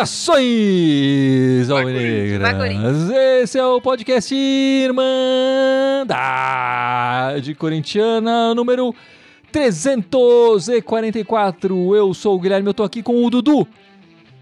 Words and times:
Saudações, 0.00 1.68
Alvinegras! 1.70 3.10
Esse 3.42 3.58
é 3.58 3.64
o 3.64 3.80
podcast 3.80 4.34
Irmandade 4.34 6.04
Corintiana 7.54 8.54
número 8.54 8.94
344. 9.50 11.96
Eu 11.96 12.14
sou 12.14 12.36
o 12.36 12.38
Guilherme, 12.38 12.68
eu 12.68 12.74
tô 12.74 12.82
aqui 12.82 13.02
com 13.02 13.24
o 13.24 13.30
Dudu 13.30 13.66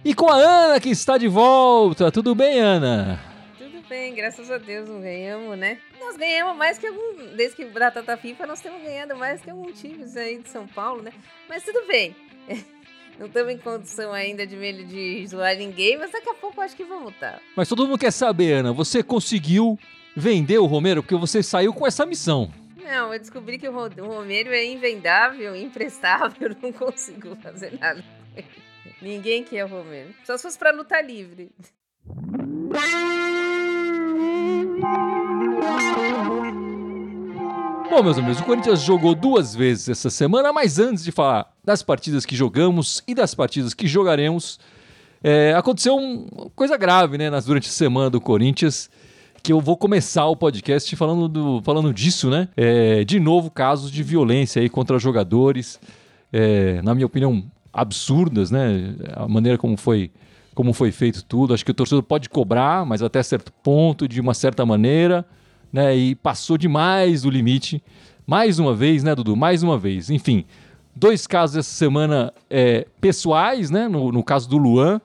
e 0.05 0.13
com 0.15 0.29
a 0.29 0.37
Ana 0.37 0.81
que 0.81 0.91
está 0.91 1.17
de 1.17 1.29
volta. 1.29 2.11
Tudo 2.11 2.35
bem, 2.35 2.59
Ana? 2.59 3.21
Bem, 3.89 4.15
graças 4.15 4.51
a 4.51 4.59
Deus 4.59 4.89
não 4.89 5.01
ganhamos, 5.01 5.57
né? 5.59 5.79
Nós 5.99 6.17
ganhamos 6.17 6.57
mais 6.57 6.79
que 6.79 6.87
algum. 6.87 7.35
Desde 7.35 7.57
que 7.57 7.65
da 7.65 7.91
Tata 7.91 8.17
FIFA, 8.17 8.47
nós 8.47 8.61
temos 8.61 8.83
ganhado 8.83 9.17
mais 9.17 9.41
que 9.41 9.51
algum 9.51 9.73
times 9.73 10.17
aí 10.17 10.39
de 10.39 10.49
São 10.51 10.67
Paulo, 10.67 11.03
né? 11.03 11.13
Mas 11.49 11.65
tudo 11.65 11.87
bem. 11.87 12.15
Não 13.19 13.27
estamos 13.27 13.53
em 13.53 13.59
condição 13.59 14.13
ainda 14.13 14.47
de, 14.47 14.85
de 14.85 15.27
zoar 15.27 15.57
ninguém, 15.57 15.99
mas 15.99 16.13
daqui 16.13 16.29
a 16.29 16.35
pouco 16.35 16.61
eu 16.61 16.65
acho 16.65 16.77
que 16.77 16.85
vamos 16.85 17.13
estar. 17.13 17.43
Mas 17.57 17.69
todo 17.69 17.85
mundo 17.85 17.99
quer 17.99 18.13
saber, 18.13 18.53
Ana, 18.53 18.73
você 18.73 19.03
conseguiu 19.03 19.77
vender 20.15 20.59
o 20.59 20.67
Romero 20.67 21.03
porque 21.03 21.17
você 21.17 21.43
saiu 21.43 21.75
com 21.75 21.85
essa 21.85 22.07
missão. 22.07 22.49
Não, 22.81 23.13
eu 23.13 23.19
descobri 23.19 23.59
que 23.59 23.69
o 23.69 23.73
Romero 23.73 24.51
é 24.51 24.65
invendável, 24.65 25.55
imprestável, 25.57 26.57
não 26.63 26.73
consigo 26.73 27.35
fazer 27.43 27.77
nada 27.81 28.03
com 28.03 28.39
ele. 28.39 28.47
Ninguém 29.03 29.43
quer 29.43 29.65
o 29.65 29.69
Romero. 29.69 30.15
Só 30.25 30.37
se 30.37 30.45
fosse 30.45 30.59
pra 30.59 30.71
lutar 30.71 31.05
livre. 31.05 31.51
Bom, 37.91 38.03
meus 38.03 38.19
amigos, 38.19 38.39
o 38.39 38.45
Corinthians 38.45 38.83
jogou 38.83 39.15
duas 39.15 39.55
vezes 39.55 39.89
essa 39.89 40.09
semana, 40.09 40.53
mas 40.53 40.79
antes 40.79 41.03
de 41.03 41.11
falar 41.11 41.53
das 41.65 41.83
partidas 41.83 42.25
que 42.25 42.37
jogamos 42.37 43.03
e 43.09 43.15
das 43.15 43.35
partidas 43.35 43.75
que 43.75 43.89
jogaremos, 43.89 44.61
é, 45.23 45.53
aconteceu 45.57 45.97
uma 45.97 46.49
coisa 46.55 46.77
grave 46.77 47.19
né, 47.19 47.29
durante 47.45 47.69
a 47.69 47.73
semana 47.73 48.09
do 48.09 48.21
Corinthians, 48.21 48.89
que 49.43 49.53
eu 49.53 49.61
vou 49.61 49.77
começar 49.77 50.27
o 50.27 50.37
podcast 50.37 50.95
falando, 50.95 51.29
do, 51.29 51.63
falando 51.63 51.93
disso, 51.93 52.31
né? 52.31 52.49
É, 52.57 53.05
de 53.05 53.19
novo, 53.19 53.51
casos 53.51 53.91
de 53.91 54.03
violência 54.03 54.63
aí 54.63 54.69
contra 54.69 54.99
jogadores, 54.99 55.81
é, 56.33 56.81
na 56.83 56.95
minha 56.95 57.07
opinião, 57.07 57.45
absurdas, 57.73 58.51
né? 58.51 58.95
A 59.15 59.27
maneira 59.27 59.59
como 59.59 59.77
foi, 59.77 60.11
como 60.59 60.73
foi 60.73 60.91
feito 60.91 61.25
tudo. 61.25 61.55
Acho 61.55 61.65
que 61.65 61.71
o 61.71 61.75
torcedor 61.75 62.03
pode 62.03 62.29
cobrar, 62.29 62.85
mas 62.85 63.01
até 63.01 63.23
certo 63.23 63.53
ponto, 63.63 64.09
de 64.09 64.21
uma 64.21 64.35
certa 64.35 64.67
maneira 64.67 65.25
né? 65.73 65.97
E 65.97 66.15
passou 66.17 66.59
demais 66.59 67.23
do 67.23 67.31
limite. 67.31 67.81
Mais 68.27 68.59
uma 68.59 68.75
vez, 68.75 69.05
né, 69.05 69.15
Dudu? 69.15 69.37
Mais 69.37 69.63
uma 69.63 69.79
vez. 69.79 70.11
Enfim, 70.11 70.45
dois 70.97 71.29
casos 71.29 71.59
essa 71.59 71.71
semana 71.71 72.33
é, 72.51 72.87
pessoais, 73.01 73.71
né? 73.71 73.89
No, 73.89 74.11
no 74.11 74.23
caso 74.25 74.49
do 74.49 74.59
Luan. 74.59 75.01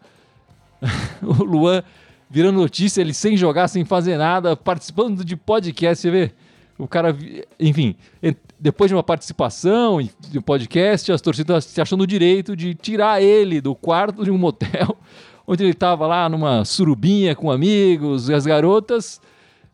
o 1.21 1.43
Luan 1.43 1.83
virando 2.29 2.59
notícia, 2.59 3.01
ele 3.01 3.13
sem 3.13 3.37
jogar, 3.37 3.67
sem 3.67 3.85
fazer 3.85 4.17
nada, 4.17 4.57
participando 4.57 5.23
de 5.23 5.35
podcast, 5.35 6.01
você 6.01 6.09
vê? 6.09 6.31
O 6.79 6.87
cara, 6.87 7.15
enfim, 7.59 7.95
depois 8.59 8.89
de 8.89 8.95
uma 8.95 9.03
participação 9.03 9.99
de 10.01 10.41
podcast, 10.41 11.11
as 11.11 11.21
torcidas 11.21 11.65
se 11.65 11.79
achando 11.79 12.01
o 12.01 12.07
direito 12.07 12.55
de 12.55 12.73
tirar 12.73 13.21
ele 13.21 13.61
do 13.61 13.75
quarto 13.75 14.23
de 14.23 14.31
um 14.31 14.37
motel, 14.39 14.97
onde 15.47 15.63
ele 15.63 15.71
estava 15.71 16.07
lá 16.07 16.29
numa 16.29 16.65
surubinha 16.65 17.35
com 17.35 17.51
amigos 17.51 18.29
e 18.29 18.33
as 18.33 18.45
garotas, 18.45 19.21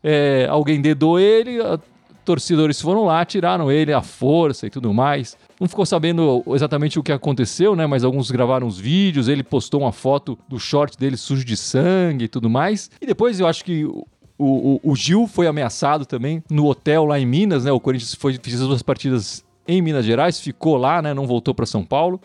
é, 0.02 0.46
alguém 0.50 0.80
dedou 0.80 1.18
ele, 1.18 1.60
a, 1.60 1.78
torcedores 2.24 2.80
foram 2.80 3.04
lá, 3.04 3.24
tiraram 3.24 3.70
ele, 3.72 3.92
a 3.92 4.02
força 4.02 4.66
e 4.66 4.70
tudo 4.70 4.92
mais. 4.92 5.36
Não 5.58 5.68
ficou 5.68 5.84
sabendo 5.84 6.42
exatamente 6.48 6.98
o 6.98 7.02
que 7.02 7.12
aconteceu, 7.12 7.74
né? 7.74 7.86
Mas 7.86 8.04
alguns 8.04 8.30
gravaram 8.30 8.66
os 8.66 8.78
vídeos, 8.78 9.28
ele 9.28 9.42
postou 9.42 9.80
uma 9.80 9.92
foto 9.92 10.38
do 10.48 10.58
short 10.58 10.96
dele 10.96 11.16
sujo 11.16 11.44
de 11.44 11.56
sangue 11.56 12.26
e 12.26 12.28
tudo 12.28 12.48
mais. 12.48 12.90
E 13.00 13.06
depois 13.06 13.40
eu 13.40 13.46
acho 13.46 13.64
que 13.64 13.84
o, 13.84 14.06
o, 14.38 14.80
o, 14.82 14.96
Gil 14.96 15.26
foi 15.26 15.46
ameaçado 15.46 16.06
também 16.06 16.42
no 16.48 16.66
hotel 16.66 17.04
lá 17.04 17.18
em 17.18 17.26
Minas, 17.26 17.64
né? 17.64 17.72
O 17.72 17.80
Corinthians 17.80 18.14
foi, 18.14 18.38
fez 18.40 18.60
as 18.60 18.66
duas 18.66 18.82
partidas 18.82 19.44
em 19.66 19.82
Minas 19.82 20.04
Gerais, 20.04 20.40
ficou 20.40 20.76
lá, 20.76 21.02
né? 21.02 21.12
Não 21.12 21.26
voltou 21.26 21.54
para 21.54 21.66
São 21.66 21.84
Paulo. 21.84 22.20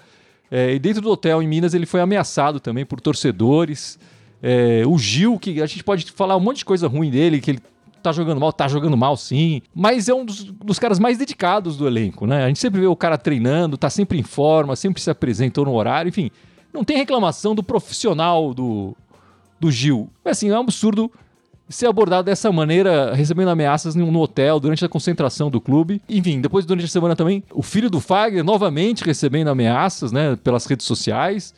É, 0.55 0.73
e 0.73 0.79
dentro 0.79 1.01
do 1.01 1.11
hotel 1.11 1.43
em 1.43 1.47
Minas 1.49 1.73
ele 1.73 1.85
foi 1.85 1.99
ameaçado 1.99 2.61
também 2.61 2.85
por 2.85 3.01
torcedores. 3.01 3.99
É, 4.41 4.83
o 4.87 4.97
Gil, 4.97 5.37
que 5.37 5.61
a 5.61 5.65
gente 5.65 5.83
pode 5.83 6.09
falar 6.13 6.37
um 6.37 6.39
monte 6.39 6.59
de 6.59 6.65
coisa 6.65 6.87
ruim 6.87 7.11
dele, 7.11 7.41
que 7.41 7.51
ele 7.51 7.59
tá 8.01 8.13
jogando 8.13 8.39
mal, 8.39 8.53
tá 8.53 8.65
jogando 8.65 8.95
mal 8.95 9.17
sim, 9.17 9.61
mas 9.73 10.07
é 10.07 10.13
um 10.13 10.23
dos, 10.23 10.45
dos, 10.45 10.79
caras 10.79 10.97
mais 10.97 11.17
dedicados 11.17 11.75
do 11.75 11.85
elenco, 11.85 12.25
né? 12.25 12.45
A 12.45 12.47
gente 12.47 12.59
sempre 12.59 12.79
vê 12.79 12.87
o 12.87 12.95
cara 12.95 13.17
treinando, 13.17 13.77
tá 13.77 13.89
sempre 13.89 14.17
em 14.17 14.23
forma, 14.23 14.77
sempre 14.77 15.01
se 15.01 15.09
apresentou 15.09 15.65
no 15.65 15.73
horário, 15.73 16.07
enfim, 16.07 16.31
não 16.71 16.85
tem 16.85 16.95
reclamação 16.95 17.53
do 17.53 17.61
profissional 17.61 18.53
do, 18.53 18.95
do 19.59 19.69
Gil. 19.69 20.09
É 20.23 20.29
assim, 20.29 20.49
é 20.49 20.57
um 20.57 20.61
absurdo 20.61 21.11
ser 21.67 21.87
abordado 21.87 22.25
dessa 22.25 22.51
maneira, 22.51 23.13
recebendo 23.13 23.49
ameaças 23.49 23.95
no 23.95 24.19
hotel 24.19 24.59
durante 24.59 24.85
a 24.85 24.89
concentração 24.89 25.49
do 25.49 25.59
clube. 25.59 26.01
Enfim, 26.07 26.39
depois 26.39 26.65
durante 26.65 26.85
a 26.85 26.89
semana 26.89 27.15
também, 27.15 27.43
o 27.51 27.63
filho 27.63 27.89
do 27.89 27.99
Fagner 27.99 28.43
novamente 28.43 29.03
recebendo 29.03 29.47
ameaças, 29.49 30.11
né, 30.11 30.37
pelas 30.43 30.65
redes 30.65 30.85
sociais. 30.85 31.53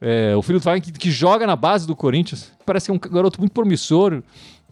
É, 0.00 0.34
o 0.34 0.42
filho 0.42 0.58
do 0.58 0.62
Fagner 0.62 0.82
que, 0.82 0.92
que, 0.92 1.10
joga 1.10 1.46
na 1.46 1.54
base 1.54 1.86
do 1.86 1.94
Corinthians, 1.94 2.50
parece 2.66 2.86
que 2.86 2.90
é 2.90 2.94
um 2.94 2.98
garoto 2.98 3.38
muito 3.38 3.52
promissor, 3.52 4.22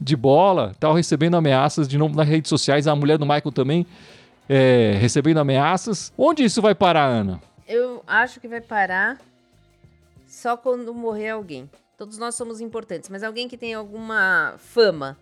de 0.00 0.16
bola, 0.16 0.72
tal, 0.80 0.94
recebendo 0.94 1.36
ameaças 1.36 1.86
de 1.86 1.98
novo 1.98 2.16
nas 2.16 2.26
redes 2.26 2.48
sociais. 2.48 2.86
A 2.86 2.96
mulher 2.96 3.18
do 3.18 3.26
Michael 3.26 3.52
também 3.52 3.86
é, 4.48 4.96
recebendo 4.98 5.38
ameaças. 5.38 6.12
Onde 6.16 6.42
isso 6.42 6.62
vai 6.62 6.74
parar, 6.74 7.06
Ana? 7.06 7.40
Eu 7.68 8.02
acho 8.06 8.40
que 8.40 8.48
vai 8.48 8.60
parar 8.60 9.18
só 10.26 10.56
quando 10.56 10.94
morrer 10.94 11.30
alguém. 11.30 11.68
Todos 12.00 12.16
nós 12.16 12.34
somos 12.34 12.62
importantes, 12.62 13.10
mas 13.10 13.22
alguém 13.22 13.46
que 13.46 13.58
tem 13.58 13.74
alguma 13.74 14.54
fama, 14.56 15.18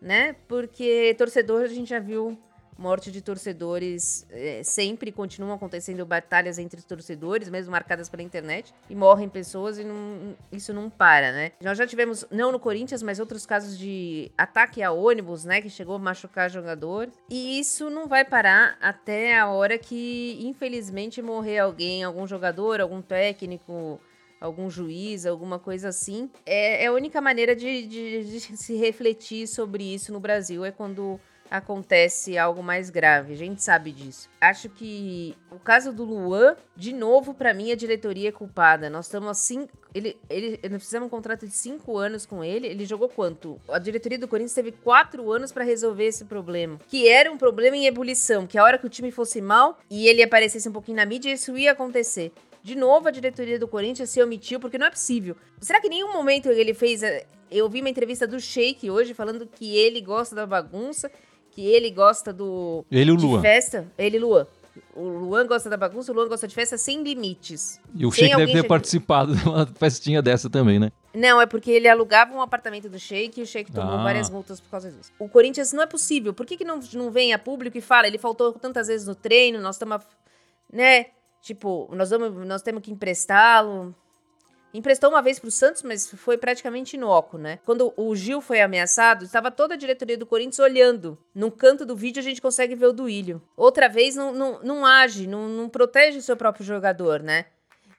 né? 0.00 0.36
Porque 0.46 1.12
torcedor 1.18 1.62
a 1.62 1.66
gente 1.66 1.88
já 1.88 1.98
viu 1.98 2.38
morte 2.78 3.10
de 3.10 3.20
torcedores 3.20 4.24
é, 4.30 4.62
sempre 4.62 5.10
continuam 5.10 5.52
acontecendo 5.52 6.06
batalhas 6.06 6.56
entre 6.56 6.80
torcedores, 6.82 7.50
mesmo 7.50 7.72
marcadas 7.72 8.08
pela 8.08 8.22
internet, 8.22 8.72
e 8.88 8.94
morrem 8.94 9.28
pessoas 9.28 9.76
e 9.76 9.82
não, 9.82 10.36
isso 10.52 10.72
não 10.72 10.88
para, 10.88 11.32
né? 11.32 11.50
Nós 11.60 11.76
já 11.76 11.84
tivemos, 11.84 12.24
não 12.30 12.52
no 12.52 12.60
Corinthians, 12.60 13.02
mas 13.02 13.18
outros 13.18 13.44
casos 13.44 13.76
de 13.76 14.30
ataque 14.38 14.80
a 14.84 14.92
ônibus, 14.92 15.44
né, 15.44 15.60
que 15.60 15.68
chegou 15.68 15.96
a 15.96 15.98
machucar 15.98 16.48
jogador, 16.48 17.08
e 17.28 17.58
isso 17.58 17.90
não 17.90 18.06
vai 18.06 18.24
parar 18.24 18.78
até 18.80 19.36
a 19.36 19.48
hora 19.48 19.76
que, 19.76 20.38
infelizmente, 20.42 21.20
morrer 21.20 21.58
alguém, 21.58 22.04
algum 22.04 22.24
jogador, 22.24 22.80
algum 22.80 23.02
técnico, 23.02 24.00
algum 24.40 24.70
juiz, 24.70 25.26
alguma 25.26 25.58
coisa 25.58 25.88
assim. 25.88 26.30
É, 26.44 26.84
é 26.84 26.86
a 26.86 26.92
única 26.92 27.20
maneira 27.20 27.54
de, 27.54 27.86
de, 27.86 28.24
de 28.24 28.40
se 28.56 28.76
refletir 28.76 29.46
sobre 29.46 29.82
isso 29.94 30.12
no 30.12 30.20
Brasil, 30.20 30.64
é 30.64 30.70
quando 30.70 31.20
acontece 31.50 32.36
algo 32.36 32.62
mais 32.62 32.90
grave. 32.90 33.32
A 33.32 33.36
gente 33.36 33.62
sabe 33.62 33.92
disso. 33.92 34.28
Acho 34.40 34.68
que 34.68 35.36
o 35.50 35.58
caso 35.58 35.92
do 35.92 36.04
Luan, 36.04 36.56
de 36.76 36.92
novo, 36.92 37.34
para 37.34 37.54
mim, 37.54 37.72
a 37.72 37.76
diretoria 37.76 38.28
é 38.28 38.32
culpada. 38.32 38.90
Nós 38.90 39.06
estamos 39.06 39.28
assim. 39.28 39.68
Ele, 39.94 40.16
ele, 40.28 40.60
nós 40.68 40.82
fizemos 40.82 41.06
um 41.06 41.10
contrato 41.10 41.46
de 41.46 41.52
cinco 41.52 41.96
anos 41.96 42.26
com 42.26 42.44
ele. 42.44 42.66
Ele 42.66 42.84
jogou 42.84 43.08
quanto? 43.08 43.60
A 43.68 43.78
diretoria 43.78 44.18
do 44.18 44.28
Corinthians 44.28 44.54
teve 44.54 44.72
quatro 44.72 45.30
anos 45.32 45.50
para 45.50 45.64
resolver 45.64 46.04
esse 46.04 46.24
problema. 46.24 46.78
Que 46.86 47.08
era 47.08 47.30
um 47.32 47.38
problema 47.38 47.76
em 47.76 47.86
ebulição. 47.86 48.46
Que 48.46 48.58
a 48.58 48.64
hora 48.64 48.78
que 48.78 48.86
o 48.86 48.90
time 48.90 49.10
fosse 49.10 49.40
mal 49.40 49.78
e 49.90 50.06
ele 50.06 50.22
aparecesse 50.22 50.68
um 50.68 50.72
pouquinho 50.72 50.96
na 50.96 51.06
mídia, 51.06 51.32
isso 51.32 51.56
ia 51.56 51.72
acontecer. 51.72 52.32
De 52.62 52.74
novo, 52.74 53.08
a 53.08 53.10
diretoria 53.10 53.58
do 53.58 53.68
Corinthians 53.68 54.10
se 54.10 54.22
omitiu, 54.22 54.60
porque 54.60 54.78
não 54.78 54.86
é 54.86 54.90
possível. 54.90 55.36
Será 55.60 55.80
que 55.80 55.86
em 55.86 55.90
nenhum 55.90 56.12
momento 56.12 56.48
ele 56.48 56.74
fez. 56.74 57.02
Eu 57.50 57.68
vi 57.68 57.80
uma 57.80 57.88
entrevista 57.88 58.26
do 58.26 58.38
Sheik 58.38 58.90
hoje 58.90 59.14
falando 59.14 59.46
que 59.46 59.76
ele 59.76 60.00
gosta 60.00 60.34
da 60.34 60.46
bagunça 60.46 61.10
que 61.58 61.66
ele 61.66 61.90
gosta 61.90 62.32
do. 62.32 62.84
Ele 62.88 63.10
e 63.10 63.12
o 63.12 63.16
Luan. 63.16 63.42
festa. 63.42 63.84
Ele 63.98 64.16
e 64.16 64.20
Luan. 64.20 64.46
O 64.94 65.02
Luan 65.02 65.44
gosta 65.44 65.68
da 65.68 65.76
bagunça, 65.76 66.12
o 66.12 66.14
Luan 66.14 66.28
gosta 66.28 66.46
de 66.46 66.54
festa 66.54 66.78
sem 66.78 67.02
limites. 67.02 67.80
E 67.92 68.06
o 68.06 68.12
Sheik 68.12 68.36
deve 68.36 68.52
ter 68.52 68.62
participado 68.62 69.34
de 69.34 69.42
uma 69.42 69.66
festinha 69.66 70.22
dessa 70.22 70.48
também, 70.48 70.78
né? 70.78 70.92
Não, 71.12 71.40
é 71.40 71.46
porque 71.46 71.72
ele 71.72 71.88
alugava 71.88 72.32
um 72.32 72.40
apartamento 72.40 72.88
do 72.88 72.96
Sheik 72.96 73.40
e 73.40 73.42
o 73.42 73.46
Sheik 73.46 73.72
tomou 73.72 73.94
ah. 73.94 74.04
várias 74.04 74.30
multas 74.30 74.60
por 74.60 74.70
causa 74.70 74.88
disso. 74.88 75.10
O 75.18 75.28
Corinthians 75.28 75.72
não 75.72 75.82
é 75.82 75.86
possível. 75.86 76.32
Por 76.32 76.46
que, 76.46 76.56
que 76.56 76.64
não, 76.64 76.78
não 76.92 77.10
vem 77.10 77.32
a 77.32 77.38
público 77.40 77.76
e 77.76 77.80
fala? 77.80 78.06
Ele 78.06 78.18
faltou 78.18 78.52
tantas 78.52 78.86
vezes 78.86 79.04
no 79.04 79.16
treino, 79.16 79.60
nós 79.60 79.74
estamos. 79.74 80.00
Né? 80.72 81.06
Tipo, 81.40 81.88
nós, 81.92 82.10
vamos, 82.10 82.46
nós 82.46 82.62
temos 82.62 82.82
que 82.82 82.90
emprestá-lo. 82.90 83.94
Emprestou 84.72 85.08
uma 85.08 85.22
vez 85.22 85.38
pro 85.38 85.50
Santos, 85.50 85.82
mas 85.82 86.10
foi 86.10 86.36
praticamente 86.36 86.96
inócuo, 86.96 87.38
né? 87.38 87.58
Quando 87.64 87.92
o 87.96 88.14
Gil 88.14 88.40
foi 88.40 88.60
ameaçado, 88.60 89.24
estava 89.24 89.50
toda 89.50 89.74
a 89.74 89.76
diretoria 89.78 90.18
do 90.18 90.26
Corinthians 90.26 90.58
olhando. 90.58 91.16
No 91.34 91.50
canto 91.50 91.86
do 91.86 91.96
vídeo 91.96 92.20
a 92.20 92.22
gente 92.22 92.42
consegue 92.42 92.74
ver 92.74 92.86
o 92.86 92.92
Duílio. 92.92 93.40
Outra 93.56 93.88
vez 93.88 94.14
não, 94.14 94.32
não, 94.32 94.62
não 94.62 94.86
age, 94.86 95.26
não, 95.26 95.48
não 95.48 95.68
protege 95.68 96.18
o 96.18 96.22
seu 96.22 96.36
próprio 96.36 96.66
jogador, 96.66 97.22
né? 97.22 97.46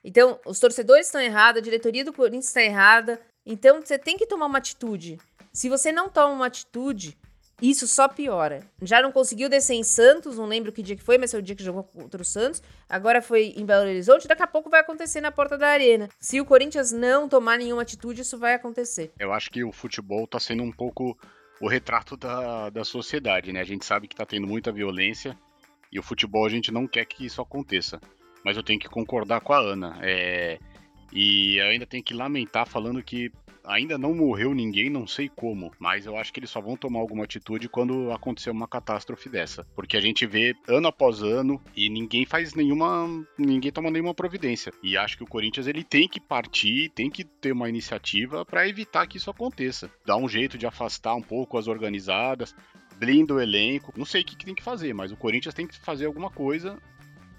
Então, 0.04 0.38
os 0.46 0.60
torcedores 0.60 1.06
estão 1.06 1.20
errados, 1.20 1.60
a 1.60 1.64
diretoria 1.64 2.04
do 2.04 2.12
Corinthians 2.12 2.46
está 2.46 2.62
errada. 2.62 3.20
Então, 3.44 3.80
você 3.80 3.98
tem 3.98 4.16
que 4.16 4.26
tomar 4.26 4.46
uma 4.46 4.58
atitude. 4.58 5.18
Se 5.52 5.68
você 5.68 5.90
não 5.90 6.08
toma 6.08 6.32
uma 6.32 6.46
atitude, 6.46 7.18
isso 7.60 7.86
só 7.86 8.08
piora. 8.08 8.60
Já 8.82 9.02
não 9.02 9.12
conseguiu 9.12 9.48
descer 9.48 9.74
em 9.74 9.82
Santos, 9.82 10.36
não 10.36 10.46
lembro 10.46 10.72
que 10.72 10.82
dia 10.82 10.96
que 10.96 11.02
foi, 11.02 11.18
mas 11.18 11.30
foi 11.30 11.40
o 11.40 11.42
dia 11.42 11.54
que 11.54 11.62
jogou 11.62 11.84
contra 11.84 12.20
o 12.20 12.24
Santos. 12.24 12.62
Agora 12.88 13.20
foi 13.20 13.54
em 13.56 13.64
Belo 13.64 13.88
Horizonte, 13.88 14.26
daqui 14.26 14.42
a 14.42 14.46
pouco 14.46 14.70
vai 14.70 14.80
acontecer 14.80 15.20
na 15.20 15.30
porta 15.30 15.58
da 15.58 15.68
arena. 15.68 16.08
Se 16.18 16.40
o 16.40 16.44
Corinthians 16.44 16.92
não 16.92 17.28
tomar 17.28 17.58
nenhuma 17.58 17.82
atitude, 17.82 18.22
isso 18.22 18.38
vai 18.38 18.54
acontecer. 18.54 19.12
Eu 19.18 19.32
acho 19.32 19.50
que 19.50 19.62
o 19.62 19.72
futebol 19.72 20.26
tá 20.26 20.40
sendo 20.40 20.62
um 20.62 20.72
pouco 20.72 21.18
o 21.60 21.68
retrato 21.68 22.16
da, 22.16 22.70
da 22.70 22.84
sociedade, 22.84 23.52
né? 23.52 23.60
A 23.60 23.64
gente 23.64 23.84
sabe 23.84 24.08
que 24.08 24.16
tá 24.16 24.24
tendo 24.24 24.46
muita 24.46 24.72
violência 24.72 25.36
e 25.92 25.98
o 25.98 26.02
futebol 26.02 26.46
a 26.46 26.48
gente 26.48 26.72
não 26.72 26.86
quer 26.86 27.04
que 27.04 27.26
isso 27.26 27.42
aconteça. 27.42 28.00
Mas 28.44 28.56
eu 28.56 28.62
tenho 28.62 28.80
que 28.80 28.88
concordar 28.88 29.40
com 29.42 29.52
a 29.52 29.58
Ana. 29.58 29.98
É... 30.00 30.58
E 31.12 31.60
ainda 31.60 31.84
tenho 31.84 32.02
que 32.02 32.14
lamentar 32.14 32.66
falando 32.66 33.02
que 33.02 33.30
ainda 33.70 33.96
não 33.96 34.12
morreu 34.12 34.52
ninguém, 34.54 34.90
não 34.90 35.06
sei 35.06 35.28
como, 35.28 35.72
mas 35.78 36.04
eu 36.04 36.16
acho 36.16 36.32
que 36.32 36.40
eles 36.40 36.50
só 36.50 36.60
vão 36.60 36.76
tomar 36.76 36.98
alguma 36.98 37.24
atitude 37.24 37.68
quando 37.68 38.10
acontecer 38.10 38.50
uma 38.50 38.66
catástrofe 38.66 39.28
dessa. 39.28 39.64
Porque 39.74 39.96
a 39.96 40.00
gente 40.00 40.26
vê 40.26 40.54
ano 40.68 40.88
após 40.88 41.22
ano 41.22 41.62
e 41.76 41.88
ninguém 41.88 42.26
faz 42.26 42.54
nenhuma. 42.54 43.08
ninguém 43.38 43.70
toma 43.70 43.90
nenhuma 43.90 44.14
providência. 44.14 44.72
E 44.82 44.96
acho 44.96 45.16
que 45.16 45.22
o 45.22 45.28
Corinthians 45.28 45.66
ele 45.66 45.84
tem 45.84 46.08
que 46.08 46.20
partir, 46.20 46.90
tem 46.90 47.08
que 47.08 47.24
ter 47.24 47.52
uma 47.52 47.68
iniciativa 47.68 48.44
para 48.44 48.68
evitar 48.68 49.06
que 49.06 49.16
isso 49.16 49.30
aconteça. 49.30 49.90
Dar 50.04 50.16
um 50.16 50.28
jeito 50.28 50.58
de 50.58 50.66
afastar 50.66 51.14
um 51.14 51.22
pouco 51.22 51.56
as 51.56 51.68
organizadas, 51.68 52.54
blinda 52.98 53.34
o 53.34 53.40
elenco. 53.40 53.92
Não 53.96 54.04
sei 54.04 54.22
o 54.22 54.24
que, 54.24 54.36
que 54.36 54.44
tem 54.44 54.54
que 54.54 54.62
fazer, 54.62 54.92
mas 54.92 55.12
o 55.12 55.16
Corinthians 55.16 55.54
tem 55.54 55.66
que 55.66 55.78
fazer 55.78 56.06
alguma 56.06 56.30
coisa 56.30 56.76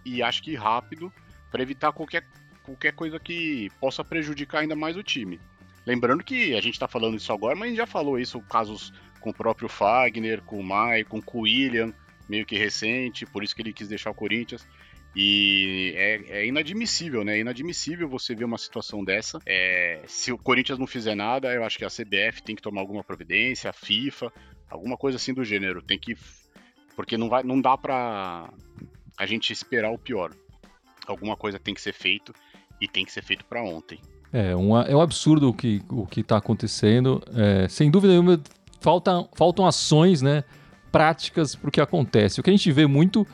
e 0.06 0.24
acho 0.24 0.42
que 0.42 0.56
rápido 0.56 1.12
para 1.52 1.62
evitar 1.62 1.92
qualquer 1.92 2.26
qualquer 2.64 2.94
coisa 2.94 3.20
que 3.20 3.70
possa 3.80 4.04
prejudicar 4.04 4.60
ainda 4.60 4.76
mais 4.76 4.96
o 4.96 5.04
time. 5.04 5.40
Lembrando 5.86 6.24
que 6.24 6.56
a 6.56 6.62
gente 6.62 6.74
está 6.74 6.88
falando 6.88 7.18
isso 7.18 7.34
agora, 7.34 7.56
mas 7.56 7.66
a 7.66 7.70
gente 7.70 7.78
já 7.78 7.88
falou 7.88 8.20
isso, 8.20 8.40
casos 8.42 8.94
com 9.20 9.30
o 9.30 9.34
próprio 9.34 9.70
Fagner, 9.70 10.42
com 10.42 10.60
o 10.60 10.64
Maicon, 10.64 11.22
com 11.22 11.40
o 11.40 11.42
William, 11.42 11.94
meio 12.30 12.46
que 12.46 12.58
recente, 12.58 13.26
por 13.26 13.44
isso 13.44 13.56
que 13.56 13.62
ele 13.62 13.74
quis 13.74 13.88
deixar 13.88 14.12
o 14.12 14.16
Corinthians. 14.16 14.68
E 15.16 15.94
é, 15.96 16.40
é, 16.40 16.46
inadmissível, 16.46 17.24
né? 17.24 17.38
É 17.38 17.42
inadmissível 17.42 18.08
você 18.08 18.34
ver 18.34 18.46
uma 18.46 18.58
situação 18.58 19.04
dessa. 19.04 19.40
É, 19.46 20.02
se 20.08 20.32
o 20.32 20.38
Corinthians 20.38 20.80
não 20.80 20.88
fizer 20.88 21.16
nada, 21.16 21.54
eu 21.54 21.66
acho 21.66 21.78
que 21.78 21.84
a 21.84 21.90
CBF 21.90 22.42
tem 22.42 22.56
que 22.56 22.62
tomar 22.62 22.80
alguma 22.80 23.04
providência, 23.04 23.70
a 23.70 23.74
FIFA, 23.74 24.32
alguma 24.70 24.96
coisa 24.96 25.18
assim 25.18 25.34
do 25.34 25.44
gênero. 25.44 25.82
Tem 25.82 26.00
que. 26.00 26.16
Porque 26.96 27.18
não, 27.18 27.28
vai, 27.28 27.44
não 27.44 27.60
dá 27.60 27.78
pra 27.78 28.50
a 29.18 29.26
gente 29.26 29.52
esperar 29.52 29.92
o 29.92 30.00
pior. 30.00 30.34
Alguma 31.06 31.36
coisa 31.36 31.60
tem 31.60 31.74
que 31.74 31.82
ser 31.82 31.94
feito 31.94 32.34
e 32.80 32.88
tem 32.88 33.04
que 33.04 33.12
ser 33.12 33.24
feito 33.24 33.44
para 33.46 33.62
ontem. 33.62 34.00
É, 34.34 34.56
um, 34.56 34.78
é 34.78 34.96
um 34.96 35.02
absurdo 35.02 35.50
o 35.50 35.54
que 35.54 35.82
o 35.90 36.08
está 36.16 36.38
acontecendo. 36.38 37.22
É, 37.36 37.68
sem 37.68 37.92
dúvida 37.92 38.14
nenhuma, 38.14 38.40
faltam, 38.80 39.30
faltam 39.34 39.66
ações 39.66 40.22
né, 40.22 40.44
práticas 40.92 41.56
para 41.56 41.68
o 41.68 41.72
que 41.72 41.82
acontece. 41.82 42.40
O 42.40 42.44
que 42.44 42.50
a 42.50 42.54
gente 42.54 42.72
vê 42.72 42.88
muito 42.88 43.28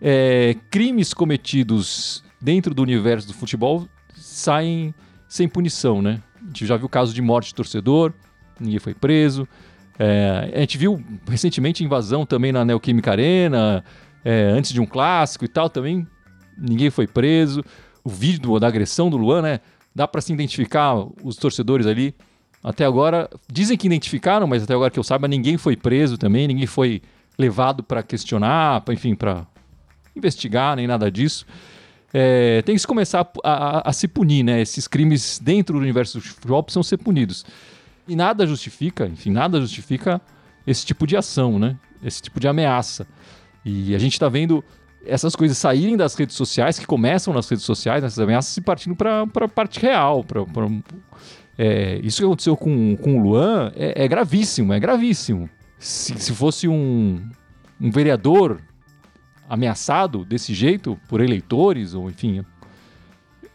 é 0.00 0.56
crimes 0.70 1.14
cometidos 1.14 2.24
dentro 2.40 2.74
do 2.74 2.82
universo 2.82 3.28
do 3.28 3.34
futebol 3.34 3.86
saem 4.14 4.92
sem 5.28 5.48
punição. 5.48 6.02
Né? 6.02 6.20
A 6.42 6.46
gente 6.46 6.66
já 6.66 6.76
viu 6.76 6.88
casos 6.88 7.14
de 7.14 7.22
morte 7.22 7.48
de 7.48 7.54
torcedor, 7.54 8.12
ninguém 8.58 8.80
foi 8.80 8.94
preso. 8.94 9.46
É, 9.98 10.50
a 10.54 10.60
gente 10.60 10.76
viu 10.76 11.02
recentemente 11.28 11.84
invasão 11.84 12.26
também 12.26 12.50
na 12.50 12.64
Neoquímica 12.64 13.12
Arena, 13.12 13.84
é, 14.24 14.50
antes 14.50 14.72
de 14.72 14.80
um 14.80 14.86
clássico 14.86 15.44
e 15.44 15.48
tal, 15.48 15.70
também 15.70 16.06
ninguém 16.58 16.90
foi 16.90 17.06
preso. 17.06 17.62
O 18.04 18.10
vídeo 18.10 18.58
da 18.58 18.66
agressão 18.66 19.08
do 19.08 19.16
Luan, 19.16 19.42
né? 19.42 19.60
Dá 19.94 20.08
para 20.08 20.20
se 20.20 20.32
identificar 20.32 20.94
os 21.22 21.36
torcedores 21.36 21.86
ali. 21.86 22.14
Até 22.62 22.84
agora, 22.84 23.28
dizem 23.50 23.76
que 23.76 23.86
identificaram, 23.86 24.46
mas 24.46 24.62
até 24.62 24.72
agora 24.72 24.90
que 24.90 24.98
eu 24.98 25.02
saiba, 25.02 25.26
ninguém 25.26 25.56
foi 25.56 25.76
preso 25.76 26.16
também, 26.16 26.46
ninguém 26.46 26.66
foi 26.66 27.02
levado 27.38 27.82
para 27.82 28.02
questionar, 28.02 28.82
pra, 28.82 28.94
enfim, 28.94 29.14
para 29.14 29.46
investigar, 30.14 30.76
nem 30.76 30.86
nada 30.86 31.10
disso. 31.10 31.44
É, 32.14 32.62
tem 32.62 32.74
que 32.74 32.80
se 32.80 32.86
começar 32.86 33.26
a, 33.42 33.52
a, 33.52 33.90
a, 33.90 33.92
se 33.92 34.06
punir, 34.06 34.42
né? 34.42 34.60
Esses 34.60 34.86
crimes 34.86 35.40
dentro 35.42 35.74
do 35.74 35.80
universo 35.80 36.18
do 36.18 36.24
futebol 36.24 36.62
precisam 36.62 36.82
ser 36.82 36.98
punidos. 36.98 37.44
E 38.06 38.14
nada 38.14 38.46
justifica, 38.46 39.06
enfim, 39.06 39.30
nada 39.30 39.60
justifica 39.60 40.20
esse 40.66 40.84
tipo 40.84 41.06
de 41.06 41.16
ação, 41.16 41.58
né? 41.58 41.76
Esse 42.04 42.20
tipo 42.20 42.38
de 42.38 42.46
ameaça. 42.46 43.06
E 43.64 43.94
a 43.94 43.98
gente 43.98 44.12
está 44.12 44.28
vendo 44.28 44.62
essas 45.06 45.34
coisas 45.34 45.58
saírem 45.58 45.96
das 45.96 46.14
redes 46.14 46.36
sociais, 46.36 46.78
que 46.78 46.86
começam 46.86 47.32
nas 47.34 47.48
redes 47.48 47.64
sociais, 47.64 48.04
essas 48.04 48.18
ameaças, 48.18 48.56
e 48.56 48.60
partindo 48.60 48.94
para 48.94 49.22
a 49.22 49.48
parte 49.48 49.80
real. 49.80 50.22
Pra, 50.24 50.44
pra 50.44 50.68
é, 51.58 52.00
isso 52.02 52.18
que 52.18 52.24
aconteceu 52.24 52.56
com, 52.56 52.96
com 52.96 53.18
o 53.18 53.22
Luan 53.22 53.72
é, 53.74 54.04
é 54.04 54.08
gravíssimo, 54.08 54.72
é 54.72 54.80
gravíssimo. 54.80 55.48
Se, 55.78 56.18
se 56.18 56.32
fosse 56.32 56.68
um, 56.68 57.28
um 57.80 57.90
vereador 57.90 58.60
ameaçado 59.48 60.24
desse 60.24 60.54
jeito 60.54 60.98
por 61.08 61.20
eleitores, 61.20 61.94
ou 61.94 62.08
enfim, 62.08 62.44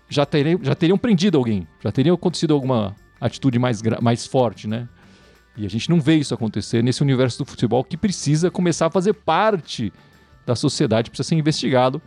já, 0.09 0.25
teriam, 0.25 0.59
já 0.61 0.75
teriam 0.75 0.97
prendido 0.97 1.37
alguém, 1.37 1.67
já 1.83 1.91
teria 1.91 2.13
acontecido 2.13 2.53
alguma 2.53 2.95
atitude 3.19 3.57
mais, 3.57 3.81
mais 4.01 4.25
forte, 4.25 4.67
né? 4.67 4.87
E 5.55 5.65
a 5.65 5.69
gente 5.69 5.89
não 5.89 5.99
vê 5.99 6.15
isso 6.15 6.35
acontecer 6.35 6.83
nesse 6.83 7.01
universo 7.01 7.39
do 7.39 7.45
futebol 7.45 7.83
que 7.83 7.97
precisa 7.97 8.51
começar 8.51 8.85
a 8.85 8.91
fazer 8.91 9.13
parte 9.13 9.91
da 10.47 10.55
sociedade, 10.55 11.11
precisa 11.11 11.27
ser 11.27 11.35
investigado, 11.35 12.01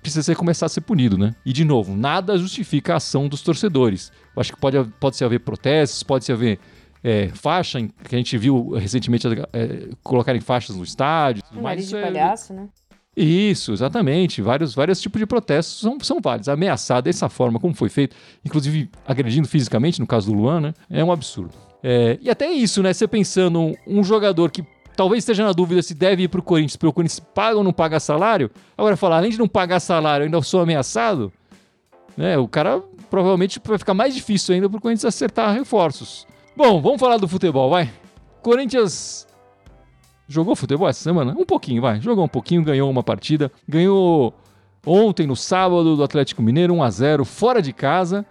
precisa 0.00 0.22
ser, 0.22 0.36
começar 0.36 0.66
a 0.66 0.68
ser 0.68 0.80
punido, 0.80 1.18
né? 1.18 1.34
E, 1.44 1.52
de 1.52 1.64
novo, 1.64 1.94
nada 1.96 2.38
justifica 2.38 2.94
a 2.94 2.96
ação 2.96 3.28
dos 3.28 3.42
torcedores. 3.42 4.12
Eu 4.34 4.40
acho 4.40 4.52
que 4.54 4.60
pode, 4.60 4.82
pode 4.98 5.16
se 5.16 5.24
haver 5.24 5.40
protestos, 5.40 6.02
pode 6.02 6.24
se 6.24 6.32
haver 6.32 6.58
é, 7.02 7.28
faixa, 7.28 7.80
que 7.82 8.14
a 8.14 8.18
gente 8.18 8.38
viu 8.38 8.70
recentemente 8.70 9.26
é, 9.52 9.88
colocarem 10.02 10.40
faixas 10.40 10.76
no 10.76 10.84
estádio. 10.84 11.42
Mas 11.52 11.88
de 11.88 11.96
é... 11.96 12.02
palhaço, 12.02 12.54
né? 12.54 12.68
Isso, 13.16 13.72
exatamente. 13.72 14.40
Vários, 14.40 14.72
vários 14.72 15.00
tipos 15.00 15.18
de 15.18 15.26
protestos 15.26 15.80
são, 15.80 15.98
são 16.00 16.20
válidos. 16.20 16.48
Ameaçar 16.48 17.02
dessa 17.02 17.28
forma, 17.28 17.58
como 17.58 17.74
foi 17.74 17.88
feito, 17.88 18.16
inclusive 18.44 18.88
agredindo 19.04 19.48
fisicamente, 19.48 20.00
no 20.00 20.06
caso 20.06 20.30
do 20.30 20.38
Luan, 20.38 20.60
né? 20.60 20.74
É 20.88 21.04
um 21.04 21.10
absurdo. 21.10 21.52
É, 21.82 22.18
e 22.22 22.30
até 22.30 22.50
isso, 22.50 22.82
né? 22.82 22.92
Você 22.92 23.08
pensando 23.08 23.74
um 23.86 24.04
jogador 24.04 24.50
que 24.50 24.64
talvez 25.00 25.22
esteja 25.22 25.42
na 25.42 25.52
dúvida 25.52 25.80
se 25.80 25.94
deve 25.94 26.24
ir 26.24 26.28
para 26.28 26.40
o 26.40 26.42
Corinthians, 26.42 26.76
porque 26.76 26.88
o 26.88 26.92
Corinthians 26.92 27.20
paga 27.20 27.56
ou 27.56 27.64
não 27.64 27.72
paga 27.72 27.98
salário. 27.98 28.50
Agora, 28.76 28.98
falar, 28.98 29.16
além 29.16 29.30
de 29.30 29.38
não 29.38 29.48
pagar 29.48 29.80
salário, 29.80 30.26
ainda 30.26 30.42
sou 30.42 30.60
ameaçado, 30.60 31.32
né? 32.14 32.36
O 32.36 32.46
cara 32.46 32.82
provavelmente 33.08 33.58
vai 33.64 33.78
ficar 33.78 33.94
mais 33.94 34.14
difícil 34.14 34.54
ainda 34.54 34.68
para 34.68 34.76
o 34.76 34.80
Corinthians 34.80 35.06
acertar 35.06 35.54
reforços. 35.54 36.26
Bom, 36.54 36.82
vamos 36.82 37.00
falar 37.00 37.16
do 37.16 37.26
futebol, 37.26 37.70
vai. 37.70 37.90
Corinthians 38.42 39.26
jogou 40.28 40.54
futebol 40.54 40.86
essa 40.86 41.02
semana? 41.02 41.32
Um 41.32 41.46
pouquinho, 41.46 41.80
vai. 41.80 41.98
Jogou 41.98 42.26
um 42.26 42.28
pouquinho, 42.28 42.62
ganhou 42.62 42.90
uma 42.90 43.02
partida. 43.02 43.50
Ganhou 43.66 44.34
ontem, 44.84 45.26
no 45.26 45.34
sábado, 45.34 45.96
do 45.96 46.04
Atlético 46.04 46.42
Mineiro, 46.42 46.74
1 46.74 46.82
a 46.82 46.90
0 46.90 47.24
fora 47.24 47.62
de 47.62 47.72
casa. 47.72 48.26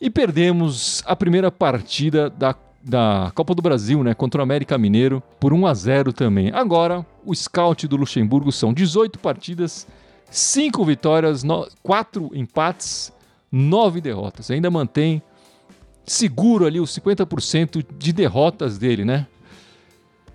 E 0.00 0.08
perdemos 0.08 1.02
a 1.04 1.16
primeira 1.16 1.50
partida 1.50 2.30
da 2.30 2.54
da 2.82 3.30
Copa 3.34 3.54
do 3.54 3.62
Brasil, 3.62 4.02
né, 4.02 4.14
contra 4.14 4.40
o 4.40 4.42
América 4.42 4.78
Mineiro, 4.78 5.22
por 5.40 5.52
1 5.52 5.66
a 5.66 5.74
0 5.74 6.12
também. 6.12 6.50
Agora, 6.52 7.04
o 7.24 7.34
scout 7.34 7.86
do 7.86 7.96
Luxemburgo 7.96 8.52
são 8.52 8.72
18 8.72 9.18
partidas, 9.18 9.86
5 10.30 10.84
vitórias, 10.84 11.42
4 11.82 12.30
empates, 12.34 13.12
9 13.50 14.00
derrotas. 14.00 14.50
Ainda 14.50 14.70
mantém 14.70 15.22
seguro 16.04 16.66
ali 16.66 16.80
os 16.80 16.96
50% 16.98 17.84
de 17.98 18.12
derrotas 18.12 18.78
dele, 18.78 19.04
né? 19.04 19.26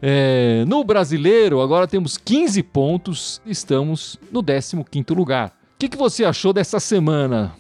É, 0.01 0.65
no 0.67 0.83
brasileiro, 0.83 1.61
agora 1.61 1.87
temos 1.87 2.17
15 2.17 2.61
pontos, 2.63 3.41
estamos 3.45 4.19
no 4.31 4.43
15º 4.43 5.15
lugar. 5.15 5.49
O 5.75 5.79
que, 5.79 5.87
que 5.87 5.97
você 5.97 6.25
achou 6.25 6.51
dessa 6.51 6.79
semana 6.79 7.55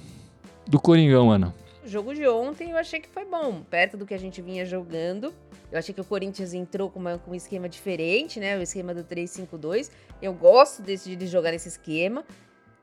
do 0.67 0.79
Coringão, 0.79 1.31
Ana? 1.31 1.53
Jogo 1.85 2.13
de 2.13 2.27
ontem 2.27 2.71
eu 2.71 2.77
achei 2.77 2.99
que 2.99 3.09
foi 3.09 3.25
bom, 3.25 3.61
perto 3.63 3.97
do 3.97 4.05
que 4.05 4.13
a 4.13 4.17
gente 4.17 4.41
vinha 4.41 4.65
jogando. 4.65 5.33
Eu 5.71 5.79
achei 5.79 5.93
que 5.93 6.01
o 6.01 6.05
Corinthians 6.05 6.53
entrou 6.53 6.89
com, 6.89 6.99
uma, 6.99 7.17
com 7.17 7.31
um 7.31 7.35
esquema 7.35 7.67
diferente, 7.67 8.39
né? 8.39 8.57
O 8.57 8.61
esquema 8.61 8.93
do 8.93 9.03
3-5-2. 9.03 9.89
Eu 10.21 10.33
gosto 10.33 10.81
desse, 10.81 11.15
de 11.15 11.27
jogar 11.27 11.53
esse 11.53 11.67
esquema. 11.67 12.23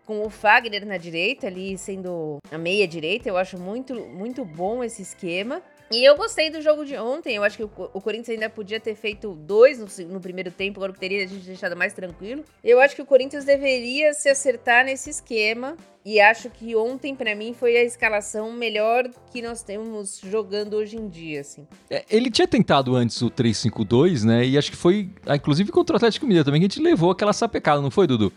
Com 0.05 0.27
o 0.27 0.31
Fagner 0.31 0.85
na 0.85 0.97
direita, 0.97 1.47
ali 1.47 1.79
sendo 1.79 2.39
a 2.51 2.59
meia 2.59 2.89
direita, 2.89 3.29
eu 3.29 3.37
acho 3.37 3.57
muito, 3.57 3.95
muito 3.95 4.45
bom 4.45 4.83
esse 4.83 5.03
esquema. 5.03 5.63
E 5.93 6.05
eu 6.05 6.17
gostei 6.17 6.51
do 6.51 6.63
jogo 6.63 6.85
de 6.85 6.97
ontem. 6.97 7.35
Eu 7.35 7.43
acho 7.43 7.57
que 7.57 7.65
o, 7.65 7.69
Corinthians 7.69 8.29
ainda 8.29 8.49
podia 8.49 8.79
ter 8.79 8.95
feito 8.95 9.35
dois 9.35 9.77
no, 9.77 10.07
no, 10.07 10.21
primeiro 10.21 10.53
tempo, 10.53 10.79
agora 10.79 10.93
que 10.93 11.01
teria 11.01 11.25
a 11.25 11.27
gente 11.27 11.45
deixado 11.45 11.77
mais 11.77 11.93
tranquilo. 11.93 12.45
Eu 12.63 12.81
acho 12.81 12.95
que 12.95 13.03
o 13.03 13.05
Corinthians 13.05 13.45
deveria 13.45 14.15
se 14.15 14.29
acertar 14.29 14.85
nesse 14.85 15.11
esquema. 15.11 15.77
E 16.05 16.21
acho 16.21 16.49
que 16.49 16.77
ontem, 16.77 17.15
para 17.15 17.35
mim, 17.35 17.53
foi 17.53 17.77
a 17.77 17.83
escalação 17.83 18.53
melhor 18.53 19.11
que 19.33 19.43
nós 19.43 19.65
temos 19.65 20.21
jogando 20.25 20.75
hoje 20.75 20.97
em 20.97 21.09
dia, 21.09 21.41
assim. 21.41 21.67
É, 21.91 22.05
ele 22.09 22.31
tinha 22.31 22.47
tentado 22.47 22.95
antes 22.95 23.21
o 23.21 23.29
3-5-2, 23.29 24.25
né? 24.25 24.47
E 24.47 24.57
acho 24.57 24.71
que 24.71 24.77
foi, 24.77 25.11
ah, 25.27 25.35
inclusive 25.35 25.73
contra 25.73 25.95
o 25.95 25.97
Atlético 25.97 26.25
Mineiro 26.25 26.45
também, 26.45 26.61
que 26.61 26.67
a 26.67 26.69
gente 26.69 26.81
levou 26.81 27.11
aquela 27.11 27.33
sapecada, 27.33 27.83
não 27.83 27.91
foi, 27.91 28.07
Dudu? 28.07 28.33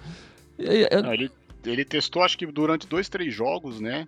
Não, 0.57 1.13
ele, 1.13 1.31
ele 1.63 1.85
testou, 1.85 2.23
acho 2.23 2.37
que 2.37 2.47
durante 2.47 2.87
dois, 2.87 3.07
três 3.07 3.33
jogos, 3.33 3.79
né? 3.79 4.07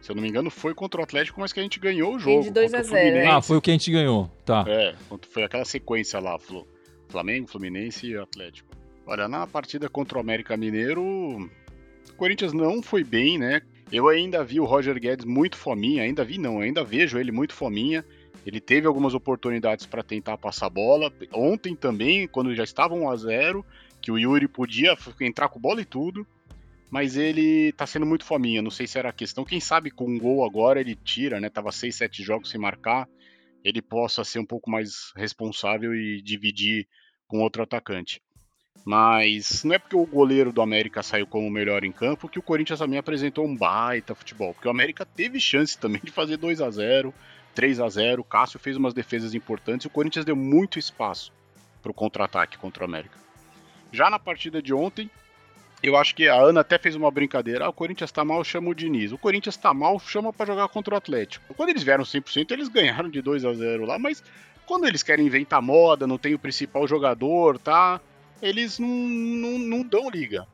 Se 0.00 0.10
eu 0.10 0.16
não 0.16 0.22
me 0.22 0.28
engano, 0.28 0.50
foi 0.50 0.74
contra 0.74 1.00
o 1.00 1.04
Atlético, 1.04 1.40
mas 1.40 1.52
que 1.52 1.60
a 1.60 1.62
gente 1.62 1.78
ganhou 1.78 2.14
o 2.14 2.18
jogo. 2.18 2.42
de 2.42 2.50
2 2.50 2.74
a 2.74 2.78
contra 2.78 2.92
o 2.92 2.94
0, 2.94 3.06
Fluminense. 3.06 3.32
Ah, 3.32 3.42
foi 3.42 3.56
o 3.56 3.60
que 3.60 3.70
a 3.70 3.74
gente 3.74 3.90
ganhou. 3.90 4.30
Tá. 4.44 4.64
É, 4.66 4.94
foi 5.30 5.42
aquela 5.42 5.64
sequência 5.64 6.18
lá, 6.18 6.38
Flamengo, 7.08 7.46
Fluminense 7.46 8.06
e 8.06 8.16
Atlético. 8.16 8.70
Olha, 9.06 9.28
na 9.28 9.46
partida 9.46 9.88
contra 9.88 10.18
o 10.18 10.20
América 10.20 10.56
Mineiro, 10.56 11.02
o 11.02 12.14
Corinthians 12.16 12.52
não 12.52 12.82
foi 12.82 13.04
bem, 13.04 13.38
né? 13.38 13.60
Eu 13.92 14.08
ainda 14.08 14.44
vi 14.44 14.60
o 14.60 14.64
Roger 14.64 14.98
Guedes 14.98 15.24
muito 15.24 15.56
fominha, 15.56 16.04
ainda 16.04 16.24
vi 16.24 16.38
não, 16.38 16.60
ainda 16.60 16.84
vejo 16.84 17.18
ele 17.18 17.32
muito 17.32 17.52
fominha. 17.52 18.04
Ele 18.46 18.60
teve 18.60 18.86
algumas 18.86 19.14
oportunidades 19.14 19.84
para 19.84 20.02
tentar 20.02 20.38
passar 20.38 20.66
a 20.66 20.70
bola. 20.70 21.12
Ontem 21.32 21.74
também, 21.74 22.26
quando 22.26 22.54
já 22.54 22.64
estava 22.64 22.94
1 22.94 23.10
a 23.10 23.16
0, 23.16 23.66
que 24.00 24.10
o 24.10 24.18
Yuri 24.18 24.48
podia 24.48 24.96
entrar 25.20 25.48
com 25.48 25.60
bola 25.60 25.80
e 25.82 25.84
tudo, 25.84 26.26
mas 26.90 27.16
ele 27.16 27.72
tá 27.72 27.86
sendo 27.86 28.04
muito 28.04 28.24
fominha. 28.24 28.60
Não 28.60 28.70
sei 28.70 28.86
se 28.86 28.98
era 28.98 29.10
a 29.10 29.12
questão. 29.12 29.44
Quem 29.44 29.60
sabe 29.60 29.90
com 29.90 30.06
um 30.06 30.18
gol 30.18 30.44
agora 30.44 30.80
ele 30.80 30.94
tira, 30.96 31.40
né? 31.40 31.48
Tava 31.48 31.70
6, 31.70 31.94
7 31.94 32.22
jogos 32.22 32.50
sem 32.50 32.60
marcar 32.60 33.08
ele 33.64 33.82
possa 33.82 34.24
ser 34.24 34.38
um 34.38 34.44
pouco 34.44 34.70
mais 34.70 35.12
responsável 35.16 35.94
e 35.94 36.20
dividir 36.22 36.86
com 37.26 37.40
outro 37.40 37.62
atacante. 37.62 38.22
Mas 38.84 39.62
não 39.62 39.74
é 39.74 39.78
porque 39.78 39.96
o 39.96 40.06
goleiro 40.06 40.52
do 40.52 40.62
América 40.62 41.02
saiu 41.02 41.26
como 41.26 41.46
o 41.46 41.50
melhor 41.50 41.84
em 41.84 41.92
campo 41.92 42.28
que 42.28 42.38
o 42.38 42.42
Corinthians 42.42 42.78
também 42.78 42.98
apresentou 42.98 43.46
um 43.46 43.54
baita 43.54 44.14
futebol. 44.14 44.54
Porque 44.54 44.68
o 44.68 44.70
América 44.70 45.04
teve 45.04 45.38
chance 45.38 45.78
também 45.78 46.00
de 46.02 46.10
fazer 46.10 46.38
2 46.38 46.60
a 46.62 46.70
0 46.70 47.14
3 47.54 47.80
a 47.80 47.88
0 47.88 48.22
O 48.22 48.24
Cássio 48.24 48.58
fez 48.58 48.76
umas 48.76 48.94
defesas 48.94 49.34
importantes 49.34 49.84
e 49.84 49.88
o 49.88 49.90
Corinthians 49.90 50.24
deu 50.24 50.36
muito 50.36 50.78
espaço 50.78 51.32
para 51.82 51.90
o 51.90 51.94
contra-ataque 51.94 52.58
contra 52.58 52.84
o 52.84 52.86
América. 52.86 53.18
Já 53.92 54.08
na 54.08 54.18
partida 54.18 54.62
de 54.62 54.72
ontem, 54.72 55.10
eu 55.82 55.96
acho 55.96 56.14
que 56.14 56.28
a 56.28 56.34
Ana 56.34 56.60
até 56.60 56.78
fez 56.78 56.94
uma 56.94 57.10
brincadeira. 57.10 57.64
Ah, 57.64 57.68
o 57.70 57.72
Corinthians 57.72 58.12
tá 58.12 58.24
mal, 58.24 58.44
chama 58.44 58.70
o 58.70 58.74
Diniz. 58.74 59.12
O 59.12 59.18
Corinthians 59.18 59.56
tá 59.56 59.72
mal, 59.72 59.98
chama 59.98 60.32
pra 60.32 60.46
jogar 60.46 60.68
contra 60.68 60.94
o 60.94 60.96
Atlético. 60.98 61.54
Quando 61.54 61.70
eles 61.70 61.82
vieram 61.82 62.04
100%, 62.04 62.50
eles 62.50 62.68
ganharam 62.68 63.08
de 63.08 63.22
2 63.22 63.44
a 63.44 63.54
0 63.54 63.86
lá, 63.86 63.98
mas 63.98 64.22
quando 64.66 64.86
eles 64.86 65.02
querem 65.02 65.26
inventar 65.26 65.62
moda, 65.62 66.06
não 66.06 66.18
tem 66.18 66.34
o 66.34 66.38
principal 66.38 66.86
jogador, 66.86 67.58
tá? 67.58 68.00
Eles 68.42 68.78
não, 68.78 68.88
não, 68.88 69.58
não 69.58 69.82
dão 69.82 70.10
liga. 70.10 70.46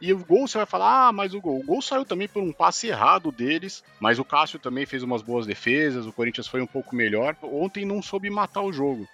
E 0.00 0.12
o 0.14 0.24
gol 0.24 0.48
você 0.48 0.56
vai 0.56 0.66
falar, 0.66 1.08
ah, 1.08 1.12
mas 1.12 1.34
o 1.34 1.40
gol. 1.40 1.60
O 1.60 1.64
gol 1.64 1.82
saiu 1.82 2.04
também 2.04 2.26
por 2.26 2.42
um 2.42 2.52
passe 2.52 2.86
errado 2.86 3.30
deles, 3.30 3.84
mas 4.00 4.18
o 4.18 4.24
Cássio 4.24 4.58
também 4.58 4.86
fez 4.86 5.02
umas 5.02 5.20
boas 5.20 5.46
defesas, 5.46 6.06
o 6.06 6.12
Corinthians 6.12 6.46
foi 6.46 6.62
um 6.62 6.66
pouco 6.66 6.96
melhor. 6.96 7.36
Ontem 7.42 7.84
não 7.84 8.00
soube 8.00 8.30
matar 8.30 8.62
o 8.62 8.72
jogo. 8.72 9.06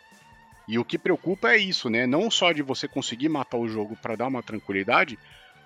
E 0.68 0.78
o 0.78 0.84
que 0.84 0.98
preocupa 0.98 1.50
é 1.50 1.56
isso, 1.56 1.88
né? 1.88 2.06
Não 2.06 2.30
só 2.30 2.52
de 2.52 2.62
você 2.62 2.86
conseguir 2.86 3.28
matar 3.28 3.56
o 3.56 3.68
jogo 3.68 3.96
para 3.96 4.16
dar 4.16 4.26
uma 4.26 4.42
tranquilidade, 4.42 5.18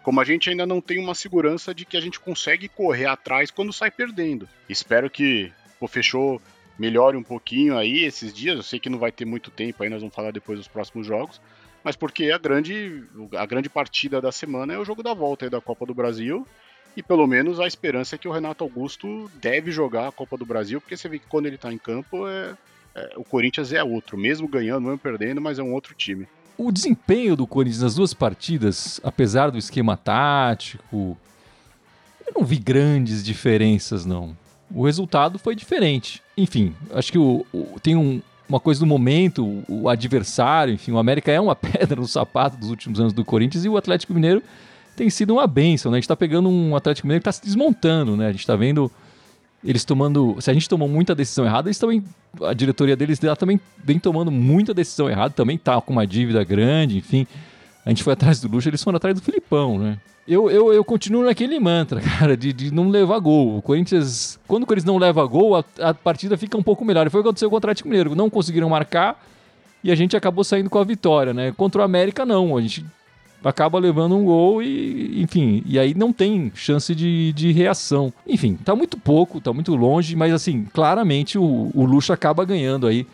como 0.03 0.21
a 0.21 0.25
gente 0.25 0.49
ainda 0.51 0.67
não 0.67 0.81
tem 0.81 0.99
uma 0.99 1.15
segurança 1.15 1.75
de 1.75 1.85
que 1.85 1.97
a 1.97 2.01
gente 2.01 2.19
consegue 2.19 2.69
correr 2.69 3.07
atrás 3.07 3.51
quando 3.51 3.73
sai 3.73 3.91
perdendo. 3.91 4.49
Espero 4.69 5.11
que 5.11 5.53
o 5.81 5.87
fechou 5.87 6.41
melhore 6.79 7.17
um 7.17 7.23
pouquinho 7.23 7.77
aí 7.77 8.05
esses 8.05 8.33
dias. 8.33 8.57
Eu 8.57 8.63
sei 8.63 8.81
que 8.81 8.89
não 8.89 8.99
vai 8.99 9.13
ter 9.13 9.25
muito 9.25 9.51
tempo 9.51 9.83
aí, 9.83 9.91
nós 9.91 10.01
vamos 10.01 10.15
falar 10.15 10.31
depois 10.33 10.59
dos 10.59 10.69
próximos 10.69 11.07
jogos. 11.07 11.41
Mas 11.85 11.97
porque 11.97 12.31
a 12.31 12.39
grande, 12.39 13.05
a 13.37 13.47
grande 13.47 13.69
partida 13.69 14.21
da 14.21 14.33
semana 14.33 14.75
é 14.75 14.79
o 14.79 14.85
jogo 14.85 15.03
da 15.03 15.15
volta 15.15 15.49
da 15.49 15.61
Copa 15.61 15.87
do 15.87 15.95
Brasil. 15.95 16.47
E 16.97 17.03
pelo 17.03 17.27
menos 17.27 17.61
a 17.61 17.67
esperança 17.67 18.17
é 18.17 18.19
que 18.19 18.27
o 18.27 18.33
Renato 18.33 18.65
Augusto 18.65 19.31
deve 19.35 19.71
jogar 19.71 20.09
a 20.09 20.13
Copa 20.13 20.37
do 20.37 20.45
Brasil, 20.45 20.81
porque 20.81 20.97
você 20.97 21.09
vê 21.09 21.19
que 21.19 21.27
quando 21.27 21.47
ele 21.47 21.57
tá 21.57 21.73
em 21.73 21.79
campo, 21.79 22.27
é, 22.27 22.57
é- 22.95 23.13
o 23.17 23.25
Corinthians 23.25 23.73
é 23.73 23.83
outro. 23.83 24.19
Mesmo 24.19 24.49
ganhando, 24.49 24.83
mesmo 24.83 24.99
perdendo, 24.99 25.41
mas 25.41 25.59
é 25.59 25.63
um 25.63 25.73
outro 25.73 25.95
time. 25.95 26.27
O 26.63 26.71
desempenho 26.71 27.35
do 27.37 27.47
Corinthians 27.47 27.83
nas 27.83 27.95
duas 27.95 28.13
partidas, 28.13 29.01
apesar 29.03 29.51
do 29.51 29.57
esquema 29.57 29.97
tático, 29.97 31.17
eu 32.27 32.33
não 32.37 32.45
vi 32.45 32.59
grandes 32.59 33.25
diferenças, 33.25 34.05
não. 34.05 34.37
O 34.71 34.85
resultado 34.85 35.39
foi 35.39 35.57
diferente. 35.57 36.23
Enfim, 36.37 36.75
acho 36.95 37.11
que 37.11 37.19
o, 37.19 37.47
o- 37.53 37.81
tem 37.83 37.97
um- 37.97 38.21
uma 38.49 38.61
coisa 38.61 38.79
do 38.81 38.87
momento, 38.87 39.63
o, 39.69 39.89
adversário, 39.89 40.75
enfim, 40.75 40.93
o 40.93 40.99
América 40.99 41.33
é 41.33 41.41
uma 41.41 41.57
pedra 41.57 42.01
no 42.01 42.07
sapato 42.07 42.57
dos 42.59 42.69
últimos 42.69 43.01
anos 43.01 43.13
do 43.13 43.25
Corinthians 43.25 43.65
e 43.65 43.69
o 43.69 43.77
Atlético 43.77 44.13
Mineiro 44.13 44.43
tem 44.97 45.09
sido 45.09 45.33
uma 45.35 45.47
benção, 45.47 45.91
né? 45.91 45.97
A 45.97 46.01
gente 46.01 46.09
tá 46.09 46.17
pegando 46.17 46.49
um 46.51 46.77
Atlético 46.77 47.07
Mineiro 47.07 47.23
que 47.23 47.25
tá 47.25 47.33
se 47.33 47.43
desmontando, 47.43 48.17
né? 48.19 48.27
A 48.27 48.33
gente 48.33 48.47
tá 48.47 48.55
vendo 48.55 48.91
eles 49.65 49.85
tomando. 49.85 50.37
Se 50.41 50.51
a 50.51 50.55
gente 50.55 50.69
tomou 50.69 50.89
muita 50.89 51.15
decisão 51.15 51.45
errada, 51.45 51.69
eles 51.69 51.79
também. 51.79 52.03
A 52.43 52.55
diretoria 52.55 52.97
deles 52.97 53.21
lá 53.21 53.37
também 53.37 53.61
vem 53.83 53.99
tomando 53.99 54.31
muita 54.31 54.73
decisão 54.73 55.09
errada, 55.09 55.35
também 55.35 55.59
tá 55.59 55.81
com 55.81 55.93
uma 55.93 56.07
dívida 56.07 56.43
grande, 56.45 56.99
enfim. 56.99 57.27
A 57.85 57.91
gente 57.91 58.03
foi 58.03 58.13
atrás 58.13 58.41
do 58.41 58.49
Luxo, 58.49 58.69
eles 58.69 58.83
foram 58.83 58.97
atrás 58.97 59.15
do 59.15 59.23
Filipão, 59.23 59.79
né? 59.79 59.99
Eu, 60.29 60.51
eu, 60.51 60.73
eu 60.73 60.85
continuo 60.85 61.25
naquele 61.25 61.59
mantra, 61.59 62.01
cara, 62.19 62.37
de, 62.37 62.53
de 62.53 62.73
não 62.73 62.89
levar 62.89 63.19
gol. 63.19 63.59
O 63.59 63.63
Corinthians, 63.63 64.39
quando 64.47 64.63
o 64.63 64.67
Corinthians 64.67 64.87
não 64.87 64.99
leva 64.99 65.25
gol, 65.27 65.57
a, 65.57 65.65
a 65.81 65.95
partida 65.95 66.37
fica 66.37 66.57
um 66.57 66.63
pouco 66.63 66.85
melhor. 66.85 67.07
E 67.07 67.11
foi 67.11 67.21
o 67.21 67.23
que 67.23 67.29
aconteceu 67.29 67.49
com 67.49 67.57
o 67.57 67.59
Atlético 67.59 67.89
Mineiro. 67.89 68.15
Não 68.15 68.31
conseguiram 68.31 68.69
marcar 68.69 69.21
e 69.83 69.91
a 69.91 69.95
gente 69.95 70.17
acabou 70.17 70.45
saindo 70.45 70.71
com 70.71 70.79
a 70.79 70.85
vitória, 70.85 71.33
né? 71.33 71.53
Contra 71.57 71.81
o 71.81 71.85
América, 71.85 72.25
não. 72.25 72.57
A 72.57 72.61
gente 72.61 72.85
acaba 73.43 73.79
levando 73.79 74.17
um 74.17 74.25
gol 74.25 74.63
e, 74.63 75.23
enfim, 75.23 75.63
e 75.67 75.79
aí 75.79 75.95
não 75.95 76.13
tem 76.13 76.53
chance 76.55 76.95
de, 76.95 77.33
de 77.33 77.53
reação. 77.53 78.13
Enfim, 78.27 78.55
tá 78.65 78.75
muito 78.77 78.99
pouco, 78.99 79.41
tá 79.41 79.53
muito 79.53 79.75
longe, 79.75 80.15
mas 80.15 80.33
assim, 80.33 80.65
claramente 80.73 81.39
o, 81.39 81.71
o 81.75 81.85
Luxo 81.85 82.13
acaba 82.13 82.45
ganhando 82.45 82.87
aí 82.87 83.07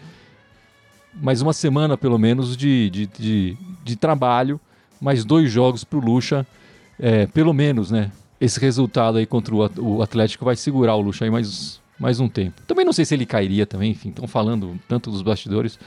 mais 1.15 1.41
uma 1.41 1.53
semana, 1.53 1.97
pelo 1.97 2.19
menos, 2.19 2.57
de, 2.57 2.91
de, 2.91 3.07
de, 3.07 3.57
de 3.85 3.97
trabalho, 3.97 4.61
mais 5.01 5.25
dois 5.25 5.51
jogos 5.51 5.83
pro 5.85 5.99
Lucha, 6.01 6.47
é, 6.99 7.27
pelo 7.27 7.53
menos, 7.55 7.91
né? 7.91 8.11
Esse 8.39 8.61
resultado 8.61 9.17
aí 9.17 9.25
contra 9.25 9.55
o 9.55 9.63
At- 9.63 9.79
o 9.79 10.03
Atlético 10.03 10.45
vai 10.45 10.57
segurar 10.57 10.95
o 10.95 11.01
Lucha 11.01 11.25
aí 11.25 11.31
mais, 11.31 11.81
mais 11.99 12.21
um 12.21 12.29
tempo. 12.29 12.61
Também 12.67 12.85
não 12.85 12.93
sei 12.93 13.05
se 13.07 13.15
ele 13.15 13.25
cairia 13.25 13.65
também, 13.65 13.93
enfim, 13.93 14.11
estão 14.11 14.27
falando 14.27 14.79
tanto 14.87 15.11
dos 15.11 15.23
bastidores. 15.23 15.79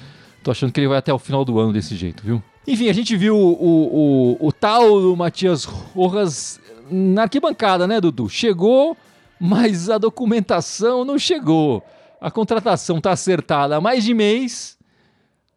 Tô 0.44 0.52
achando 0.52 0.72
que 0.72 0.80
ele 0.80 0.88
vai 0.88 0.98
até 0.98 1.14
o 1.14 1.20
final 1.20 1.44
do 1.44 1.60
ano 1.60 1.74
desse 1.74 1.96
jeito, 1.96 2.24
viu? 2.24 2.42
Enfim, 2.68 2.90
a 2.90 2.94
gente 2.94 3.16
viu 3.18 3.36
o, 3.36 4.38
o, 4.40 4.48
o, 4.48 4.52
tal 4.52 5.02
do 5.02 5.16
Matias 5.16 5.64
Rojas 5.64 6.60
na 6.90 7.24
arquibancada, 7.24 7.88
né, 7.88 8.00
Dudu? 8.00 8.30
Chegou, 8.30 8.96
mas 9.40 9.90
a 9.90 9.98
documentação 9.98 11.04
não 11.04 11.18
chegou. 11.18 11.84
A 12.22 12.30
contratação 12.30 13.02
tá 13.02 13.12
acertada 13.12 13.78
há 13.78 13.82
mais 13.82 14.04
de 14.04 14.14
mês, 14.14 14.78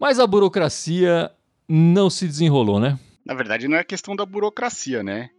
mas 0.01 0.19
a 0.19 0.27
burocracia 0.27 1.31
não 1.69 2.09
se 2.09 2.27
desenrolou, 2.27 2.81
né? 2.81 2.99
Na 3.25 3.35
verdade, 3.35 3.69
não 3.69 3.77
é 3.77 3.85
questão 3.85 4.17
da 4.17 4.27
burocracia, 4.27 5.03
né? 5.03 5.31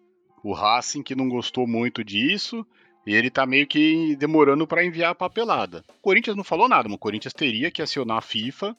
O 0.43 0.53
Racing 0.53 1.03
que 1.03 1.15
não 1.15 1.27
gostou 1.27 1.65
muito 1.65 2.03
disso, 2.03 2.65
e 3.05 3.13
ele 3.13 3.29
tá 3.29 3.45
meio 3.45 3.67
que 3.67 4.15
demorando 4.15 4.65
para 4.65 4.85
enviar 4.85 5.12
a 5.12 5.15
papelada. 5.15 5.83
O 5.89 6.01
Corinthians 6.01 6.35
não 6.35 6.43
falou 6.43 6.69
nada, 6.69 6.88
mas 6.88 6.95
o 6.95 7.00
Corinthians 7.00 7.33
teria 7.33 7.71
que 7.71 7.81
acionar 7.81 8.17
a 8.17 8.21
FIFA 8.21 8.75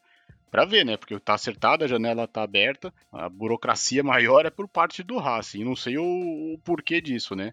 para 0.55 0.65
ver, 0.65 0.87
né? 0.87 0.97
Porque 0.97 1.19
tá 1.19 1.35
acertada, 1.35 1.85
a 1.85 1.89
janela 1.89 2.29
tá 2.29 2.45
aberta, 2.45 2.95
a 3.11 3.29
burocracia 3.29 4.05
maior 4.07 4.47
é 4.47 4.51
por 4.51 4.69
parte 4.69 5.03
do 5.03 5.19
Racing. 5.19 5.65
Não 5.65 5.75
sei 5.75 5.99
o, 5.99 6.05
o 6.05 6.59
porquê 6.65 7.01
disso, 7.01 7.35
né? 7.35 7.53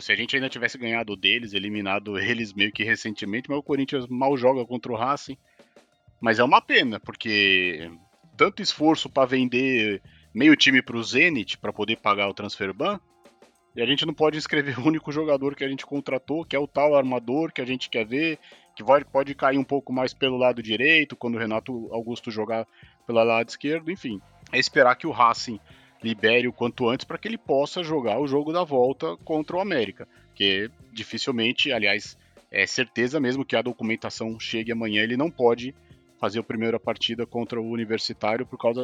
Se 0.00 0.10
a 0.10 0.16
gente 0.16 0.34
ainda 0.34 0.48
tivesse 0.48 0.76
ganhado 0.76 1.14
deles, 1.14 1.52
eliminado 1.52 2.18
eles 2.18 2.52
meio 2.52 2.72
que 2.72 2.82
recentemente, 2.82 3.48
mas 3.48 3.60
o 3.60 3.62
Corinthians 3.62 4.08
mal 4.08 4.36
joga 4.36 4.66
contra 4.66 4.90
o 4.90 4.96
Racing. 4.96 5.38
Mas 6.20 6.40
é 6.40 6.42
uma 6.42 6.60
pena, 6.60 6.98
porque 6.98 7.88
tanto 8.36 8.60
esforço 8.60 9.08
para 9.08 9.24
vender 9.24 10.02
meio 10.34 10.56
time 10.56 10.82
pro 10.82 11.00
Zenit 11.00 11.56
para 11.58 11.72
poder 11.72 11.98
pagar 11.98 12.28
o 12.28 12.34
transfer 12.34 12.72
ban. 12.72 12.98
E 13.76 13.80
a 13.80 13.86
gente 13.86 14.04
não 14.04 14.12
pode 14.12 14.36
inscrever 14.36 14.80
o 14.82 14.84
único 14.88 15.12
jogador 15.12 15.54
que 15.54 15.62
a 15.62 15.68
gente 15.68 15.86
contratou, 15.86 16.44
que 16.44 16.56
é 16.56 16.58
o 16.58 16.66
tal 16.66 16.96
armador 16.96 17.52
que 17.52 17.62
a 17.62 17.64
gente 17.64 17.88
quer 17.88 18.04
ver, 18.04 18.40
que 18.74 18.82
vai, 18.82 19.04
pode 19.04 19.34
cair 19.34 19.58
um 19.58 19.64
pouco 19.64 19.92
mais 19.92 20.14
pelo 20.14 20.36
lado 20.36 20.62
direito, 20.62 21.16
quando 21.16 21.34
o 21.34 21.38
Renato 21.38 21.88
Augusto 21.92 22.30
jogar 22.30 22.66
pelo 23.06 23.22
lado 23.22 23.48
esquerdo, 23.48 23.90
enfim. 23.90 24.20
É 24.50 24.58
esperar 24.58 24.96
que 24.96 25.06
o 25.06 25.10
Racing 25.10 25.60
libere 26.02 26.48
o 26.48 26.52
quanto 26.52 26.88
antes 26.88 27.04
para 27.04 27.18
que 27.18 27.28
ele 27.28 27.38
possa 27.38 27.82
jogar 27.82 28.18
o 28.18 28.26
jogo 28.26 28.52
da 28.52 28.64
volta 28.64 29.16
contra 29.18 29.56
o 29.56 29.60
América. 29.60 30.08
Que 30.34 30.70
dificilmente, 30.92 31.72
aliás, 31.72 32.16
é 32.50 32.66
certeza 32.66 33.20
mesmo 33.20 33.44
que 33.44 33.56
a 33.56 33.62
documentação 33.62 34.38
chegue 34.38 34.72
amanhã, 34.72 35.02
ele 35.02 35.16
não 35.16 35.30
pode 35.30 35.74
fazer 36.22 36.38
a 36.38 36.44
primeira 36.44 36.78
partida 36.78 37.26
contra 37.26 37.60
o 37.60 37.68
Universitário 37.68 38.46
por 38.46 38.56
causa 38.56 38.80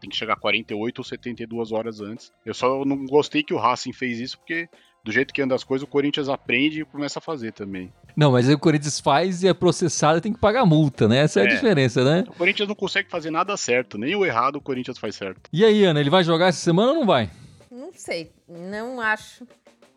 tem 0.00 0.08
que 0.08 0.16
chegar 0.16 0.36
48 0.36 0.98
ou 0.98 1.04
72 1.04 1.70
horas 1.70 2.00
antes. 2.00 2.32
Eu 2.46 2.54
só 2.54 2.82
não 2.82 3.04
gostei 3.04 3.42
que 3.42 3.52
o 3.52 3.58
Racing 3.58 3.92
fez 3.92 4.18
isso 4.18 4.38
porque 4.38 4.70
do 5.08 5.12
jeito 5.12 5.32
que 5.32 5.40
anda 5.40 5.54
as 5.54 5.64
coisas 5.64 5.88
o 5.88 5.90
Corinthians 5.90 6.28
aprende 6.28 6.82
e 6.82 6.84
começa 6.84 7.18
a 7.18 7.22
fazer 7.22 7.50
também. 7.54 7.90
Não, 8.14 8.32
mas 8.32 8.46
aí 8.46 8.54
o 8.54 8.58
Corinthians 8.58 9.00
faz 9.00 9.42
e 9.42 9.48
é 9.48 9.54
processado 9.54 10.18
e 10.18 10.20
tem 10.20 10.34
que 10.34 10.38
pagar 10.38 10.66
multa, 10.66 11.08
né? 11.08 11.20
Essa 11.20 11.40
é, 11.40 11.44
a 11.44 11.46
É. 11.46 11.48
diferença, 11.48 12.04
né? 12.04 12.24
O 12.28 12.34
Corinthians 12.34 12.68
não 12.68 12.74
consegue 12.74 13.08
fazer 13.08 13.30
nada 13.30 13.56
certo, 13.56 13.96
nem 13.96 14.14
o 14.14 14.26
errado 14.26 14.56
o 14.56 14.60
Corinthians 14.60 14.98
faz 14.98 15.14
certo. 15.14 15.48
E 15.50 15.64
aí, 15.64 15.82
Ana, 15.82 15.98
ele 15.98 16.10
vai 16.10 16.22
jogar 16.22 16.48
essa 16.48 16.58
semana 16.60 16.92
ou 16.92 16.98
não 16.98 17.06
vai? 17.06 17.30
Não 17.70 17.90
sei, 17.94 18.30
não 18.46 19.00
acho. 19.00 19.46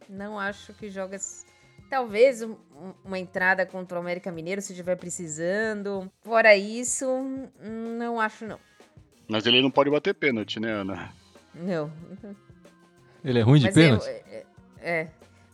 Não 0.08 0.40
acho 0.40 0.72
que 0.76 0.90
joga. 0.90 1.18
Talvez 1.90 2.42
um- 2.42 2.52
um- 2.74 2.94
uma 3.04 3.20
entrada 3.20 3.66
contra 3.66 3.98
o 3.98 4.02
América 4.02 4.32
Mineiro 4.32 4.62
se 4.62 4.72
estiver 4.72 4.96
precisando. 4.96 6.10
Fora 6.24 6.56
isso, 6.56 7.06
não 8.00 8.18
acho 8.22 8.46
não. 8.46 8.60
Mas 9.28 9.46
ele 9.46 9.62
não 9.62 9.70
pode 9.72 9.90
bater 9.90 10.14
pênalti, 10.14 10.58
né, 10.58 10.72
Ana? 10.72 11.10
Não. 11.54 11.92
Ele 13.26 13.40
é 13.40 13.42
ruim 13.42 13.60
de 13.60 13.66
Mas 13.66 13.76
eu- 13.78 13.84
pênalti? 13.84 14.08
é, 14.08 14.46
é. 14.82 15.08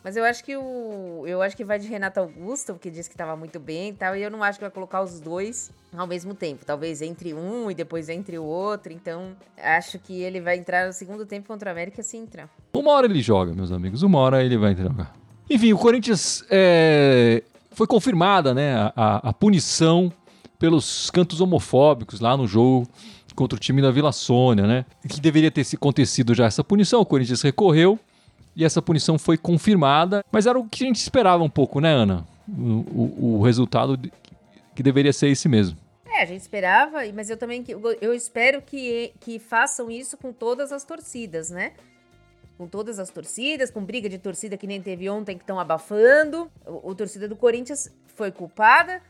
Mas 0.03 0.15
eu 0.15 0.23
acho 0.23 0.41
que 0.41 0.55
o. 0.55 1.23
Eu 1.25 1.41
acho 1.41 1.57
que 1.57 1.65
vai 1.65 1.77
de 1.77 1.85
Renato 1.85 2.19
Augusto, 2.19 2.75
que 2.75 2.89
disse 2.89 3.09
que 3.09 3.15
estava 3.15 3.35
muito 3.35 3.59
bem 3.59 3.89
e 3.89 3.93
tal. 3.93 4.15
E 4.15 4.21
eu 4.21 4.31
não 4.31 4.41
acho 4.41 4.57
que 4.57 4.63
vai 4.63 4.71
colocar 4.71 5.01
os 5.01 5.19
dois 5.19 5.69
ao 5.97 6.07
mesmo 6.07 6.33
tempo. 6.33 6.63
Talvez 6.65 7.01
entre 7.01 7.33
um 7.33 7.69
e 7.69 7.73
depois 7.75 8.07
entre 8.07 8.37
o 8.37 8.43
outro. 8.43 8.93
Então, 8.93 9.35
acho 9.61 9.99
que 9.99 10.21
ele 10.21 10.39
vai 10.39 10.57
entrar 10.57 10.87
no 10.87 10.93
segundo 10.93 11.25
tempo 11.25 11.47
contra 11.47 11.69
o 11.69 11.71
América 11.73 12.01
se 12.01 12.15
entrar. 12.15 12.49
Uma 12.73 12.91
hora 12.91 13.05
ele 13.05 13.21
joga, 13.21 13.53
meus 13.53 13.69
amigos. 13.69 14.01
Uma 14.01 14.19
hora 14.19 14.41
ele 14.41 14.57
vai 14.57 14.73
jogar. 14.73 15.13
Enfim, 15.49 15.73
o 15.73 15.77
Corinthians 15.77 16.41
é, 16.49 17.43
foi 17.71 17.85
confirmada, 17.85 18.53
né? 18.53 18.91
A, 18.95 19.29
a, 19.29 19.33
punição 19.33 20.09
pelos 20.57 21.09
cantos 21.09 21.41
homofóbicos 21.41 22.21
lá 22.21 22.37
no 22.37 22.47
jogo 22.47 22.87
contra 23.35 23.57
o 23.57 23.59
time 23.59 23.81
da 23.81 23.91
Vila 23.91 24.13
Sônia, 24.13 24.65
né? 24.65 24.85
Que 25.07 25.19
deveria 25.19 25.51
ter 25.51 25.65
acontecido 25.73 26.33
já 26.33 26.45
essa 26.45 26.63
punição. 26.63 27.01
O 27.01 27.05
Corinthians 27.05 27.41
recorreu 27.41 27.99
e 28.57 28.65
essa 28.65 28.81
punição 28.81 29.19
foi 29.19 29.37
confirmada. 29.37 30.25
Mas 30.31 30.47
era 30.47 30.57
o 30.57 30.67
que 30.67 30.83
a 30.83 30.87
gente 30.87 30.95
esperava 30.95 31.43
um 31.43 31.49
pouco, 31.49 31.79
né, 31.79 31.93
Ana? 31.93 32.25
O, 32.49 32.63
o, 32.63 33.37
o 33.37 33.41
resultado 33.43 33.99
que 34.75 34.81
deveria 34.81 35.13
ser 35.13 35.27
esse 35.27 35.47
mesmo. 35.47 35.77
É, 36.07 36.23
a 36.23 36.25
gente 36.25 36.41
esperava, 36.41 36.99
mas 37.13 37.29
eu 37.29 37.37
também 37.37 37.63
eu 38.01 38.13
espero 38.13 38.61
que, 38.63 39.13
que 39.19 39.37
façam 39.37 39.91
isso 39.91 40.17
com 40.17 40.33
todas 40.33 40.71
as 40.71 40.83
torcidas, 40.83 41.51
né? 41.51 41.73
Com 42.57 42.65
todas 42.65 42.97
as 42.97 43.11
torcidas, 43.11 43.69
com 43.69 43.83
briga 43.83 44.09
de 44.09 44.17
torcida 44.17 44.57
que 44.57 44.65
nem 44.65 44.81
teve 44.81 45.07
ontem 45.07 45.37
que 45.37 45.43
estão 45.43 45.59
abafando. 45.59 46.49
O, 46.65 46.89
o, 46.89 46.95
torcida 46.95 47.27
do 47.27 47.35
Corinthians 47.35 47.91
foi 48.15 48.31
culpada, 48.31 49.03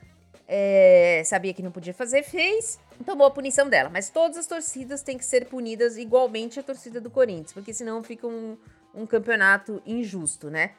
é, 0.45 1.21
sabia 1.25 1.53
que 1.53 1.63
não 1.63 1.71
podia 1.71 1.93
fazer, 1.93 2.23
fez, 2.23 2.77
tomou 3.05 3.25
a 3.25 3.31
punição 3.31 3.69
dela. 3.69 3.89
Mas 3.89 4.09
todas 4.09 4.37
as 4.37 4.47
torcidas 4.47 5.01
têm 5.01 5.17
que 5.17 5.23
ser 5.23 5.45
punidas 5.45 5.95
igualmente 5.95 6.59
a 6.59 6.63
torcida 6.63 6.99
do 6.99 7.09
Corinthians, 7.09 7.53
porque 7.53 7.73
senão 7.73 8.03
fica 8.03 8.27
um, 8.27 8.57
um 8.97 9.05
campeonato 9.05 9.81
injusto, 9.85 10.49
né? 10.49 10.71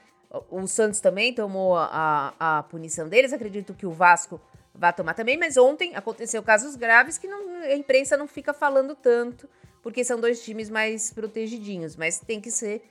O 0.50 0.66
Santos 0.66 1.00
também 1.00 1.32
tomou 1.32 1.76
a, 1.76 2.34
a, 2.38 2.62
punição 2.64 3.08
deles, 3.08 3.32
acredito 3.32 3.72
que 3.72 3.86
o 3.86 3.92
Vasco 3.92 4.38
vai 4.74 4.92
tomar 4.92 5.14
também, 5.14 5.38
mas 5.38 5.56
ontem 5.56 5.96
aconteceu 5.96 6.42
casos 6.42 6.76
graves 6.76 7.16
que 7.16 7.26
não, 7.26 7.62
a 7.62 7.74
imprensa 7.74 8.16
não 8.16 8.28
fica 8.28 8.52
falando 8.52 8.94
tanto, 8.94 9.48
porque 9.82 10.04
são 10.04 10.20
dois 10.20 10.44
times 10.44 10.68
mais 10.68 11.10
protegidinhos, 11.12 11.96
mas 11.96 12.20
tem 12.20 12.40
que 12.40 12.50
ser 12.50 12.82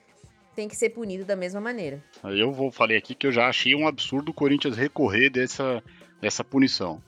tem 0.55 0.67
que 0.67 0.75
ser 0.75 0.89
punido 0.89 1.23
da 1.23 1.35
mesma 1.35 1.61
maneira. 1.61 2.03
Eu 2.23 2.51
vou 2.51 2.71
falei 2.71 2.97
aqui 2.97 3.13
que 3.13 3.27
eu 3.27 3.31
já 3.31 3.47
achei 3.47 3.75
um 3.75 3.87
absurdo 3.87 4.31
o 4.31 4.33
Corinthians 4.33 4.75
recorrer 4.75 5.29
dessa, 5.29 5.83
dessa 6.19 6.43
punição. 6.43 6.99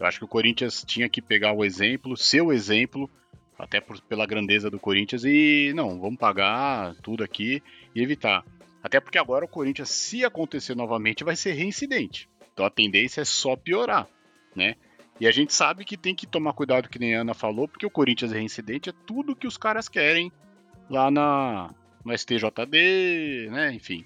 Eu 0.00 0.06
acho 0.06 0.18
que 0.18 0.24
o 0.24 0.28
Corinthians 0.28 0.82
tinha 0.82 1.06
que 1.06 1.20
pegar 1.20 1.52
o 1.52 1.62
exemplo, 1.62 2.16
seu 2.16 2.50
exemplo, 2.50 3.10
até 3.58 3.80
por, 3.80 4.00
pela 4.02 4.26
grandeza 4.26 4.70
do 4.70 4.78
Corinthians, 4.78 5.24
e 5.24 5.72
não, 5.74 6.00
vamos 6.00 6.18
pagar 6.18 6.94
tudo 7.02 7.24
aqui 7.24 7.62
e 7.94 8.02
evitar. 8.02 8.44
Até 8.82 9.00
porque 9.00 9.18
agora 9.18 9.44
o 9.44 9.48
Corinthians, 9.48 9.88
se 9.88 10.24
acontecer 10.24 10.74
novamente, 10.74 11.24
vai 11.24 11.34
ser 11.34 11.52
reincidente. 11.52 12.28
Então 12.52 12.64
a 12.64 12.70
tendência 12.70 13.22
é 13.22 13.24
só 13.24 13.56
piorar, 13.56 14.08
né? 14.54 14.76
E 15.18 15.26
a 15.26 15.30
gente 15.30 15.54
sabe 15.54 15.84
que 15.84 15.96
tem 15.96 16.14
que 16.14 16.26
tomar 16.26 16.52
cuidado, 16.52 16.88
que 16.88 16.98
nem 16.98 17.16
a 17.16 17.22
Ana 17.22 17.34
falou, 17.34 17.66
porque 17.66 17.86
o 17.86 17.90
Corinthians 17.90 18.32
é 18.32 18.36
reincidente, 18.36 18.90
é 18.90 18.94
tudo 19.06 19.34
que 19.34 19.46
os 19.46 19.56
caras 19.56 19.88
querem 19.88 20.30
lá 20.90 21.10
na, 21.10 21.70
no 22.04 22.16
STJD, 22.16 23.48
né? 23.50 23.72
Enfim. 23.72 24.04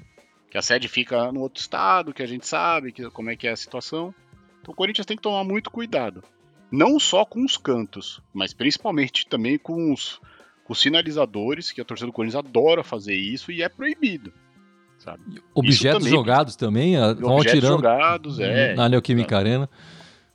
Que 0.49 0.59
a 0.59 0.63
sede 0.63 0.89
fica 0.89 1.31
no 1.33 1.41
outro 1.41 1.61
estado, 1.61 2.15
que 2.15 2.23
a 2.23 2.27
gente 2.27 2.47
sabe 2.47 2.93
que, 2.93 3.09
como 3.11 3.31
é 3.31 3.37
que 3.37 3.47
é 3.47 3.51
a 3.51 3.57
situação. 3.57 4.15
Então 4.61 4.73
o 4.73 4.77
Corinthians 4.77 5.07
tem 5.07 5.17
que 5.17 5.23
tomar 5.23 5.45
muito 5.45 5.71
cuidado 5.71 6.23
não 6.71 7.01
só 7.01 7.25
com 7.25 7.45
os 7.45 7.57
cantos, 7.57 8.23
mas 8.33 8.55
principalmente 8.55 9.27
também 9.27 9.59
com 9.59 9.93
os, 9.93 10.21
com 10.65 10.73
os 10.73 10.81
sinalizadores, 10.81 11.73
que 11.73 11.81
a 11.81 11.85
torcida 11.85 12.07
do 12.07 12.13
Corinthians 12.13 12.45
adora 12.45 12.85
fazer 12.85 13.15
isso 13.15 13.51
e 13.51 13.63
é 13.63 13.69
proibido. 13.69 14.33
Sabe? 14.99 15.43
Objetos 15.55 16.05
também, 16.05 16.11
jogados 16.11 16.57
também, 16.57 16.97
vão 16.97 17.37
objetos 17.37 17.59
atirando 17.59 17.77
jogados, 17.77 18.39
é, 18.39 18.75
na 18.75 18.89
Neoquímica 18.89 19.37
Arena. 19.37 19.69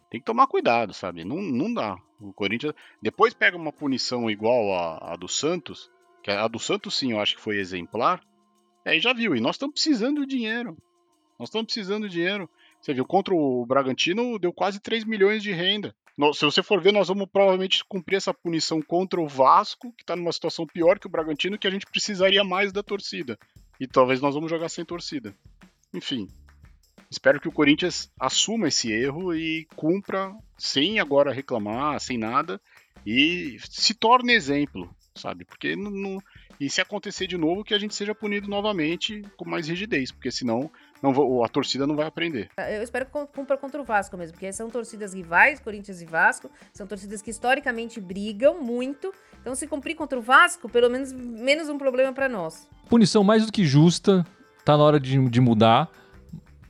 Tem 0.09 0.19
que 0.19 0.25
tomar 0.25 0.47
cuidado, 0.47 0.93
sabe? 0.93 1.23
Não, 1.23 1.37
não 1.37 1.73
dá. 1.73 1.97
O 2.19 2.33
Corinthians 2.33 2.73
depois 3.01 3.33
pega 3.33 3.55
uma 3.55 3.71
punição 3.71 4.29
igual 4.29 4.73
a, 4.73 5.13
a 5.13 5.15
do 5.15 5.27
Santos, 5.27 5.89
que 6.23 6.31
a 6.31 6.47
do 6.47 6.57
Santos 6.57 6.97
sim, 6.97 7.11
eu 7.11 7.19
acho 7.19 7.35
que 7.35 7.41
foi 7.41 7.57
exemplar. 7.57 8.21
Aí 8.83 8.99
já 8.99 9.13
viu, 9.13 9.35
e 9.35 9.41
nós 9.41 9.55
estamos 9.55 9.73
precisando 9.73 10.21
de 10.21 10.35
dinheiro. 10.35 10.75
Nós 11.37 11.49
estamos 11.49 11.65
precisando 11.67 12.07
de 12.07 12.15
dinheiro. 12.15 12.49
Você 12.81 12.93
viu, 12.93 13.05
contra 13.05 13.35
o 13.35 13.65
Bragantino 13.65 14.39
deu 14.39 14.51
quase 14.51 14.79
3 14.79 15.05
milhões 15.05 15.43
de 15.43 15.51
renda 15.51 15.95
se 16.33 16.45
você 16.45 16.63
for 16.63 16.81
ver, 16.81 16.93
nós 16.93 17.09
vamos 17.09 17.27
provavelmente 17.31 17.83
cumprir 17.85 18.15
essa 18.15 18.33
punição 18.33 18.81
contra 18.81 19.19
o 19.19 19.27
Vasco, 19.27 19.91
que 19.93 20.03
está 20.03 20.15
numa 20.15 20.31
situação 20.31 20.65
pior 20.65 20.97
que 20.97 21.07
o 21.07 21.09
Bragantino, 21.09 21.57
que 21.57 21.67
a 21.67 21.71
gente 21.71 21.85
precisaria 21.85 22.43
mais 22.43 22.71
da 22.71 22.81
torcida. 22.81 23.37
E 23.79 23.85
talvez 23.85 24.21
nós 24.21 24.33
vamos 24.33 24.49
jogar 24.49 24.69
sem 24.69 24.85
torcida. 24.85 25.35
Enfim, 25.93 26.29
espero 27.11 27.39
que 27.39 27.49
o 27.49 27.51
Corinthians 27.51 28.09
assuma 28.19 28.69
esse 28.69 28.91
erro 28.91 29.35
e 29.35 29.67
cumpra 29.75 30.33
sem 30.57 30.99
agora 30.99 31.33
reclamar, 31.33 31.99
sem 31.99 32.17
nada, 32.17 32.61
e 33.05 33.57
se 33.69 33.93
torne 33.93 34.33
exemplo, 34.33 34.89
sabe? 35.13 35.43
Porque 35.43 35.75
não, 35.75 36.19
e 36.59 36.69
se 36.69 36.79
acontecer 36.79 37.27
de 37.27 37.37
novo, 37.37 37.63
que 37.63 37.73
a 37.73 37.79
gente 37.79 37.93
seja 37.93 38.15
punido 38.15 38.47
novamente 38.47 39.21
com 39.35 39.47
mais 39.47 39.67
rigidez, 39.67 40.11
porque 40.11 40.31
senão 40.31 40.71
não, 41.01 41.43
a 41.43 41.47
torcida 41.47 41.85
não 41.85 41.95
vai 41.95 42.07
aprender. 42.07 42.49
Eu 42.57 42.81
espero 42.81 43.05
que 43.05 43.11
cumpra 43.11 43.57
contra 43.57 43.81
o 43.81 43.83
Vasco 43.83 44.17
mesmo, 44.17 44.33
porque 44.33 44.51
são 44.51 44.69
torcidas 44.69 45.13
rivais, 45.13 45.59
Corinthians 45.59 46.01
e 46.01 46.05
Vasco, 46.05 46.49
são 46.73 46.87
torcidas 46.87 47.21
que 47.21 47.29
historicamente 47.29 47.99
brigam 47.99 48.61
muito. 48.61 49.13
Então, 49.41 49.53
se 49.55 49.67
cumprir 49.67 49.95
contra 49.95 50.17
o 50.17 50.21
Vasco, 50.21 50.67
pelo 50.69 50.89
menos 50.89 51.11
menos 51.11 51.69
um 51.69 51.77
problema 51.77 52.13
para 52.13 52.27
nós. 52.27 52.67
Punição 52.89 53.23
mais 53.23 53.45
do 53.45 53.51
que 53.51 53.65
justa, 53.65 54.25
tá 54.63 54.75
na 54.77 54.83
hora 54.83 54.99
de, 54.99 55.29
de 55.29 55.41
mudar. 55.41 55.89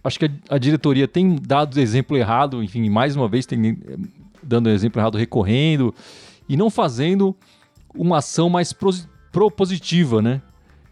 Acho 0.03 0.19
que 0.19 0.25
a, 0.25 0.55
a, 0.55 0.57
diretoria 0.57 1.07
tem 1.07 1.35
dado 1.35 1.79
exemplo 1.79 2.17
errado, 2.17 2.61
enfim, 2.61 2.89
mais 2.89 3.15
uma 3.15 3.27
vez 3.27 3.45
tem 3.45 3.69
eh, 3.69 3.97
dando 4.43 4.69
exemplo 4.69 5.01
errado 5.01 5.17
recorrendo 5.17 5.95
e 6.47 6.55
não 6.55 6.69
fazendo 6.69 7.35
uma 7.95 8.17
ação 8.17 8.49
mais 8.49 8.73
propositiva, 9.31 10.21
né? 10.21 10.41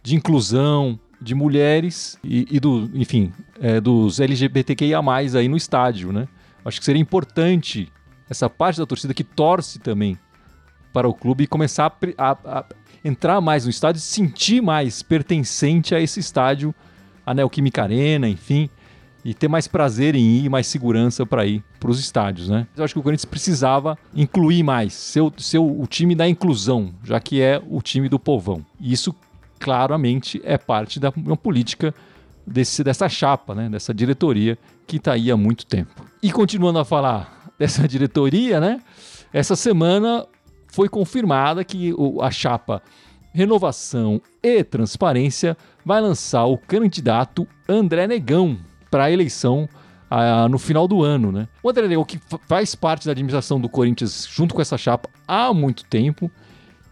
De 0.02 0.16
inclusão, 0.16 1.00
de 1.24 1.34
mulheres 1.34 2.18
e, 2.24 2.46
e 2.52 2.60
do, 2.60 2.90
enfim, 2.94 3.32
é, 3.60 3.80
dos 3.80 4.20
LGBTQIA+, 4.20 5.00
aí 5.38 5.48
no 5.48 5.56
estádio, 5.56 6.12
né? 6.12 6.28
Acho 6.66 6.80
que 6.80 6.86
seria 6.86 7.02
importante 7.02 7.92
essa 8.30 8.50
parte 8.50 8.78
da 8.80 8.86
torcida 8.86 9.14
que 9.14 9.24
torce 9.24 9.80
também 9.80 10.18
para 10.92 11.08
o 11.08 11.14
clube 11.14 11.48
começar 11.48 11.98
a, 12.18 12.32
a, 12.32 12.60
a 12.60 12.66
entrar 13.04 13.42
mais 13.42 13.66
no 13.66 13.70
estádio, 13.70 14.02
se 14.02 14.08
sentir 14.08 14.62
mais 14.62 15.02
pertencente 15.02 15.96
a 15.96 16.00
esse 16.00 16.20
estádio, 16.20 16.74
a 17.26 17.34
Neoquímica 17.34 17.84
Arena, 17.84 18.28
enfim, 18.28 18.70
e 19.26 19.34
ter 19.34 19.48
mais 19.48 19.68
prazer 19.68 20.16
em 20.16 20.44
ir, 20.44 20.50
mais 20.50 20.68
segurança 20.68 21.26
para 21.26 21.46
ir 21.46 21.64
para 21.80 21.90
os 21.90 22.00
estádios, 22.00 22.50
né? 22.50 22.68
Eu 22.76 22.84
acho 22.84 22.94
que 22.94 23.00
o 23.00 23.04
Corinthians 23.04 23.26
precisava 23.26 23.98
incluir 24.14 24.64
mais, 24.64 24.94
ser, 24.94 25.22
ser 25.38 25.60
o 25.60 25.86
time 25.88 26.14
da 26.16 26.28
inclusão, 26.28 26.94
já 27.04 27.20
que 27.20 27.42
é 27.42 27.62
o 27.70 27.82
time 27.82 28.10
do 28.10 28.20
povão. 28.20 28.66
E 28.80 28.92
isso 28.92 29.16
claramente 29.64 30.42
é 30.44 30.58
parte 30.58 31.00
da 31.00 31.10
uma 31.16 31.38
política 31.38 31.96
desse, 32.46 32.84
dessa 32.84 33.08
chapa, 33.08 33.56
né, 33.56 33.70
dessa 33.70 33.94
diretoria 33.94 34.58
que 34.86 34.98
está 34.98 35.14
aí 35.14 35.32
há 35.32 35.38
muito 35.38 35.66
tempo. 35.66 36.06
E 36.22 36.34
continuando 36.34 36.80
a 36.80 36.86
falar 36.86 37.50
dessa 37.58 37.88
diretoria, 37.88 38.60
né, 38.60 38.82
essa 39.32 39.56
semana 39.56 40.28
foi 40.68 40.90
confirmada 40.90 41.64
que 41.64 41.94
a 42.20 42.30
chapa 42.30 42.84
Renovação 43.34 44.22
e 44.44 44.64
Transparência 44.66 45.56
vai 45.86 46.02
lançar 46.02 46.44
o 46.46 46.58
candidato 46.58 47.48
André 47.68 48.06
Negão 48.06 48.58
para 48.92 49.06
a 49.06 49.12
eleição 49.12 49.70
ah, 50.10 50.48
no 50.50 50.60
final 50.60 50.88
do 50.90 51.02
ano. 51.02 51.32
Né? 51.32 51.48
O 51.64 51.70
André 51.70 51.88
Negão, 51.88 52.04
que 52.04 52.20
faz 52.48 52.76
parte 52.76 53.06
da 53.06 53.12
administração 53.14 53.62
do 53.62 53.70
Corinthians 53.70 54.28
junto 54.30 54.54
com 54.54 54.62
essa 54.62 54.78
chapa 54.78 55.10
há 55.28 55.54
muito 55.54 55.86
tempo, 55.86 56.30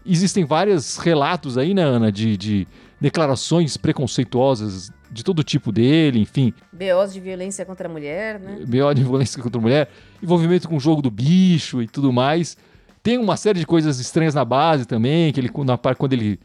Existem 0.04 0.44
vários 0.44 0.96
relatos 0.96 1.56
aí, 1.56 1.74
né, 1.74 1.82
Ana, 1.82 2.10
de, 2.10 2.36
de 2.36 2.68
declarações 3.00 3.76
preconceituosas 3.76 4.90
de 5.10 5.22
todo 5.22 5.44
tipo 5.44 5.70
dele, 5.70 6.20
enfim. 6.20 6.54
BOs 6.72 7.12
de 7.12 7.20
violência 7.20 7.64
contra 7.64 7.88
a 7.88 7.90
mulher, 7.90 8.40
né? 8.40 8.60
BO 8.66 8.94
de 8.94 9.02
violência 9.02 9.42
contra 9.42 9.58
a 9.58 9.62
mulher, 9.62 9.90
envolvimento 10.22 10.68
com 10.68 10.76
o 10.76 10.80
jogo 10.80 11.02
do 11.02 11.10
bicho 11.10 11.82
e 11.82 11.86
tudo 11.86 12.12
mais. 12.12 12.56
Tem 13.02 13.18
uma 13.18 13.36
série 13.36 13.58
de 13.58 13.66
coisas 13.66 13.98
estranhas 13.98 14.34
na 14.34 14.44
base 14.44 14.86
também, 14.86 15.32
que 15.32 15.40
ele 15.40 15.50
na 15.64 15.76
parte 15.76 15.98
quando 15.98 16.14
ele 16.14 16.40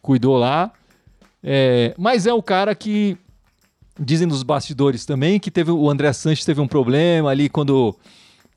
cuidou 0.00 0.38
lá. 0.38 0.72
É, 1.42 1.94
mas 1.98 2.26
é 2.26 2.32
o 2.32 2.42
cara 2.42 2.74
que 2.74 3.16
dizem 3.98 4.26
nos 4.26 4.42
bastidores 4.42 5.04
também 5.04 5.38
que 5.38 5.50
teve 5.50 5.70
o 5.70 5.90
André 5.90 6.12
Sanches 6.12 6.44
teve 6.44 6.60
um 6.60 6.68
problema 6.68 7.30
ali 7.30 7.48
quando 7.48 7.94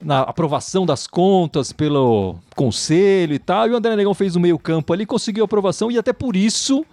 na 0.04 0.22
aprovação 0.22 0.86
das 0.86 1.08
contas 1.08 1.72
pelo 1.72 2.36
conselho 2.56 3.34
e 3.34 3.40
tal. 3.40 3.68
E 3.68 3.72
o 3.72 3.78
André 3.78 3.96
Negão 3.96 4.14
fez 4.14 4.36
o 4.36 4.40
meio-campo 4.40 4.94
ali, 4.94 5.06
conseguiu 5.06 5.46
aprovação 5.46 5.92
e 5.92 5.98
até 5.98 6.12
por 6.12 6.36
isso 6.36 6.86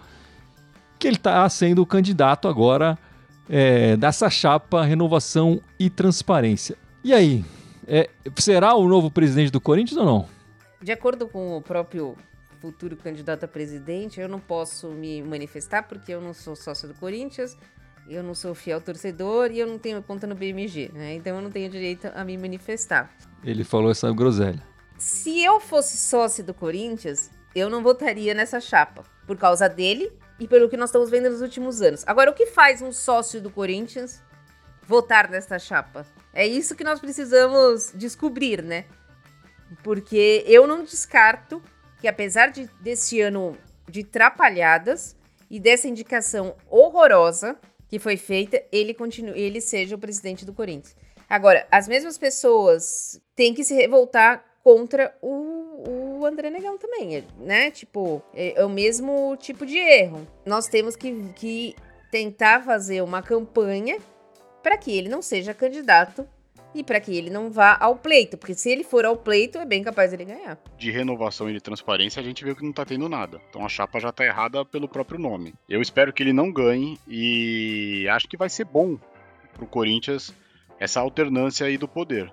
que 0.99 1.09
ele 1.09 1.17
está 1.17 1.49
sendo 1.49 1.83
o 1.83 1.87
candidato 1.87 2.47
agora 2.47 2.99
é, 3.49 3.97
dessa 3.97 4.31
chapa 4.31 4.85
Renovação 4.85 5.61
e 5.79 5.91
Transparência. 5.91 6.77
E 7.03 7.13
aí, 7.13 7.45
é, 7.87 8.09
será 8.37 8.75
o 8.75 8.87
novo 8.87 9.11
presidente 9.11 9.51
do 9.51 9.61
Corinthians 9.61 9.99
ou 9.99 10.05
não? 10.05 10.29
De 10.83 10.93
acordo 10.93 11.27
com 11.27 11.57
o 11.57 11.63
próprio 11.63 12.17
futuro 12.61 12.97
candidato 12.97 13.45
a 13.45 13.49
presidente, 13.49 14.21
eu 14.21 14.29
não 14.29 14.39
posso 14.39 14.89
me 14.89 15.23
manifestar 15.23 15.83
porque 15.83 16.13
eu 16.13 16.21
não 16.21 16.35
sou 16.35 16.55
sócio 16.55 16.87
do 16.87 16.95
Corinthians. 16.95 17.57
Eu 18.11 18.25
não 18.25 18.35
sou 18.35 18.55
fiel 18.57 18.81
torcedor 18.81 19.53
e 19.53 19.61
eu 19.61 19.67
não 19.69 19.79
tenho 19.79 20.03
conta 20.03 20.27
no 20.27 20.35
BMG, 20.35 20.91
né? 20.93 21.15
Então 21.15 21.37
eu 21.37 21.43
não 21.43 21.51
tenho 21.51 21.71
direito 21.71 22.11
a 22.13 22.25
me 22.25 22.37
manifestar. 22.37 23.09
Ele 23.45 23.63
falou 23.63 23.91
essa 23.91 24.13
groselha. 24.13 24.61
Se 24.99 25.43
eu 25.43 25.61
fosse 25.61 25.97
sócio 25.97 26.43
do 26.43 26.53
Corinthians, 26.53 27.31
eu 27.55 27.71
não 27.71 27.83
votaria 27.83 28.35
nessa 28.35 28.61
chapa. 28.61 29.05
Por 29.27 29.37
causa 29.37 29.69
dele 29.69 30.13
e 30.41 30.49
pelo 30.49 30.69
que 30.69 30.77
nós 30.77 30.91
estamos 30.91 31.09
vendo 31.09 31.31
nos 31.31 31.41
últimos 31.41 31.81
anos. 31.81 32.03
Agora, 32.05 32.31
o 32.31 32.35
que 32.35 32.47
faz 32.47 32.83
um 32.83 32.91
sócio 32.91 33.41
do 33.41 33.49
Corinthians 33.49 34.21
votar 34.83 35.31
nessa 35.31 35.57
chapa? 35.59 36.05
É 36.35 36.45
isso 36.45 36.75
que 36.75 36.83
nós 36.83 36.99
precisamos 36.99 37.93
descobrir, 37.95 38.61
né? 38.61 38.87
Porque 39.85 40.45
eu 40.49 40.67
não 40.67 40.83
descarto 40.83 41.63
que, 42.01 42.09
apesar 42.09 42.49
de, 42.49 42.69
desse 42.81 43.21
ano 43.21 43.57
de 43.89 44.03
trapalhadas 44.03 45.17
e 45.49 45.61
dessa 45.61 45.87
indicação 45.87 46.57
horrorosa 46.69 47.57
que 47.91 47.99
foi 47.99 48.17
feita, 48.17 48.63
ele 48.71 48.95
continue, 48.95 49.39
ele 49.39 49.61
seja 49.61 49.97
o 49.97 49.99
presidente 49.99 50.47
do 50.47 50.55
Corinthians. 50.55 50.97
Agora, 51.29 51.67
as 51.73 51.89
mesmas 51.89 52.17
pessoas 52.17 53.21
têm 53.35 53.53
que 53.53 53.65
se 53.65 53.75
revoltar 53.75 54.45
contra 54.63 55.13
o, 55.21 56.19
o 56.21 56.25
André 56.25 56.51
Negão 56.51 56.79
também, 56.79 57.25
né? 57.39 57.71
Tipo, 57.73 58.23
é, 58.33 58.61
é, 58.61 58.65
o 58.65 58.69
mesmo 58.69 59.37
tipo 59.39 59.67
de 59.67 59.77
erro. 59.77 60.25
Nós 60.47 60.69
temos 60.69 60.95
que, 60.95 61.33
que 61.35 61.75
tentar 62.13 62.65
fazer 62.65 63.03
uma 63.03 63.23
campanha 63.23 63.99
para 64.63 64.79
que 64.79 64.97
ele 64.97 65.09
não 65.09 65.21
seja 65.21 65.53
candidato 65.53 66.29
e 66.75 66.83
para 66.85 67.01
que 67.01 67.17
ele 67.17 67.31
não 67.31 67.51
vá 67.51 67.77
ao 67.81 67.97
pleito, 67.97 68.37
porque 68.37 68.55
se 68.55 68.71
ele 68.71 68.85
for 68.85 69.05
ao 69.05 69.17
pleito, 69.17 69.59
é 69.59 69.65
bem 69.65 69.83
capaz 69.83 70.13
ele 70.13 70.25
ganhar. 70.25 70.59
De 70.79 70.91
renovação 70.91 71.49
e 71.51 71.53
de 71.53 71.61
transparência, 71.61 72.21
a 72.21 72.25
gente 72.25 72.45
viu 72.45 72.55
que 72.55 72.65
não 72.65 72.73
tá 72.73 72.85
tendo 72.85 73.09
nada. 73.09 73.41
Então 73.49 73.65
a 73.65 73.69
chapa 73.69 74.01
já 74.01 74.13
tá 74.13 74.25
errada 74.25 74.65
pelo 74.65 74.89
próprio 74.89 75.19
nome. 75.19 75.55
Eu 75.69 75.81
espero 75.81 76.13
que 76.13 76.23
ele 76.23 76.33
não 76.33 76.53
ganhe 76.53 76.99
e 77.09 78.07
acho 78.11 78.29
que 78.29 78.37
vai 78.37 78.49
ser 78.49 78.65
bom 78.65 78.99
pro 79.55 79.67
Corinthians 79.67 80.35
essa 80.79 81.01
alternância 81.01 81.67
aí 81.67 81.77
do 81.77 81.87
poder. 81.87 82.33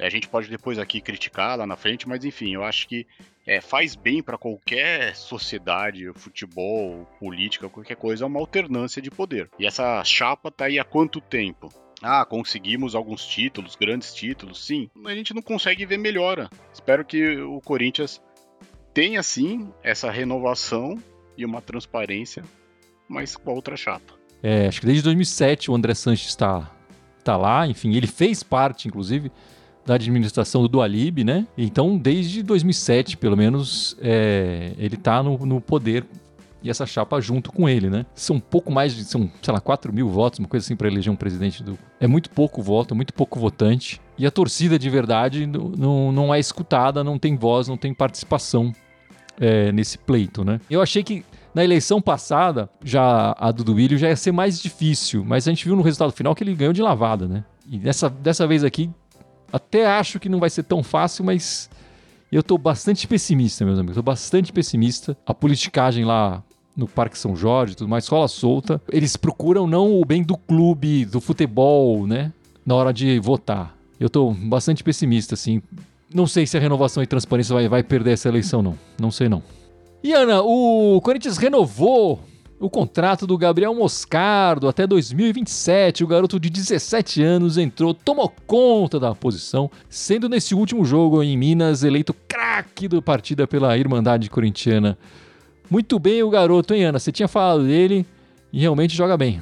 A 0.00 0.08
gente 0.08 0.28
pode 0.28 0.48
depois 0.48 0.78
aqui 0.78 1.00
criticar 1.00 1.58
lá 1.58 1.66
na 1.66 1.76
frente, 1.76 2.08
mas 2.08 2.24
enfim, 2.24 2.54
eu 2.54 2.62
acho 2.62 2.86
que 2.86 3.06
é, 3.44 3.60
faz 3.60 3.96
bem 3.96 4.22
para 4.22 4.38
qualquer 4.38 5.16
sociedade, 5.16 6.12
futebol, 6.14 7.04
política, 7.18 7.68
qualquer 7.68 7.96
coisa, 7.96 8.26
uma 8.26 8.38
alternância 8.38 9.02
de 9.02 9.10
poder. 9.10 9.50
E 9.58 9.66
essa 9.66 10.02
chapa 10.04 10.50
tá 10.50 10.66
aí 10.66 10.78
há 10.78 10.84
quanto 10.84 11.20
tempo? 11.20 11.72
Ah, 12.02 12.24
conseguimos 12.24 12.94
alguns 12.94 13.26
títulos, 13.26 13.74
grandes 13.74 14.14
títulos, 14.14 14.64
sim. 14.64 14.88
A 15.04 15.14
gente 15.14 15.34
não 15.34 15.42
consegue 15.42 15.84
ver 15.84 15.98
melhora. 15.98 16.48
Espero 16.72 17.04
que 17.04 17.36
o 17.38 17.60
Corinthians 17.60 18.20
tenha 18.94 19.22
sim 19.22 19.68
essa 19.82 20.10
renovação 20.10 20.96
e 21.36 21.44
uma 21.44 21.60
transparência, 21.60 22.44
mas 23.08 23.36
com 23.36 23.50
a 23.50 23.54
outra 23.54 23.76
chapa. 23.76 24.14
É, 24.42 24.68
acho 24.68 24.80
que 24.80 24.86
desde 24.86 25.02
2007 25.02 25.70
o 25.70 25.74
André 25.74 25.94
Sanches 25.94 26.28
está 26.28 26.70
tá 27.24 27.36
lá, 27.36 27.66
enfim, 27.66 27.94
ele 27.94 28.06
fez 28.06 28.42
parte, 28.42 28.88
inclusive, 28.88 29.30
da 29.84 29.94
administração 29.94 30.62
do 30.62 30.68
Dualib, 30.68 31.24
né? 31.24 31.46
Então, 31.56 31.96
desde 31.96 32.42
2007, 32.42 33.16
pelo 33.16 33.36
menos, 33.36 33.96
é, 34.00 34.72
ele 34.78 34.94
está 34.94 35.22
no, 35.22 35.38
no 35.44 35.60
poder 35.60 36.04
e 36.62 36.70
essa 36.70 36.84
chapa 36.86 37.20
junto 37.20 37.52
com 37.52 37.68
ele, 37.68 37.88
né? 37.88 38.04
São 38.14 38.36
um 38.36 38.40
pouco 38.40 38.72
mais 38.72 38.94
de, 38.94 39.04
são, 39.04 39.30
sei 39.42 39.54
lá, 39.54 39.60
4 39.60 39.92
mil 39.92 40.08
votos, 40.08 40.38
uma 40.38 40.48
coisa 40.48 40.64
assim, 40.64 40.76
para 40.76 40.88
eleger 40.88 41.12
um 41.12 41.16
presidente 41.16 41.62
do. 41.62 41.78
É 42.00 42.06
muito 42.06 42.30
pouco 42.30 42.62
voto, 42.62 42.94
muito 42.94 43.14
pouco 43.14 43.38
votante. 43.38 44.00
E 44.16 44.26
a 44.26 44.30
torcida 44.30 44.78
de 44.78 44.90
verdade 44.90 45.46
não, 45.46 46.10
não 46.10 46.34
é 46.34 46.40
escutada, 46.40 47.04
não 47.04 47.18
tem 47.18 47.36
voz, 47.36 47.68
não 47.68 47.76
tem 47.76 47.94
participação 47.94 48.72
é, 49.40 49.70
nesse 49.70 49.96
pleito, 49.98 50.44
né? 50.44 50.60
Eu 50.68 50.82
achei 50.82 51.02
que 51.02 51.24
na 51.54 51.64
eleição 51.64 52.00
passada, 52.00 52.68
já 52.84 53.34
a 53.38 53.50
do 53.50 53.64
Duílio 53.64 53.98
já 53.98 54.08
ia 54.08 54.16
ser 54.16 54.32
mais 54.32 54.60
difícil, 54.60 55.24
mas 55.24 55.46
a 55.46 55.50
gente 55.50 55.64
viu 55.64 55.76
no 55.76 55.82
resultado 55.82 56.12
final 56.12 56.34
que 56.34 56.44
ele 56.44 56.54
ganhou 56.54 56.72
de 56.72 56.82
lavada, 56.82 57.26
né? 57.28 57.44
E 57.66 57.78
dessa, 57.78 58.08
dessa 58.08 58.46
vez 58.46 58.64
aqui, 58.64 58.90
até 59.52 59.86
acho 59.86 60.18
que 60.18 60.28
não 60.28 60.40
vai 60.40 60.50
ser 60.50 60.64
tão 60.64 60.82
fácil, 60.82 61.24
mas 61.24 61.70
eu 62.30 62.42
tô 62.42 62.58
bastante 62.58 63.06
pessimista, 63.06 63.64
meus 63.64 63.78
amigos. 63.78 63.96
Tô 63.96 64.02
bastante 64.02 64.52
pessimista. 64.52 65.16
A 65.26 65.32
politicagem 65.32 66.04
lá 66.04 66.42
no 66.78 66.86
Parque 66.86 67.18
São 67.18 67.34
Jorge, 67.34 67.76
tudo 67.76 67.88
mais, 67.88 68.04
escola 68.04 68.28
solta. 68.28 68.80
Eles 68.90 69.16
procuram 69.16 69.66
não 69.66 70.00
o 70.00 70.04
bem 70.04 70.22
do 70.22 70.36
clube, 70.36 71.04
do 71.04 71.20
futebol, 71.20 72.06
né? 72.06 72.32
Na 72.64 72.76
hora 72.76 72.92
de 72.92 73.18
votar. 73.18 73.76
Eu 73.98 74.08
tô 74.08 74.30
bastante 74.30 74.84
pessimista, 74.84 75.34
assim. 75.34 75.60
Não 76.14 76.24
sei 76.24 76.46
se 76.46 76.56
a 76.56 76.60
renovação 76.60 77.02
e 77.02 77.06
transparência 77.06 77.52
vai, 77.52 77.68
vai 77.68 77.82
perder 77.82 78.12
essa 78.12 78.28
eleição, 78.28 78.62
não. 78.62 78.78
Não 78.98 79.10
sei, 79.10 79.28
não. 79.28 79.42
E 80.04 80.12
Ana, 80.12 80.40
o 80.40 81.00
Corinthians 81.00 81.36
renovou 81.36 82.20
o 82.60 82.70
contrato 82.70 83.26
do 83.26 83.36
Gabriel 83.36 83.74
Moscardo 83.74 84.68
até 84.68 84.86
2027. 84.86 86.04
O 86.04 86.06
garoto 86.06 86.38
de 86.38 86.48
17 86.48 87.22
anos 87.24 87.58
entrou, 87.58 87.92
tomou 87.92 88.32
conta 88.46 89.00
da 89.00 89.12
posição, 89.16 89.68
sendo 89.88 90.28
nesse 90.28 90.54
último 90.54 90.84
jogo 90.84 91.24
em 91.24 91.36
Minas 91.36 91.82
eleito 91.82 92.14
craque 92.28 92.86
da 92.86 93.02
partida 93.02 93.48
pela 93.48 93.76
Irmandade 93.76 94.30
Corintiana. 94.30 94.96
Muito 95.70 95.98
bem 95.98 96.22
o 96.22 96.30
garoto, 96.30 96.72
hein, 96.72 96.84
Ana? 96.84 96.98
Você 96.98 97.12
tinha 97.12 97.28
falado 97.28 97.66
dele 97.66 98.06
e 98.50 98.58
realmente 98.60 98.96
joga 98.96 99.18
bem. 99.18 99.40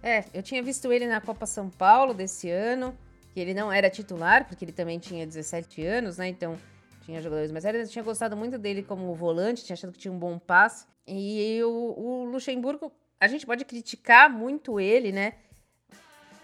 É, 0.00 0.24
eu 0.32 0.42
tinha 0.42 0.62
visto 0.62 0.92
ele 0.92 1.08
na 1.08 1.20
Copa 1.20 1.44
São 1.44 1.68
Paulo 1.68 2.14
desse 2.14 2.48
ano, 2.48 2.96
que 3.32 3.40
ele 3.40 3.52
não 3.52 3.72
era 3.72 3.90
titular, 3.90 4.46
porque 4.46 4.64
ele 4.64 4.72
também 4.72 4.98
tinha 4.98 5.26
17 5.26 5.84
anos, 5.84 6.18
né? 6.18 6.28
Então 6.28 6.56
tinha 7.04 7.20
jogadores 7.20 7.50
mais 7.50 7.64
velhos. 7.64 7.88
Eu 7.88 7.88
tinha 7.88 8.04
gostado 8.04 8.36
muito 8.36 8.58
dele 8.58 8.82
como 8.82 9.12
volante, 9.14 9.64
tinha 9.64 9.74
achado 9.74 9.92
que 9.92 9.98
tinha 9.98 10.12
um 10.12 10.18
bom 10.18 10.38
passe. 10.38 10.86
E 11.06 11.60
o, 11.64 11.68
o 11.68 12.24
Luxemburgo, 12.26 12.92
a 13.20 13.26
gente 13.26 13.44
pode 13.44 13.64
criticar 13.64 14.30
muito 14.30 14.78
ele, 14.78 15.10
né? 15.10 15.32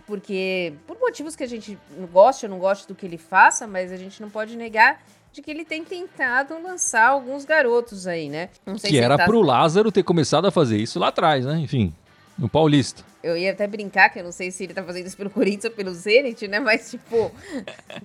Porque, 0.04 0.74
por 0.88 0.98
motivos 0.98 1.36
que 1.36 1.44
a 1.44 1.46
gente 1.46 1.78
gosta 2.10 2.46
ou 2.46 2.50
não 2.50 2.58
gosta 2.58 2.88
do 2.88 2.96
que 2.96 3.06
ele 3.06 3.18
faça, 3.18 3.68
mas 3.68 3.92
a 3.92 3.96
gente 3.96 4.20
não 4.20 4.28
pode 4.28 4.56
negar 4.56 5.00
de 5.32 5.42
que 5.42 5.50
ele 5.50 5.64
tem 5.64 5.84
tentado 5.84 6.60
lançar 6.62 7.08
alguns 7.08 7.44
garotos 7.44 8.06
aí, 8.06 8.28
né? 8.28 8.48
que 8.82 8.98
era 8.98 9.16
tá... 9.16 9.24
pro 9.24 9.40
Lázaro 9.40 9.92
ter 9.92 10.02
começado 10.02 10.46
a 10.46 10.50
fazer 10.50 10.76
isso 10.76 10.98
lá 10.98 11.08
atrás, 11.08 11.44
né? 11.44 11.58
Enfim, 11.58 11.94
no 12.36 12.48
Paulista. 12.48 13.04
Eu 13.22 13.36
ia 13.36 13.52
até 13.52 13.66
brincar, 13.66 14.08
que 14.08 14.18
eu 14.18 14.24
não 14.24 14.32
sei 14.32 14.50
se 14.50 14.64
ele 14.64 14.74
tá 14.74 14.82
fazendo 14.82 15.06
isso 15.06 15.16
pelo 15.16 15.30
Corinthians 15.30 15.66
ou 15.66 15.70
pelo 15.70 15.92
Zenit, 15.92 16.48
né? 16.48 16.58
Mas, 16.58 16.90
tipo... 16.90 17.30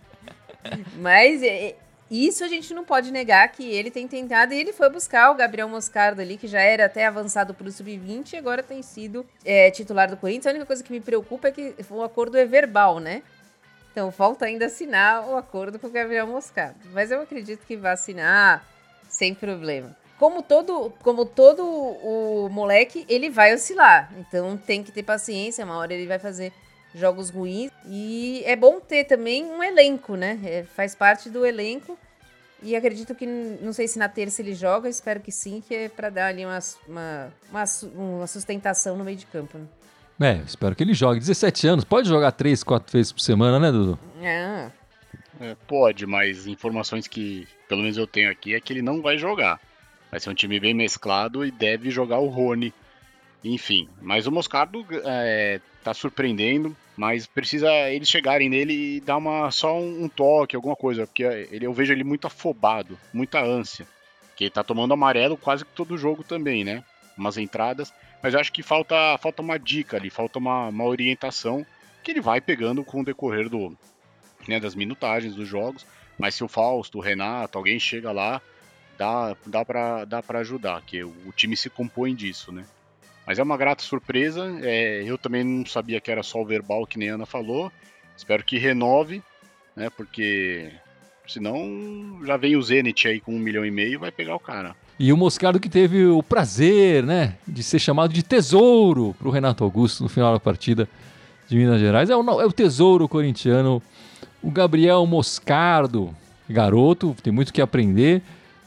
Mas 1.00 1.42
é, 1.42 1.76
isso 2.10 2.44
a 2.44 2.48
gente 2.48 2.74
não 2.74 2.84
pode 2.84 3.12
negar 3.12 3.48
que 3.52 3.64
ele 3.64 3.90
tem 3.90 4.08
tentado 4.08 4.54
e 4.54 4.60
ele 4.60 4.72
foi 4.72 4.90
buscar 4.90 5.32
o 5.32 5.36
Gabriel 5.36 5.68
Moscardo 5.68 6.22
ali, 6.22 6.38
que 6.38 6.48
já 6.48 6.62
era 6.62 6.86
até 6.86 7.06
avançado 7.06 7.54
para 7.54 7.68
o 7.68 7.72
sub-20 7.72 8.34
e 8.34 8.38
agora 8.38 8.62
tem 8.62 8.82
sido 8.82 9.26
é, 9.44 9.72
titular 9.72 10.10
do 10.10 10.18
Corinthians. 10.18 10.48
A 10.48 10.50
única 10.52 10.66
coisa 10.66 10.84
que 10.84 10.92
me 10.92 11.00
preocupa 11.00 11.48
é 11.48 11.52
que 11.52 11.76
o 11.90 12.04
acordo 12.04 12.38
é 12.38 12.46
verbal, 12.46 13.00
né? 13.00 13.24
Então 13.96 14.12
falta 14.12 14.44
ainda 14.44 14.66
assinar 14.66 15.26
o 15.26 15.38
acordo 15.38 15.80
com 15.80 15.88
o 15.88 15.90
Gabriel 15.90 16.28
Moscato. 16.28 16.86
Mas 16.92 17.12
eu 17.12 17.22
acredito 17.22 17.66
que 17.66 17.78
vai 17.78 17.94
assinar 17.94 18.68
sem 19.08 19.34
problema. 19.34 19.96
Como 20.20 20.44
todo, 20.44 20.92
como 21.02 21.26
todo 21.26 21.64
o 21.64 22.50
moleque, 22.50 23.06
ele 23.08 23.30
vai 23.30 23.54
oscilar. 23.54 24.12
Então 24.18 24.58
tem 24.58 24.84
que 24.84 24.92
ter 24.92 25.02
paciência, 25.02 25.64
uma 25.64 25.78
hora 25.78 25.94
ele 25.94 26.08
vai 26.08 26.20
fazer 26.20 26.52
jogos 26.94 27.30
ruins. 27.30 27.72
E 27.88 28.44
é 28.46 28.58
bom 28.58 28.82
ter 28.82 29.06
também 29.06 29.46
um 29.46 29.64
elenco, 29.64 30.18
né? 30.18 30.42
É, 30.44 30.64
faz 30.64 30.94
parte 30.94 31.30
do 31.30 31.46
elenco. 31.46 31.98
E 32.62 32.76
acredito 32.76 33.16
que, 33.16 33.26
não 33.26 33.72
sei 33.72 33.88
se 33.88 33.98
na 33.98 34.10
terça 34.10 34.42
ele 34.42 34.54
joga, 34.54 34.90
espero 34.90 35.22
que 35.22 35.32
sim, 35.32 35.64
que 35.66 35.74
é 35.74 35.88
para 35.88 36.10
dar 36.10 36.28
ali 36.28 36.46
uma, 36.46 36.60
uma, 36.86 37.34
uma, 37.50 37.64
uma 37.94 38.28
sustentação 38.28 38.98
no 38.98 39.06
meio 39.06 39.16
de 39.16 39.26
campo. 39.26 39.58
Né? 39.58 39.66
É, 40.19 40.41
espero 40.45 40.75
que 40.75 40.84
ele 40.84 40.93
jogue. 40.93 41.19
17 41.19 41.67
anos, 41.67 41.84
pode 41.84 42.08
jogar 42.08 42.32
3, 42.32 42.63
4 42.63 42.91
vezes 42.91 43.12
por 43.12 43.19
semana, 43.19 43.60
né, 43.60 43.71
Dudu? 43.71 43.99
É. 44.21 44.71
é. 45.41 45.56
Pode, 45.67 46.06
mas 46.06 46.47
informações 46.47 47.08
que 47.08 47.47
pelo 47.67 47.82
menos 47.82 47.97
eu 47.97 48.08
tenho 48.08 48.32
aqui 48.32 48.56
é 48.56 48.62
que 48.62 48.71
ele 48.71 48.82
não 48.82 49.01
vai 49.01 49.17
jogar. 49.17 49.60
Vai 50.10 50.19
ser 50.19 50.30
um 50.30 50.36
time 50.36 50.60
bem 50.60 50.73
mesclado 50.73 51.45
e 51.45 51.51
deve 51.51 51.89
jogar 51.89 52.19
o 52.19 52.28
Rony. 52.28 52.73
Enfim, 53.43 53.89
mas 54.01 54.25
o 54.25 54.32
Moscardo 54.32 54.86
é, 55.04 55.60
tá 55.84 55.93
surpreendendo, 55.93 56.75
mas 56.97 57.28
precisa 57.28 57.69
eles 57.89 58.10
chegarem 58.10 58.49
nele 58.49 58.97
e 58.97 59.01
dar 59.01 59.17
uma, 59.17 59.51
só 59.51 59.78
um, 59.78 60.06
um 60.06 60.10
toque, 60.10 60.56
alguma 60.56 60.75
coisa, 60.75 61.06
porque 61.06 61.23
ele, 61.23 61.65
eu 61.65 61.73
vejo 61.73 61.93
ele 61.93 62.04
muito 62.04 62.25
afobado, 62.25 62.97
muita 63.13 63.43
ânsia. 63.43 63.86
Que 64.36 64.45
ele 64.45 64.51
tá 64.51 64.63
tomando 64.63 64.93
amarelo 64.93 65.38
quase 65.38 65.63
que 65.63 65.71
todo 65.71 65.97
jogo 65.97 66.23
também, 66.23 66.63
né? 66.63 66.84
Umas 67.17 67.38
entradas. 67.38 67.93
Mas 68.26 68.34
acho 68.34 68.52
que 68.52 68.64
falta, 68.64 68.96
falta 69.20 69.44
uma 69.44 69.60
dica 69.60 69.98
ali, 69.98 70.10
falta 70.10 70.40
uma, 70.40 70.70
uma 70.70 70.84
orientação 70.86 71.64
que 72.04 72.10
ele 72.10 72.20
vai 72.20 72.42
pegando 72.42 72.84
com 72.84 73.02
o 73.02 73.06
decorrer 73.06 73.48
do, 73.48 73.78
né, 74.48 74.60
das 74.60 74.74
minutagens 74.74 75.36
dos 75.36 75.48
jogos. 75.48 75.86
Mas 76.18 76.34
se 76.34 76.44
o 76.44 76.48
Fausto, 76.48 76.98
o 76.98 77.02
Renato, 77.02 77.56
alguém 77.56 77.80
chega 77.80 78.12
lá, 78.12 78.42
dá, 78.98 79.38
dá 79.46 79.64
para 79.64 80.06
dá 80.06 80.24
ajudar, 80.40 80.82
que 80.82 81.04
o, 81.04 81.32
time 81.36 81.56
se 81.56 81.70
compõe 81.70 82.16
disso, 82.16 82.52
né? 82.52 82.66
Mas 83.28 83.38
é 83.38 83.44
uma 83.44 83.58
grata 83.58 83.84
surpresa. 83.84 84.58
É, 84.64 85.04
eu 85.06 85.20
também 85.20 85.44
não 85.44 85.64
sabia 85.64 86.02
que 86.02 86.10
era 86.10 86.24
só 86.24 86.42
o 86.42 86.46
verbal, 86.48 86.88
que 86.88 86.98
nem 86.98 87.12
a 87.12 87.14
Ana 87.14 87.28
falou. 87.28 87.72
Espero 88.18 88.44
que 88.44 88.58
renove, 88.58 89.22
né? 89.76 89.92
Porque 89.92 90.72
senão 91.28 92.26
já 92.26 92.38
vem 92.38 92.56
o 92.56 92.62
Zenit 92.64 93.08
aí 93.08 93.22
com 93.22 93.36
um 93.36 93.40
milhão 93.40 93.64
e 93.64 93.70
meio 93.70 94.00
vai 94.00 94.12
pegar 94.12 94.36
o 94.36 94.40
cara. 94.40 94.76
E 94.98 95.12
o 95.12 95.18
Moscardo 95.18 95.60
que 95.60 95.70
teve 95.70 96.06
o 96.06 96.24
prazer, 96.24 97.04
né, 97.04 97.36
de 97.48 97.62
ser 97.62 97.80
chamado 97.80 98.14
de 98.14 98.24
tesouro 98.24 99.14
para 99.20 99.28
o 99.28 99.32
Renato 99.32 99.64
Augusto 99.64 100.04
no 100.04 100.10
final 100.10 100.32
da 100.32 100.40
partida 100.40 100.88
de 101.50 101.58
Minas 101.58 101.80
Gerais. 101.80 102.10
É 102.10 102.16
o, 102.16 102.42
é 102.42 102.46
o 102.46 102.52
tesouro 102.52 103.08
corintiano, 103.08 103.82
o 104.42 104.50
Gabriel 104.50 105.06
Moscardo, 105.06 106.16
garoto, 106.50 107.16
tem 107.22 107.34
muito 107.34 107.52
que 107.52 107.62
aprender, 107.62 108.22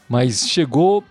mas 0.07 0.47
chegou 0.47 1.03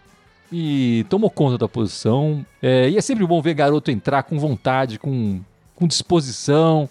e 0.53 1.05
tomou 1.09 1.31
conta 1.31 1.59
da 1.59 1.69
posição. 1.69 2.45
É, 2.63 2.89
e 2.89 2.97
é 2.97 3.01
sempre 3.01 3.27
bom 3.27 3.43
ver 3.43 3.55
garoto 3.55 3.91
entrar 3.91 4.23
com 4.23 4.39
vontade, 4.39 4.99
com, 4.99 5.41
com 5.75 5.87
disposição, 5.87 6.89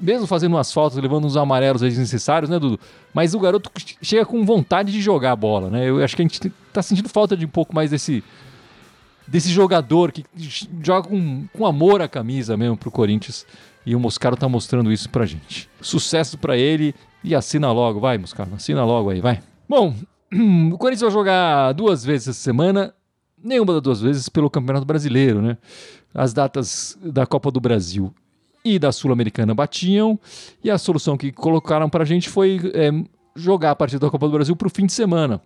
mesmo 0.00 0.26
fazendo 0.26 0.54
umas 0.54 0.72
faltas, 0.72 0.98
levando 0.98 1.26
uns 1.26 1.36
amarelos 1.36 1.82
desnecessários, 1.82 2.50
né, 2.50 2.58
Dudu? 2.58 2.78
Mas 3.12 3.34
o 3.34 3.40
garoto 3.40 3.70
chega 4.02 4.24
com 4.24 4.44
vontade 4.44 4.92
de 4.92 5.00
jogar 5.00 5.32
a 5.32 5.36
bola, 5.36 5.70
né? 5.70 5.88
Eu 5.88 6.02
acho 6.02 6.16
que 6.16 6.22
a 6.22 6.24
gente 6.24 6.52
tá 6.72 6.82
sentindo 6.82 7.08
falta 7.08 7.36
de 7.36 7.44
um 7.44 7.48
pouco 7.48 7.74
mais 7.74 7.90
desse, 7.90 8.22
desse 9.26 9.50
jogador 9.50 10.12
que 10.12 10.24
joga 10.82 11.08
com, 11.08 11.46
com 11.52 11.66
amor 11.66 12.02
a 12.02 12.08
camisa 12.08 12.56
mesmo 12.56 12.76
pro 12.76 12.90
Corinthians. 12.90 13.46
E 13.86 13.94
o 13.94 14.00
Moscaro 14.00 14.36
tá 14.36 14.48
mostrando 14.48 14.90
isso 14.90 15.10
pra 15.10 15.26
gente. 15.26 15.68
Sucesso 15.80 16.38
para 16.38 16.56
ele 16.56 16.94
e 17.22 17.34
assina 17.34 17.70
logo, 17.70 18.00
vai, 18.00 18.16
Moscaro, 18.16 18.54
assina 18.54 18.84
logo 18.84 19.10
aí, 19.10 19.20
vai. 19.20 19.42
Bom, 19.68 19.94
o 20.72 20.78
Corinthians 20.78 21.02
vai 21.02 21.10
jogar 21.10 21.72
duas 21.72 22.04
vezes 22.04 22.28
essa 22.28 22.40
semana, 22.40 22.94
nenhuma 23.42 23.74
das 23.74 23.82
duas 23.82 24.00
vezes 24.00 24.28
pelo 24.28 24.48
Campeonato 24.48 24.86
Brasileiro, 24.86 25.42
né? 25.42 25.58
As 26.14 26.32
datas 26.32 26.98
da 27.02 27.26
Copa 27.26 27.50
do 27.50 27.60
Brasil 27.60 28.14
e 28.64 28.78
da 28.78 28.90
Sul-Americana 28.90 29.54
batiam, 29.54 30.18
e 30.62 30.70
a 30.70 30.78
solução 30.78 31.16
que 31.16 31.30
colocaram 31.30 31.88
para 31.88 32.02
a 32.02 32.06
gente 32.06 32.28
foi 32.28 32.58
é, 32.72 32.90
jogar 33.36 33.72
a 33.72 33.76
partida 33.76 34.06
da 34.06 34.10
Copa 34.10 34.26
do 34.26 34.32
Brasil 34.32 34.56
para 34.56 34.66
o 34.66 34.70
fim 34.70 34.86
de 34.86 34.92
semana. 34.92 35.40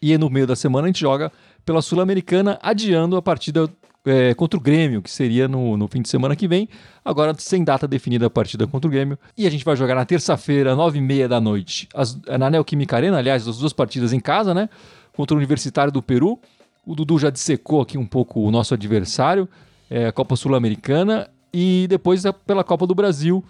E 0.00 0.16
no 0.18 0.30
meio 0.30 0.46
da 0.46 0.56
semana 0.56 0.86
a 0.86 0.88
gente 0.88 1.00
joga 1.00 1.30
pela 1.64 1.80
Sul-Americana, 1.82 2.58
adiando 2.62 3.16
a 3.16 3.22
partida 3.22 3.70
é, 4.04 4.34
contra 4.34 4.58
o 4.58 4.60
Grêmio, 4.60 5.00
que 5.00 5.10
seria 5.10 5.48
no, 5.48 5.76
no 5.76 5.88
fim 5.88 6.02
de 6.02 6.08
semana 6.08 6.36
que 6.36 6.46
vem. 6.46 6.68
Agora, 7.04 7.34
sem 7.38 7.64
data 7.64 7.88
definida 7.88 8.26
a 8.26 8.30
partida 8.30 8.66
contra 8.66 8.86
o 8.86 8.90
Grêmio. 8.90 9.18
E 9.36 9.46
a 9.46 9.50
gente 9.50 9.64
vai 9.64 9.76
jogar 9.76 9.94
na 9.94 10.04
terça-feira, 10.04 10.76
nove 10.76 10.98
e 10.98 11.02
meia 11.02 11.28
da 11.28 11.40
noite, 11.40 11.88
as, 11.94 12.20
na 12.38 12.50
Neoquímica 12.50 12.96
Arena, 12.96 13.18
aliás, 13.18 13.48
as 13.48 13.58
duas 13.58 13.72
partidas 13.72 14.12
em 14.12 14.20
casa, 14.20 14.52
né? 14.52 14.68
Contra 15.16 15.34
o 15.34 15.38
Universitário 15.38 15.92
do 15.92 16.02
Peru. 16.02 16.38
O 16.86 16.94
Dudu 16.94 17.18
já 17.18 17.30
dissecou 17.30 17.80
aqui 17.80 17.96
um 17.96 18.06
pouco 18.06 18.40
o 18.40 18.50
nosso 18.50 18.74
adversário, 18.74 19.48
é, 19.88 20.06
a 20.06 20.12
Copa 20.12 20.36
Sul-Americana. 20.36 21.30
E 21.56 21.86
depois 21.88 22.24
pela 22.44 22.64
Copa 22.64 22.84
do 22.84 22.96
Brasil, 22.96 23.44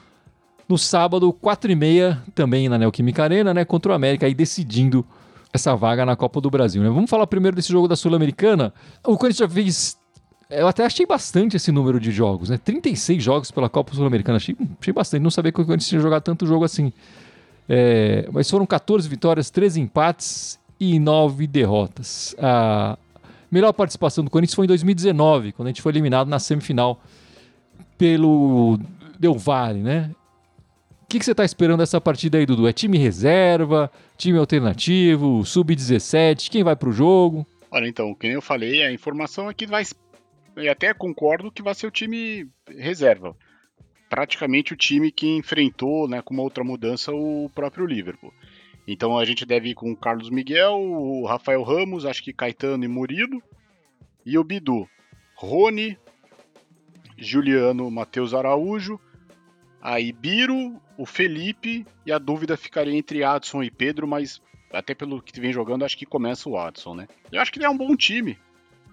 no 0.69 0.77
sábado, 0.77 1.33
quatro 1.33 1.73
e 1.73 1.75
meia, 1.75 2.23
também 2.35 2.69
na 2.69 2.77
Neoquímica 2.77 3.25
Arena, 3.25 3.55
né? 3.55 3.65
Contra 3.65 3.93
o 3.93 3.95
América, 3.95 4.27
aí 4.27 4.35
decidindo 4.35 5.03
essa 5.55 5.75
vaga 5.75 6.05
na 6.05 6.15
Copa 6.15 6.39
do 6.39 6.51
Brasil. 6.51 6.83
Né? 6.83 6.91
Vamos 6.91 7.09
falar 7.09 7.27
primeiro 7.27 7.57
desse 7.57 7.73
jogo 7.73 7.89
da 7.89 7.97
Sul-Americana. 7.97 8.75
O 9.03 9.17
Corinthians 9.17 9.39
já 9.39 9.49
fez 9.49 9.97
eu 10.51 10.69
até 10.69 10.85
achei 10.85 11.07
bastante 11.07 11.57
esse 11.57 11.73
número 11.73 11.99
de 11.99 12.11
jogos, 12.11 12.51
né? 12.51 12.59
36 12.59 13.23
jogos 13.23 13.51
pela 13.51 13.71
Copa 13.71 13.95
Sul-Americana. 13.95 14.37
Achei, 14.37 14.55
achei 14.79 14.93
bastante. 14.93 15.23
Não 15.23 15.31
sabia 15.31 15.51
que 15.51 15.59
o 15.59 15.65
Corinthians 15.65 15.89
tinha 15.89 16.01
jogado 16.01 16.23
tanto 16.23 16.47
jogo 16.47 16.65
assim. 16.67 16.93
É, 17.67 18.29
mas 18.31 18.51
foram 18.51 18.67
14 18.67 19.09
vitórias, 19.09 19.49
13 19.49 19.81
empates 19.81 20.59
e 20.79 20.99
9 20.99 21.47
derrotas. 21.47 22.37
A 22.39 22.99
melhor 23.51 23.73
participação 23.73 24.23
do 24.23 24.31
Corinthians 24.31 24.55
foi 24.55 24.67
em 24.67 24.69
2019, 24.69 25.53
quando 25.53 25.69
a 25.69 25.71
gente 25.71 25.81
foi 25.81 25.93
eliminado 25.93 26.29
na 26.29 26.39
semifinal 26.39 27.01
pelo 27.97 28.79
Del 29.19 29.35
Valle, 29.35 29.83
né? 29.83 30.11
O 31.03 31.07
que, 31.07 31.19
que 31.19 31.25
você 31.25 31.33
está 31.33 31.45
esperando 31.45 31.79
dessa 31.79 32.01
partida 32.01 32.39
aí, 32.39 32.47
Dudu? 32.47 32.67
É 32.67 32.73
time 32.73 32.99
reserva, 32.99 33.91
time 34.17 34.39
alternativo, 34.39 35.45
sub-17? 35.45 36.51
Quem 36.51 36.65
vai 36.65 36.75
para 36.75 36.89
o 36.89 36.93
jogo? 36.93 37.47
Olha, 37.71 37.87
então, 37.87 38.15
como 38.15 38.33
eu 38.33 38.43
falei, 38.43 38.83
a 38.83 38.93
informação 38.93 39.49
é 39.49 39.55
que 39.55 39.67
vai 39.67 39.85
e 40.57 40.69
até 40.69 40.95
concordo 40.95 41.51
que 41.51 41.63
vai 41.63 41.75
ser 41.75 41.87
o 41.87 41.91
time 41.91 42.49
reserva. 42.69 43.37
Praticamente 44.09 44.73
o 44.73 44.77
time 44.77 45.11
que 45.11 45.27
enfrentou, 45.37 46.09
né, 46.09 46.23
com 46.23 46.35
uma 46.35 46.43
outra 46.43 46.63
mudança, 46.63 47.13
o 47.13 47.51
próprio 47.55 47.87
Liverpool. 47.87 48.33
Então 48.87 49.19
a 49.19 49.25
gente 49.25 49.45
deve 49.47 49.71
ir 49.71 49.75
com 49.75 49.91
o 49.91 49.97
Carlos 49.97 50.31
Miguel, 50.31 50.75
o 50.75 51.27
Rafael 51.27 51.63
Ramos, 51.63 52.05
acho 52.05 52.23
que 52.23 52.33
Caetano 52.33 52.85
e 52.85 52.89
Murilo, 52.89 53.43
e 54.25 54.39
o 54.39 54.45
Bidu. 54.45 54.87
Rony, 55.37 55.99
Juliano, 57.27 57.91
Matheus 57.91 58.35
Araújo, 58.35 59.01
aí 59.81 60.13
Biro, 60.13 60.81
o 60.97 61.05
Felipe, 61.07 61.87
e 62.07 62.13
a 62.13 62.19
dúvida 62.19 62.57
ficaria 62.57 62.97
entre 62.97 63.25
Adson 63.25 63.63
e 63.63 63.71
Pedro, 63.71 64.07
mas 64.07 64.41
até 64.73 64.95
pelo 64.95 65.23
que 65.23 65.41
vem 65.41 65.53
jogando, 65.53 65.85
acho 65.85 65.97
que 65.97 66.07
começa 66.07 66.49
o 66.49 66.59
Adson, 66.59 66.95
né? 66.95 67.09
Eu 67.31 67.41
acho 67.41 67.53
que 67.53 67.59
ele 67.59 67.67
é 67.67 67.71
um 67.71 67.77
bom 67.77 67.95
time. 67.97 68.39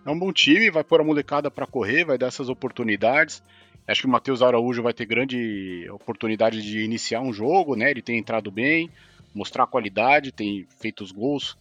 É 0.06 0.10
um 0.10 0.18
bom 0.18 0.32
time, 0.32 0.72
vai 0.72 0.84
pôr 0.84 1.02
a 1.02 1.04
molecada 1.04 1.52
para 1.52 1.68
correr, 1.68 2.06
vai 2.06 2.18
dar 2.18 2.28
essas 2.28 2.50
oportunidades. 2.50 3.44
Acho 3.88 4.02
que 4.02 4.08
o 4.08 4.10
Matheus 4.10 4.42
Araújo 4.42 4.82
vai 4.82 4.94
ter 4.94 5.06
grande 5.06 5.88
oportunidade 5.92 6.62
de 6.62 6.84
iniciar 6.84 7.22
um 7.22 7.34
jogo, 7.34 7.76
né? 7.76 7.92
Ele 7.92 8.02
tem 8.02 8.18
entrado 8.18 8.52
bem, 8.52 8.90
mostrar 9.34 9.68
qualidade, 9.68 10.32
tem 10.32 10.68
feito 10.80 11.04
os 11.04 11.12
gols. 11.12 11.58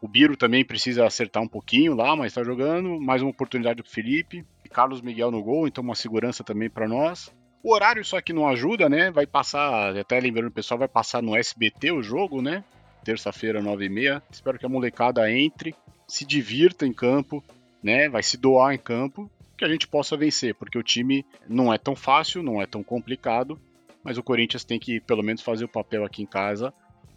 O 0.00 0.08
Biro 0.08 0.36
também 0.36 0.64
precisa 0.64 1.06
acertar 1.06 1.42
um 1.42 1.48
pouquinho 1.48 1.94
lá, 1.94 2.14
mas 2.14 2.28
está 2.28 2.42
jogando. 2.44 3.00
Mais 3.00 3.22
uma 3.22 3.30
oportunidade 3.30 3.82
para 3.82 3.90
Felipe. 3.90 4.44
Carlos 4.66 5.00
Miguel 5.00 5.30
no 5.30 5.42
gol, 5.42 5.66
então 5.66 5.82
uma 5.82 5.94
segurança 5.94 6.42
também 6.42 6.70
para 6.70 6.88
nós. 6.88 7.32
O 7.62 7.74
horário 7.74 8.04
só 8.04 8.20
que 8.20 8.32
não 8.32 8.48
ajuda, 8.48 8.88
né? 8.88 9.10
Vai 9.10 9.26
passar, 9.26 9.96
até 9.96 10.20
lembrando 10.20 10.48
o 10.48 10.52
pessoal, 10.52 10.78
vai 10.78 10.88
passar 10.88 11.22
no 11.22 11.36
SBT 11.36 11.90
o 11.90 12.02
jogo, 12.02 12.40
né? 12.40 12.62
Terça-feira, 13.04 13.60
9h30. 13.60 14.22
Espero 14.30 14.58
que 14.58 14.66
a 14.66 14.68
molecada 14.68 15.30
entre 15.30 15.74
se 16.06 16.24
divirta 16.24 16.86
em 16.86 16.92
campo, 16.92 17.42
né? 17.82 18.08
Vai 18.08 18.22
se 18.22 18.36
doar 18.36 18.74
em 18.74 18.78
campo, 18.78 19.30
que 19.56 19.64
a 19.64 19.68
gente 19.68 19.88
possa 19.88 20.16
vencer, 20.16 20.54
porque 20.54 20.78
o 20.78 20.82
time 20.82 21.24
não 21.48 21.72
é 21.72 21.78
tão 21.78 21.96
fácil, 21.96 22.42
não 22.42 22.60
é 22.60 22.66
tão 22.66 22.82
complicado, 22.82 23.58
mas 24.04 24.18
o 24.18 24.22
Corinthians 24.22 24.64
tem 24.64 24.78
que 24.78 25.00
pelo 25.00 25.22
menos 25.22 25.42
fazer 25.42 25.64
o 25.64 25.68
papel 25.68 26.04
aqui 26.04 26.22
em 26.22 26.26
casa 26.26 26.72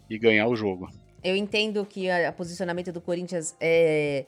e 0.08 0.18
ganhar 0.18 0.48
o 0.48 0.56
jogo. 0.56 0.88
Eu 1.22 1.36
entendo 1.36 1.84
que 1.84 2.08
o 2.10 2.32
posicionamento 2.32 2.90
do 2.90 3.00
Corinthians 3.00 3.54
é 3.60 4.24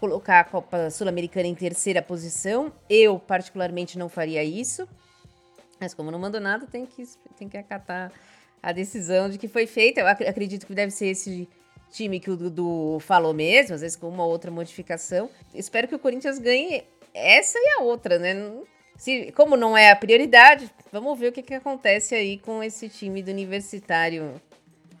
colocar 0.00 0.40
a 0.40 0.44
Copa 0.44 0.90
Sul-Americana 0.90 1.46
em 1.46 1.54
terceira 1.54 2.00
posição. 2.00 2.72
Eu, 2.88 3.18
particularmente, 3.18 3.98
não 3.98 4.08
faria 4.08 4.42
isso. 4.42 4.88
Mas 5.78 5.92
como 5.92 6.10
não 6.10 6.18
mando 6.18 6.40
nada, 6.40 6.66
tem 6.66 6.86
que, 6.86 7.04
tem 7.38 7.48
que 7.48 7.56
acatar 7.58 8.10
a 8.62 8.72
decisão 8.72 9.28
de 9.28 9.38
que 9.38 9.46
foi 9.46 9.66
feita. 9.66 10.00
Eu 10.00 10.08
acredito 10.08 10.66
que 10.66 10.74
deve 10.74 10.90
ser 10.90 11.08
esse 11.08 11.46
time 11.90 12.18
que 12.18 12.30
o 12.30 12.36
Dudu 12.36 12.98
falou 13.00 13.34
mesmo, 13.34 13.74
às 13.74 13.82
vezes 13.82 13.96
com 13.96 14.08
uma 14.08 14.24
outra 14.24 14.50
modificação. 14.50 15.28
Espero 15.54 15.86
que 15.86 15.94
o 15.94 15.98
Corinthians 15.98 16.38
ganhe 16.38 16.84
essa 17.12 17.58
e 17.58 17.78
a 17.78 17.82
outra, 17.82 18.18
né? 18.18 18.34
Se, 18.96 19.32
como 19.32 19.56
não 19.56 19.76
é 19.76 19.90
a 19.90 19.96
prioridade, 19.96 20.70
vamos 20.92 21.18
ver 21.18 21.28
o 21.28 21.32
que, 21.32 21.42
que 21.42 21.54
acontece 21.54 22.14
aí 22.14 22.38
com 22.38 22.62
esse 22.62 22.88
time 22.88 23.22
do 23.22 23.30
universitário 23.30 24.40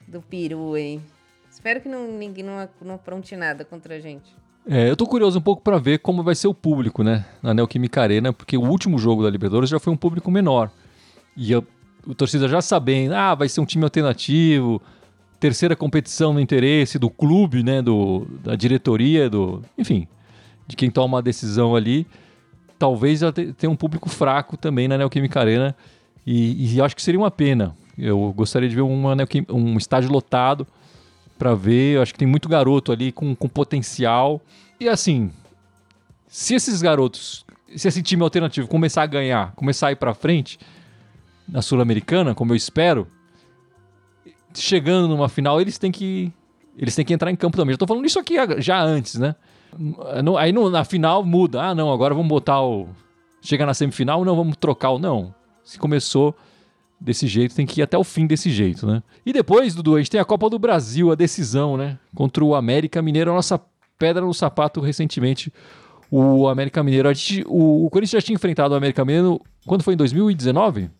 do 0.08 0.22
Peru, 0.22 0.76
hein? 0.76 1.02
Espero 1.50 1.80
que 1.80 1.88
não, 1.88 2.06
ninguém 2.08 2.42
não, 2.42 2.68
não 2.80 2.94
apronte 2.94 3.36
nada 3.36 3.64
contra 3.64 3.96
a 3.96 4.00
gente. 4.00 4.39
É, 4.68 4.90
eu 4.90 4.96
tô 4.96 5.06
curioso 5.06 5.38
um 5.38 5.42
pouco 5.42 5.62
para 5.62 5.78
ver 5.78 5.98
como 5.98 6.22
vai 6.22 6.34
ser 6.34 6.48
o 6.48 6.54
público, 6.54 7.02
né, 7.02 7.24
na 7.42 7.54
Neoquímica 7.54 8.02
Arena, 8.02 8.32
porque 8.32 8.56
o 8.56 8.62
último 8.62 8.98
jogo 8.98 9.22
da 9.22 9.30
Libertadores 9.30 9.70
já 9.70 9.78
foi 9.78 9.92
um 9.92 9.96
público 9.96 10.30
menor. 10.30 10.70
E 11.36 11.54
a, 11.54 11.62
o 12.06 12.14
torcida 12.14 12.46
já 12.48 12.60
sabendo, 12.60 13.14
ah, 13.14 13.34
vai 13.34 13.48
ser 13.48 13.60
um 13.60 13.64
time 13.64 13.84
alternativo, 13.84 14.80
terceira 15.38 15.74
competição 15.74 16.34
no 16.34 16.40
interesse 16.40 16.98
do 16.98 17.08
clube, 17.08 17.62
né, 17.62 17.80
do, 17.80 18.26
da 18.44 18.54
diretoria, 18.54 19.30
do, 19.30 19.62
enfim, 19.78 20.06
de 20.66 20.76
quem 20.76 20.90
toma 20.90 21.18
a 21.18 21.22
decisão 21.22 21.74
ali, 21.74 22.06
talvez 22.78 23.20
tenha 23.56 23.70
um 23.70 23.76
público 23.76 24.08
fraco 24.08 24.56
também 24.56 24.86
na 24.86 24.98
Neoquímica 24.98 25.40
Arena 25.40 25.74
e, 26.26 26.74
e 26.74 26.80
acho 26.80 26.94
que 26.94 27.02
seria 27.02 27.18
uma 27.18 27.30
pena. 27.30 27.74
Eu 27.96 28.32
gostaria 28.36 28.68
de 28.68 28.74
ver 28.74 28.82
uma, 28.82 29.16
um 29.50 29.76
estádio 29.76 30.10
lotado 30.10 30.66
para 31.40 31.54
ver. 31.54 31.96
Eu 31.96 32.02
acho 32.02 32.12
que 32.12 32.18
tem 32.18 32.28
muito 32.28 32.50
garoto 32.50 32.92
ali 32.92 33.10
com, 33.10 33.34
com 33.34 33.48
potencial. 33.48 34.42
E 34.78 34.86
assim, 34.86 35.32
se 36.28 36.54
esses 36.54 36.82
garotos, 36.82 37.46
se 37.74 37.88
esse 37.88 38.02
time 38.02 38.22
alternativo 38.22 38.68
começar 38.68 39.02
a 39.02 39.06
ganhar, 39.06 39.52
começar 39.52 39.88
a 39.88 39.92
ir 39.92 39.96
para 39.96 40.12
frente 40.12 40.58
na 41.48 41.62
Sul-Americana, 41.62 42.34
como 42.34 42.52
eu 42.52 42.56
espero, 42.56 43.08
chegando 44.54 45.08
numa 45.08 45.30
final, 45.30 45.60
eles 45.60 45.78
têm 45.78 45.90
que 45.90 46.30
eles 46.76 46.94
têm 46.94 47.04
que 47.04 47.14
entrar 47.14 47.30
em 47.30 47.36
campo 47.36 47.56
também. 47.56 47.72
Já 47.72 47.78
tô 47.78 47.86
falando 47.86 48.04
isso 48.04 48.18
aqui 48.18 48.34
já 48.58 48.82
antes, 48.82 49.16
né? 49.16 49.34
Aí 50.38 50.52
na 50.52 50.84
final 50.84 51.24
muda. 51.24 51.62
Ah, 51.62 51.74
não, 51.74 51.90
agora 51.90 52.14
vamos 52.14 52.28
botar 52.28 52.60
o. 52.62 52.88
Chega 53.40 53.64
na 53.64 53.72
semifinal, 53.72 54.24
não, 54.24 54.36
vamos 54.36 54.56
trocar 54.56 54.90
o. 54.90 54.98
Não. 54.98 55.34
Se 55.64 55.78
começou 55.78 56.36
desse 57.00 57.26
jeito, 57.26 57.54
tem 57.54 57.64
que 57.64 57.80
ir 57.80 57.82
até 57.82 57.96
o 57.96 58.04
fim 58.04 58.26
desse 58.26 58.50
jeito, 58.50 58.86
né? 58.86 59.02
E 59.24 59.32
depois, 59.32 59.74
Dudu, 59.74 59.96
a 59.96 59.98
gente 59.98 60.10
tem 60.10 60.20
a 60.20 60.24
Copa 60.24 60.50
do 60.50 60.58
Brasil, 60.58 61.10
a 61.10 61.14
decisão, 61.14 61.76
né? 61.76 61.98
Contra 62.14 62.44
o 62.44 62.54
América 62.54 63.00
Mineiro, 63.00 63.30
a 63.30 63.34
nossa 63.34 63.60
pedra 63.98 64.24
no 64.24 64.34
sapato 64.34 64.80
recentemente. 64.80 65.52
O 66.10 66.48
América 66.48 66.82
Mineiro. 66.82 67.08
A 67.08 67.12
gente, 67.12 67.44
o, 67.46 67.86
o 67.86 67.90
Corinthians 67.90 68.22
já 68.22 68.26
tinha 68.26 68.34
enfrentado 68.34 68.74
o 68.74 68.76
América 68.76 69.04
Mineiro 69.04 69.40
quando 69.64 69.82
foi 69.82 69.94
em 69.94 69.96
2019? 69.96 70.90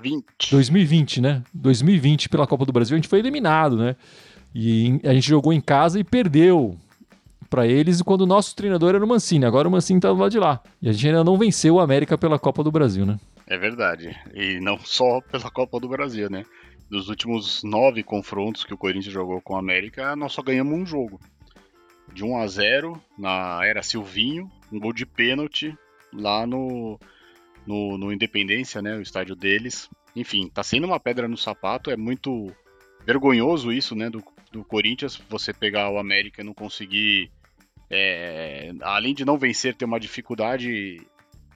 20. 0.00 0.24
2020, 0.50 1.20
né? 1.20 1.42
2020 1.52 2.28
pela 2.28 2.46
Copa 2.46 2.64
do 2.64 2.72
Brasil, 2.72 2.94
a 2.94 2.98
gente 2.98 3.08
foi 3.08 3.18
eliminado, 3.18 3.76
né? 3.76 3.96
E 4.54 5.00
a 5.04 5.12
gente 5.12 5.28
jogou 5.28 5.52
em 5.52 5.60
casa 5.60 5.98
e 5.98 6.04
perdeu 6.04 6.76
para 7.48 7.66
eles 7.66 8.00
quando 8.00 8.22
o 8.22 8.26
nosso 8.26 8.54
treinador 8.54 8.94
era 8.94 9.04
o 9.04 9.08
Mancini. 9.08 9.44
Agora 9.44 9.66
o 9.66 9.70
Mancini 9.70 10.00
tá 10.00 10.08
do 10.08 10.18
lado 10.18 10.30
de 10.30 10.38
lá. 10.38 10.60
E 10.80 10.88
a 10.88 10.92
gente 10.92 11.08
ainda 11.08 11.24
não 11.24 11.36
venceu 11.36 11.74
o 11.74 11.80
América 11.80 12.16
pela 12.16 12.38
Copa 12.38 12.62
do 12.62 12.70
Brasil, 12.70 13.04
né? 13.04 13.18
É 13.50 13.58
verdade. 13.58 14.16
E 14.32 14.60
não 14.60 14.78
só 14.78 15.20
pela 15.20 15.50
Copa 15.50 15.80
do 15.80 15.88
Brasil, 15.88 16.30
né? 16.30 16.44
Dos 16.88 17.08
últimos 17.08 17.64
nove 17.64 18.04
confrontos 18.04 18.64
que 18.64 18.72
o 18.72 18.78
Corinthians 18.78 19.12
jogou 19.12 19.42
com 19.42 19.54
o 19.54 19.58
América, 19.58 20.14
nós 20.14 20.32
só 20.32 20.40
ganhamos 20.40 20.78
um 20.78 20.86
jogo. 20.86 21.20
De 22.12 22.24
1 22.24 22.38
a 22.38 22.46
0 22.46 23.02
na 23.18 23.60
era 23.64 23.82
Silvinho, 23.82 24.48
um 24.72 24.78
gol 24.78 24.92
de 24.92 25.04
pênalti 25.04 25.76
lá 26.12 26.46
no, 26.46 26.98
no, 27.66 27.98
no 27.98 28.12
Independência, 28.12 28.80
né? 28.80 28.96
O 28.96 29.02
estádio 29.02 29.34
deles. 29.34 29.90
Enfim, 30.14 30.48
tá 30.48 30.62
sendo 30.62 30.86
uma 30.86 31.00
pedra 31.00 31.26
no 31.26 31.36
sapato, 31.36 31.90
é 31.90 31.96
muito 31.96 32.54
vergonhoso 33.04 33.72
isso, 33.72 33.96
né? 33.96 34.08
Do, 34.08 34.22
do 34.52 34.62
Corinthians, 34.62 35.20
você 35.28 35.52
pegar 35.52 35.90
o 35.90 35.98
América 35.98 36.40
e 36.40 36.44
não 36.44 36.54
conseguir. 36.54 37.32
É, 37.90 38.72
além 38.82 39.12
de 39.12 39.24
não 39.24 39.36
vencer, 39.36 39.74
ter 39.74 39.84
uma 39.84 39.98
dificuldade 39.98 41.04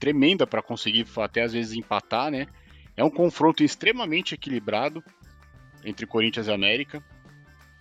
tremenda 0.04 0.46
para 0.46 0.60
conseguir 0.60 1.06
até 1.16 1.40
às 1.40 1.54
vezes 1.54 1.72
empatar, 1.72 2.30
né? 2.30 2.46
É 2.94 3.02
um 3.02 3.08
confronto 3.08 3.64
extremamente 3.64 4.34
equilibrado 4.34 5.02
entre 5.82 6.06
Corinthians 6.06 6.46
e 6.46 6.52
América. 6.52 7.02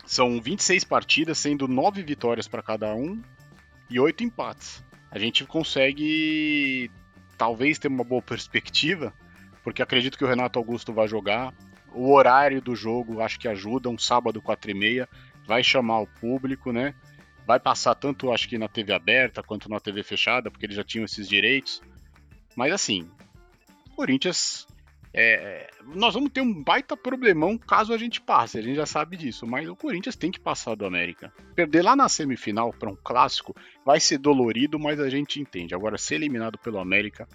São 0.05 0.41
26 0.41 0.85
partidas, 0.85 1.37
sendo 1.37 1.67
9 1.67 2.01
vitórias 2.01 2.47
para 2.47 2.63
cada 2.63 2.95
um 2.95 3.21
e 3.89 3.99
8 3.99 4.23
empates. 4.23 4.81
A 5.11 5.19
gente 5.19 5.43
consegue 5.43 6.89
talvez 7.37 7.77
ter 7.77 7.89
uma 7.89 8.05
boa 8.05 8.21
perspectiva, 8.21 9.13
porque 9.61 9.81
acredito 9.81 10.17
que 10.17 10.23
o 10.23 10.27
Renato 10.27 10.57
Augusto 10.57 10.93
vai 10.93 11.09
jogar. 11.09 11.53
O 11.93 12.13
horário 12.13 12.61
do 12.61 12.73
jogo 12.73 13.19
acho 13.19 13.37
que 13.37 13.49
ajuda, 13.49 13.89
um 13.89 13.97
sábado 13.97 14.41
4 14.41 14.71
e 14.71 14.73
meia, 14.73 15.09
vai 15.45 15.61
chamar 15.61 15.99
o 15.99 16.07
público, 16.07 16.71
né? 16.71 16.95
Vai 17.45 17.59
passar 17.59 17.95
tanto 17.95 18.31
acho 18.31 18.47
que 18.47 18.57
na 18.57 18.69
TV 18.69 18.93
aberta 18.93 19.43
quanto 19.43 19.69
na 19.69 19.77
TV 19.77 20.03
fechada, 20.03 20.49
porque 20.49 20.65
eles 20.65 20.77
já 20.77 20.85
tinham 20.85 21.03
esses 21.03 21.27
direitos. 21.27 21.81
Mas 22.55 22.71
assim, 22.71 23.09
Corinthians 23.95 24.67
é, 25.15 25.69
nós 25.93 26.15
vamos 26.15 26.31
ter 26.31 26.41
um 26.41 26.63
baita 26.63 26.97
problemão 26.97 27.55
caso 27.55 27.93
a 27.93 27.97
gente 27.97 28.19
passe, 28.19 28.57
a 28.57 28.61
gente 28.61 28.75
já 28.75 28.85
sabe 28.85 29.15
disso, 29.15 29.45
mas 29.45 29.69
o 29.69 29.75
Corinthians 29.75 30.15
tem 30.15 30.31
que 30.31 30.39
passar 30.39 30.75
do 30.75 30.85
América. 30.85 31.31
Perder 31.55 31.83
lá 31.83 31.95
na 31.95 32.09
semifinal 32.09 32.73
para 32.73 32.89
um 32.89 32.95
clássico 32.95 33.55
vai 33.85 33.99
ser 33.99 34.17
dolorido, 34.17 34.79
mas 34.79 34.99
a 34.99 35.09
gente 35.09 35.39
entende. 35.39 35.75
Agora, 35.75 35.99
ser 35.99 36.15
eliminado 36.15 36.57
pelo 36.57 36.79
América, 36.79 37.27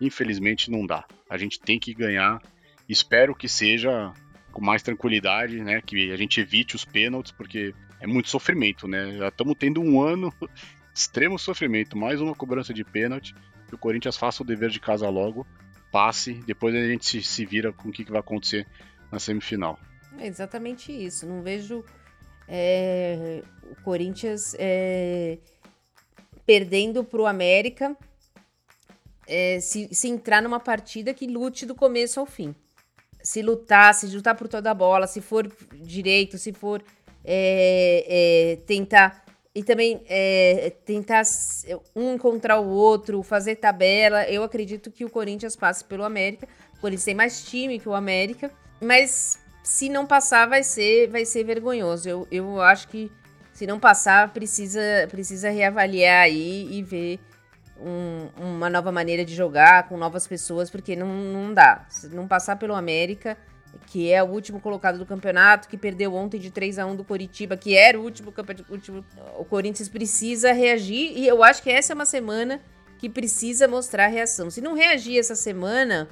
infelizmente 0.00 0.70
não 0.70 0.86
dá. 0.86 1.04
A 1.28 1.36
gente 1.36 1.60
tem 1.60 1.78
que 1.78 1.92
ganhar. 1.92 2.40
Espero 2.88 3.34
que 3.34 3.48
seja 3.48 4.14
com 4.50 4.64
mais 4.64 4.82
tranquilidade, 4.82 5.60
né? 5.60 5.82
Que 5.82 6.10
a 6.10 6.16
gente 6.16 6.40
evite 6.40 6.74
os 6.74 6.86
pênaltis, 6.86 7.32
porque 7.32 7.74
é 8.00 8.06
muito 8.06 8.30
sofrimento, 8.30 8.88
né? 8.88 9.18
Já 9.18 9.28
estamos 9.28 9.56
tendo 9.58 9.82
um 9.82 10.00
ano 10.00 10.32
extremo 10.94 11.38
sofrimento, 11.38 11.98
mais 11.98 12.18
uma 12.18 12.34
cobrança 12.34 12.72
de 12.72 12.82
pênalti. 12.82 13.34
Que 13.70 13.76
o 13.76 13.78
Corinthians 13.78 14.16
faça 14.16 14.42
o 14.42 14.46
dever 14.46 14.68
de 14.68 14.78
casa 14.78 15.08
logo 15.08 15.46
passe, 15.90 16.34
depois 16.46 16.74
a 16.74 16.86
gente 16.86 17.04
se, 17.04 17.22
se 17.22 17.44
vira 17.44 17.72
com 17.72 17.88
o 17.88 17.92
que, 17.92 18.04
que 18.04 18.10
vai 18.10 18.20
acontecer 18.20 18.66
na 19.10 19.18
semifinal. 19.18 19.78
É 20.18 20.26
exatamente 20.26 20.92
isso. 20.92 21.26
Não 21.26 21.42
vejo 21.42 21.84
é, 22.48 23.42
o 23.70 23.82
Corinthians 23.82 24.54
é, 24.58 25.38
perdendo 26.46 27.04
para 27.04 27.20
o 27.20 27.26
América 27.26 27.96
é, 29.26 29.60
se, 29.60 29.88
se 29.92 30.08
entrar 30.08 30.42
numa 30.42 30.60
partida 30.60 31.14
que 31.14 31.26
lute 31.26 31.66
do 31.66 31.74
começo 31.74 32.20
ao 32.20 32.26
fim. 32.26 32.54
Se 33.22 33.42
lutar, 33.42 33.94
se 33.94 34.06
lutar 34.06 34.34
por 34.34 34.48
toda 34.48 34.70
a 34.70 34.74
bola, 34.74 35.06
se 35.06 35.20
for 35.20 35.50
direito, 35.74 36.38
se 36.38 36.52
for 36.52 36.82
é, 37.24 38.06
é, 38.08 38.56
tentar 38.66 39.24
e 39.54 39.62
também 39.64 40.02
é, 40.08 40.72
tentar 40.84 41.22
um 41.94 42.14
encontrar 42.14 42.60
o 42.60 42.68
outro, 42.68 43.22
fazer 43.22 43.56
tabela. 43.56 44.24
Eu 44.24 44.42
acredito 44.42 44.90
que 44.90 45.04
o 45.04 45.10
Corinthians 45.10 45.56
passe 45.56 45.84
pelo 45.84 46.04
América. 46.04 46.46
O 46.76 46.80
Corinthians 46.80 47.04
tem 47.04 47.14
mais 47.14 47.44
time 47.44 47.78
que 47.78 47.88
o 47.88 47.94
América, 47.94 48.50
mas 48.80 49.40
se 49.62 49.88
não 49.88 50.06
passar 50.06 50.48
vai 50.48 50.62
ser 50.62 51.08
vai 51.08 51.24
ser 51.24 51.44
vergonhoso. 51.44 52.08
Eu, 52.08 52.28
eu 52.30 52.60
acho 52.60 52.88
que 52.88 53.10
se 53.52 53.66
não 53.66 53.78
passar 53.78 54.32
precisa 54.32 54.80
precisa 55.10 55.50
reavaliar 55.50 56.22
aí 56.22 56.68
e 56.70 56.82
ver 56.82 57.20
um, 57.80 58.28
uma 58.36 58.70
nova 58.70 58.92
maneira 58.92 59.24
de 59.24 59.34
jogar 59.34 59.88
com 59.88 59.96
novas 59.96 60.26
pessoas, 60.26 60.70
porque 60.70 60.94
não, 60.94 61.08
não 61.08 61.52
dá. 61.52 61.86
Se 61.88 62.08
não 62.08 62.28
passar 62.28 62.56
pelo 62.56 62.74
América, 62.74 63.36
que 63.86 64.10
é 64.12 64.22
o 64.22 64.26
último 64.26 64.60
colocado 64.60 64.98
do 64.98 65.06
campeonato, 65.06 65.68
que 65.68 65.76
perdeu 65.76 66.14
ontem 66.14 66.38
de 66.38 66.50
3 66.50 66.78
a 66.78 66.86
1 66.86 66.96
do 66.96 67.04
Coritiba, 67.04 67.56
que 67.56 67.76
era 67.76 67.98
o 67.98 68.02
último 68.02 68.30
campeonato. 68.30 68.72
Último, 68.72 69.04
o 69.38 69.44
Corinthians 69.44 69.88
precisa 69.88 70.52
reagir 70.52 71.12
e 71.16 71.26
eu 71.26 71.42
acho 71.42 71.62
que 71.62 71.70
essa 71.70 71.92
é 71.92 71.94
uma 71.94 72.06
semana 72.06 72.60
que 72.98 73.08
precisa 73.08 73.66
mostrar 73.66 74.04
a 74.04 74.08
reação. 74.08 74.50
Se 74.50 74.60
não 74.60 74.74
reagir 74.74 75.18
essa 75.18 75.34
semana, 75.34 76.08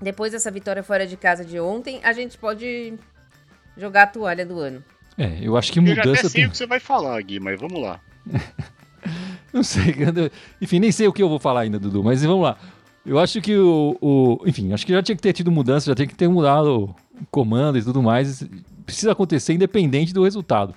depois 0.00 0.32
dessa 0.32 0.50
vitória 0.50 0.82
fora 0.82 1.06
de 1.06 1.16
casa 1.16 1.44
de 1.44 1.58
ontem, 1.58 2.00
a 2.02 2.12
gente 2.12 2.38
pode 2.38 2.94
jogar 3.76 4.04
a 4.04 4.06
toalha 4.06 4.46
do 4.46 4.58
ano. 4.58 4.82
É, 5.18 5.38
eu 5.42 5.56
acho 5.56 5.72
que 5.72 5.80
mudança. 5.80 6.00
Eu 6.00 6.04
já 6.04 6.20
até 6.20 6.28
sei 6.28 6.40
tem... 6.40 6.46
o 6.46 6.50
que 6.50 6.56
você 6.56 6.66
vai 6.66 6.80
falar, 6.80 7.20
Gui, 7.22 7.40
mas 7.40 7.60
vamos 7.60 7.82
lá. 7.82 8.00
não 9.52 9.62
sei, 9.62 9.94
enfim, 10.60 10.78
nem 10.78 10.92
sei 10.92 11.06
o 11.06 11.12
que 11.12 11.22
eu 11.22 11.28
vou 11.28 11.38
falar 11.38 11.62
ainda, 11.62 11.78
Dudu, 11.78 12.02
mas 12.02 12.22
vamos 12.22 12.44
lá. 12.44 12.58
Eu 13.04 13.18
acho 13.18 13.40
que 13.40 13.56
o, 13.56 13.96
o, 14.00 14.38
Enfim, 14.46 14.72
acho 14.72 14.86
que 14.86 14.92
já 14.92 15.02
tinha 15.02 15.16
que 15.16 15.22
ter 15.22 15.32
tido 15.32 15.50
mudança, 15.50 15.86
já 15.86 15.94
tinha 15.94 16.06
que 16.06 16.14
ter 16.14 16.28
mudado 16.28 16.84
o 16.84 16.94
comando 17.30 17.78
e 17.78 17.82
tudo 17.82 18.02
mais. 18.02 18.46
Precisa 18.86 19.12
acontecer 19.12 19.52
independente 19.52 20.12
do 20.14 20.24
resultado. 20.24 20.74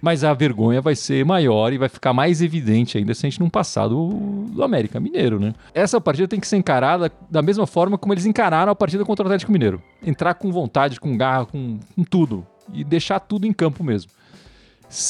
Mas 0.00 0.22
a 0.22 0.34
vergonha 0.34 0.82
vai 0.82 0.94
ser 0.94 1.24
maior 1.24 1.72
e 1.72 1.78
vai 1.78 1.88
ficar 1.88 2.12
mais 2.12 2.42
evidente 2.42 2.98
ainda 2.98 3.14
se 3.14 3.24
a 3.24 3.30
gente 3.30 3.40
não 3.40 3.48
passar 3.48 3.88
do, 3.88 4.44
do 4.50 4.62
América 4.62 5.00
Mineiro, 5.00 5.40
né? 5.40 5.54
Essa 5.72 5.98
partida 5.98 6.28
tem 6.28 6.38
que 6.38 6.46
ser 6.46 6.56
encarada 6.58 7.10
da 7.30 7.40
mesma 7.40 7.66
forma 7.66 7.96
como 7.96 8.12
eles 8.12 8.26
encararam 8.26 8.70
a 8.70 8.74
partida 8.74 9.04
contra 9.04 9.24
o 9.24 9.26
Atlético 9.26 9.50
Mineiro. 9.50 9.82
Entrar 10.04 10.34
com 10.34 10.52
vontade, 10.52 11.00
com 11.00 11.16
garra, 11.16 11.46
com, 11.46 11.80
com 11.96 12.04
tudo. 12.04 12.46
E 12.72 12.84
deixar 12.84 13.18
tudo 13.18 13.46
em 13.46 13.52
campo 13.52 13.82
mesmo. 13.82 14.10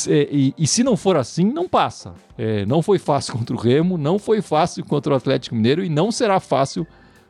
É, 0.09 0.29
e, 0.31 0.55
e, 0.57 0.67
se 0.67 0.83
não 0.83 0.97
for 0.97 1.17
assim, 1.17 1.45
não 1.45 1.69
passa. 1.69 2.15
É, 2.39 2.65
não 2.65 2.81
foi 2.81 2.99
fácil 2.99 3.35
contra 3.39 3.55
o 3.55 3.59
Remo, 3.59 3.99
não 3.99 4.19
foi 4.19 4.41
fácil 4.41 4.85
contra 4.85 5.13
o 5.13 5.17
Atlético 5.17 5.55
Mineiro 5.55 5.85
e 5.85 5.89
não 5.89 6.11
será 6.11 6.41
fácil 6.41 6.87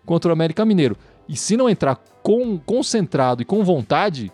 contra 0.07 0.29
o 0.31 0.33
América 0.33 0.65
Mineiro. 0.65 0.97
E 1.29 1.37
se 1.37 1.57
não 1.57 1.69
entrar 1.69 1.97
com, 2.23 2.59
concentrado 2.59 3.43
e 3.43 3.45
com 3.45 3.65
vontade, 3.65 4.31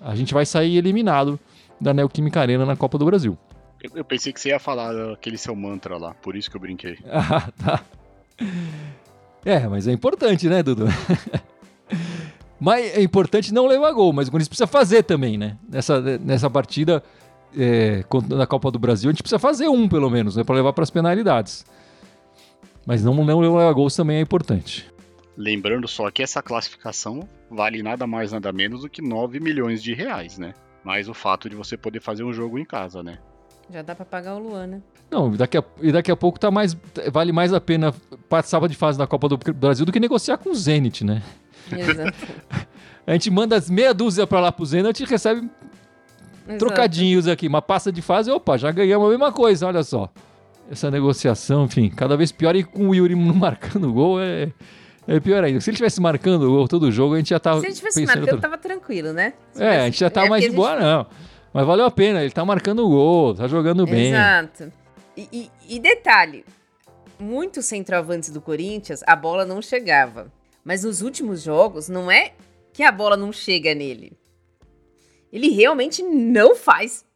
a 0.00 0.14
gente 0.14 0.32
vai 0.32 0.46
sair 0.46 0.76
eliminado 0.76 1.38
da 1.80 1.92
Neoquímica 1.92 2.40
Arena 2.40 2.64
na 2.64 2.76
Copa 2.76 2.96
do 2.96 3.04
Brasil. 3.04 3.36
Eu, 3.82 3.90
eu 3.96 4.04
pensei 4.04 4.32
que 4.32 4.40
você 4.40 4.48
ia 4.48 4.58
falar 4.58 5.12
aquele 5.12 5.36
seu 5.36 5.54
mantra 5.54 5.96
lá, 5.98 6.14
por 6.14 6.36
isso 6.36 6.50
que 6.50 6.56
eu 6.56 6.60
brinquei. 6.60 6.98
Ah, 7.10 7.50
tá. 7.64 7.84
É, 9.44 9.66
mas 9.66 9.88
é 9.88 9.92
importante, 9.92 10.48
né, 10.48 10.62
Dudu? 10.62 10.86
mas 12.58 12.96
é 12.96 13.02
importante 13.02 13.52
não 13.52 13.66
levar 13.66 13.92
gol, 13.92 14.12
mas 14.12 14.28
o 14.28 14.30
Corinthians 14.30 14.48
precisa 14.48 14.66
fazer 14.66 15.02
também, 15.02 15.36
né? 15.36 15.56
Nessa, 15.68 16.00
nessa 16.18 16.48
partida 16.48 17.02
é, 17.56 18.04
na 18.28 18.46
Copa 18.46 18.70
do 18.70 18.78
Brasil, 18.78 19.10
a 19.10 19.12
gente 19.12 19.22
precisa 19.22 19.38
fazer 19.38 19.68
um, 19.68 19.88
pelo 19.88 20.10
menos, 20.10 20.36
né, 20.36 20.44
para 20.44 20.54
levar 20.54 20.72
para 20.72 20.84
as 20.84 20.90
penalidades. 20.90 21.64
Mas 22.86 23.04
não, 23.04 23.14
não 23.14 23.40
levar 23.40 23.72
gols 23.72 23.94
também 23.94 24.16
é 24.16 24.20
importante. 24.20 24.90
Lembrando 25.36 25.86
só 25.86 26.10
que 26.10 26.22
essa 26.22 26.42
classificação 26.42 27.28
vale 27.50 27.82
nada 27.82 28.06
mais 28.06 28.32
nada 28.32 28.52
menos 28.52 28.80
do 28.80 28.88
que 28.88 29.00
9 29.00 29.38
milhões 29.38 29.82
de 29.82 29.94
reais, 29.94 30.36
né? 30.36 30.54
Mais 30.82 31.08
o 31.08 31.14
fato 31.14 31.48
de 31.48 31.54
você 31.54 31.76
poder 31.76 32.00
fazer 32.00 32.24
um 32.24 32.32
jogo 32.32 32.58
em 32.58 32.64
casa, 32.64 33.02
né? 33.02 33.18
Já 33.70 33.82
dá 33.82 33.94
para 33.94 34.04
pagar 34.04 34.36
o 34.36 34.38
Luan, 34.38 34.66
né? 34.66 34.82
Não, 35.10 35.30
daqui 35.30 35.58
a, 35.58 35.64
e 35.82 35.92
daqui 35.92 36.10
a 36.10 36.16
pouco 36.16 36.40
tá 36.40 36.50
mais, 36.50 36.76
vale 37.12 37.30
mais 37.30 37.52
a 37.52 37.60
pena 37.60 37.94
participar 38.28 38.66
de 38.66 38.74
fase 38.74 38.98
da 38.98 39.06
Copa 39.06 39.28
do 39.28 39.38
Brasil 39.54 39.84
do 39.84 39.92
que 39.92 40.00
negociar 40.00 40.38
com 40.38 40.50
o 40.50 40.54
Zenit, 40.54 41.04
né? 41.04 41.22
Exato. 41.70 42.16
a 43.06 43.12
gente 43.12 43.30
manda 43.30 43.62
meia 43.68 43.92
dúzia 43.92 44.26
para 44.26 44.40
lá 44.40 44.50
pro 44.50 44.64
Zenit 44.64 45.02
e 45.02 45.06
recebe 45.06 45.48
Exato. 46.48 46.58
trocadinhos 46.64 47.28
aqui, 47.28 47.46
uma 47.46 47.60
passa 47.60 47.92
de 47.92 48.00
fase, 48.00 48.30
opa, 48.30 48.56
já 48.56 48.72
ganhamos 48.72 49.06
a 49.06 49.10
mesma 49.10 49.30
coisa, 49.30 49.66
olha 49.66 49.82
só. 49.82 50.10
Essa 50.70 50.90
negociação, 50.90 51.64
enfim, 51.64 51.90
cada 51.90 52.16
vez 52.16 52.32
pior 52.32 52.56
e 52.56 52.64
com 52.64 52.88
o 52.88 52.94
Yuri 52.94 53.14
não 53.14 53.34
marcando 53.36 53.92
gol 53.92 54.20
é, 54.20 54.50
é 55.06 55.20
pior 55.20 55.44
ainda. 55.44 55.60
Se 55.60 55.68
ele 55.68 55.74
estivesse 55.74 56.00
marcando 56.00 56.48
gol 56.48 56.66
todo 56.66 56.90
jogo, 56.90 57.14
a 57.14 57.18
gente 57.18 57.30
já 57.30 57.38
tava. 57.38 57.60
Se 57.60 57.66
ele 57.66 57.72
estivesse 57.72 58.04
marcando, 58.04 58.22
outra... 58.22 58.38
tava 58.40 58.58
tranquilo, 58.58 59.12
né? 59.12 59.34
Se 59.52 59.62
é, 59.62 59.80
a 59.80 59.84
gente 59.84 60.00
já 60.00 60.08
tava 60.08 60.26
é 60.26 60.30
mais 60.30 60.44
de 60.44 60.50
boa, 60.50 60.72
gente... 60.72 60.82
não. 60.82 61.06
Mas 61.52 61.66
valeu 61.66 61.84
a 61.86 61.90
pena, 61.90 62.22
ele 62.22 62.30
tá 62.30 62.44
marcando 62.44 62.86
gol, 62.88 63.34
tá 63.34 63.46
jogando 63.46 63.86
bem. 63.86 64.08
Exato. 64.12 64.72
E, 65.16 65.28
e, 65.32 65.76
e 65.76 65.78
detalhe: 65.78 66.44
muitos 67.18 67.66
centroavantes 67.66 68.30
do 68.30 68.40
Corinthians, 68.40 69.02
a 69.06 69.14
bola 69.14 69.44
não 69.44 69.60
chegava. 69.60 70.32
Mas 70.64 70.84
nos 70.84 71.02
últimos 71.02 71.42
jogos, 71.42 71.88
não 71.88 72.10
é 72.10 72.32
que 72.72 72.82
a 72.82 72.92
bola 72.92 73.16
não 73.16 73.32
chega 73.32 73.74
nele 73.74 74.17
ele 75.32 75.48
realmente 75.48 76.02
não 76.02 76.56
faz. 76.56 77.06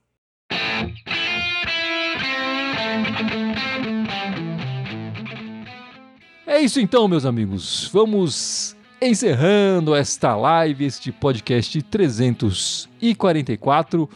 É 6.47 6.61
isso 6.61 6.79
então, 6.81 7.09
meus 7.09 7.25
amigos. 7.25 7.89
Vamos 7.93 8.77
encerrando 9.01 9.95
esta 9.95 10.37
live, 10.37 10.85
este 10.85 11.11
podcast 11.11 11.81
344. 11.83 14.07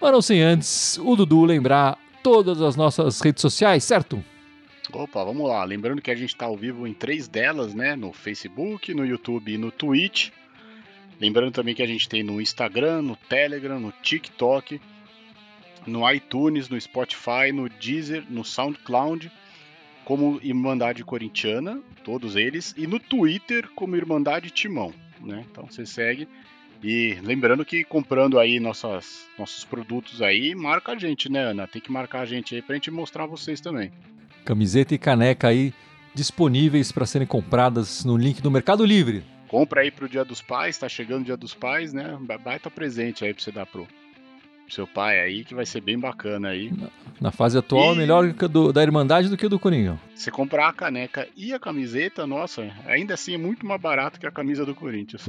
Mas 0.00 0.12
não 0.12 0.22
sem 0.22 0.40
antes 0.40 0.96
o 0.98 1.16
Dudu 1.16 1.44
lembrar 1.44 1.98
todas 2.22 2.62
as 2.62 2.76
nossas 2.76 3.20
redes 3.20 3.42
sociais, 3.42 3.82
certo? 3.84 4.24
Opa, 4.92 5.24
vamos 5.24 5.48
lá. 5.48 5.64
Lembrando 5.64 6.02
que 6.02 6.10
a 6.10 6.14
gente 6.14 6.30
está 6.30 6.46
ao 6.46 6.56
vivo 6.56 6.86
em 6.86 6.94
três 6.94 7.28
delas, 7.28 7.74
né? 7.74 7.94
No 7.96 8.12
Facebook, 8.12 8.94
no 8.94 9.04
YouTube 9.06 9.52
e 9.52 9.58
no 9.58 9.70
Twitch. 9.70 10.30
Lembrando 11.20 11.52
também 11.52 11.74
que 11.74 11.82
a 11.82 11.86
gente 11.86 12.08
tem 12.08 12.22
no 12.22 12.40
Instagram, 12.40 13.02
no 13.02 13.16
Telegram, 13.16 13.78
no 13.78 13.92
TikTok, 14.02 14.80
no 15.86 16.10
iTunes, 16.10 16.68
no 16.68 16.80
Spotify, 16.80 17.52
no 17.52 17.68
Deezer, 17.68 18.24
no 18.28 18.44
SoundCloud, 18.44 19.30
como 20.04 20.40
Irmandade 20.42 21.04
Corintiana, 21.04 21.80
todos 22.04 22.36
eles, 22.36 22.74
e 22.76 22.86
no 22.86 22.98
Twitter 22.98 23.68
como 23.74 23.96
Irmandade 23.96 24.50
Timão, 24.50 24.92
né? 25.20 25.44
Então 25.50 25.66
você 25.66 25.86
segue. 25.86 26.28
E 26.82 27.16
lembrando 27.22 27.64
que 27.64 27.84
comprando 27.84 28.40
aí 28.40 28.58
nossas, 28.58 29.26
nossos 29.38 29.64
produtos 29.64 30.20
aí, 30.20 30.52
marca 30.52 30.92
a 30.92 30.98
gente, 30.98 31.30
né, 31.30 31.44
Ana? 31.44 31.68
Tem 31.68 31.80
que 31.80 31.92
marcar 31.92 32.22
a 32.22 32.26
gente 32.26 32.56
aí 32.56 32.62
pra 32.62 32.74
gente 32.74 32.90
mostrar 32.90 33.24
vocês 33.26 33.60
também. 33.60 33.92
Camiseta 34.44 34.92
e 34.92 34.98
caneca 34.98 35.46
aí 35.46 35.72
disponíveis 36.12 36.90
para 36.90 37.06
serem 37.06 37.26
compradas 37.26 38.04
no 38.04 38.16
link 38.16 38.42
do 38.42 38.50
Mercado 38.50 38.84
Livre. 38.84 39.22
Compra 39.52 39.82
aí 39.82 39.90
pro 39.90 40.08
Dia 40.08 40.24
dos 40.24 40.40
Pais, 40.40 40.78
tá 40.78 40.88
chegando 40.88 41.20
o 41.20 41.24
Dia 41.26 41.36
dos 41.36 41.52
Pais, 41.52 41.92
né? 41.92 42.16
Baita 42.42 42.70
presente 42.70 43.22
aí 43.22 43.34
pra 43.34 43.44
você 43.44 43.52
dar 43.52 43.66
pro, 43.66 43.84
pro 43.86 44.74
seu 44.74 44.86
pai 44.86 45.20
aí, 45.20 45.44
que 45.44 45.54
vai 45.54 45.66
ser 45.66 45.82
bem 45.82 45.98
bacana 45.98 46.48
aí. 46.48 46.72
Na 47.20 47.30
fase 47.30 47.58
atual, 47.58 47.92
E- 47.94 47.98
melhor 47.98 48.32
que 48.32 48.48
do- 48.48 48.72
da 48.72 48.82
Irmandade 48.82 49.28
do 49.28 49.36
que 49.36 49.46
do 49.48 49.58
Coringão. 49.58 50.00
Você 50.14 50.30
comprar 50.30 50.68
a 50.68 50.72
caneca 50.72 51.28
e 51.36 51.52
a 51.52 51.58
camiseta, 51.60 52.26
nossa, 52.26 52.66
ainda 52.86 53.12
assim 53.12 53.34
é 53.34 53.38
muito 53.38 53.66
mais 53.66 53.78
barato 53.78 54.18
que 54.18 54.26
a 54.26 54.30
camisa 54.30 54.64
do 54.64 54.74
Corinthians. 54.74 55.28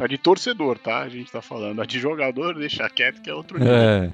A 0.00 0.08
de 0.08 0.18
torcedor, 0.18 0.76
tá? 0.76 1.02
A 1.02 1.08
gente 1.08 1.30
tá 1.30 1.40
falando. 1.40 1.80
A 1.80 1.86
de 1.86 2.00
jogador, 2.00 2.56
deixa 2.56 2.90
quieto 2.90 3.22
que 3.22 3.30
é 3.30 3.34
outro 3.34 3.56
nível. 3.60 3.72
É. 3.72 4.10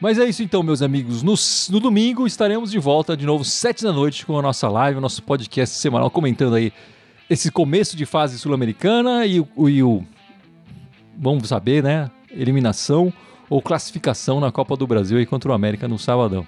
Mas 0.00 0.18
é 0.18 0.24
isso 0.24 0.42
então, 0.42 0.62
meus 0.64 0.82
amigos. 0.82 1.22
No, 1.22 1.34
no 1.70 1.78
domingo 1.80 2.26
estaremos 2.26 2.72
de 2.72 2.78
volta 2.80 3.16
de 3.16 3.24
novo, 3.24 3.44
sete 3.44 3.84
da 3.84 3.92
noite, 3.92 4.26
com 4.26 4.36
a 4.36 4.42
nossa 4.42 4.68
live, 4.68 4.98
o 4.98 5.00
nosso 5.00 5.22
podcast 5.22 5.76
semanal, 5.76 6.10
comentando 6.10 6.56
aí 6.56 6.72
esse 7.28 7.50
começo 7.50 7.96
de 7.96 8.06
fase 8.06 8.38
sul-americana 8.38 9.26
e, 9.26 9.40
o- 9.40 9.68
e 9.68 9.82
o. 9.82 10.04
Vamos 11.18 11.48
saber, 11.48 11.82
né? 11.82 12.10
Eliminação 12.30 13.12
ou 13.48 13.62
classificação 13.62 14.40
na 14.40 14.50
Copa 14.52 14.76
do 14.76 14.86
Brasil 14.86 15.18
aí 15.18 15.26
contra 15.26 15.50
o 15.50 15.54
América 15.54 15.88
no 15.88 15.98
sabadão. 15.98 16.46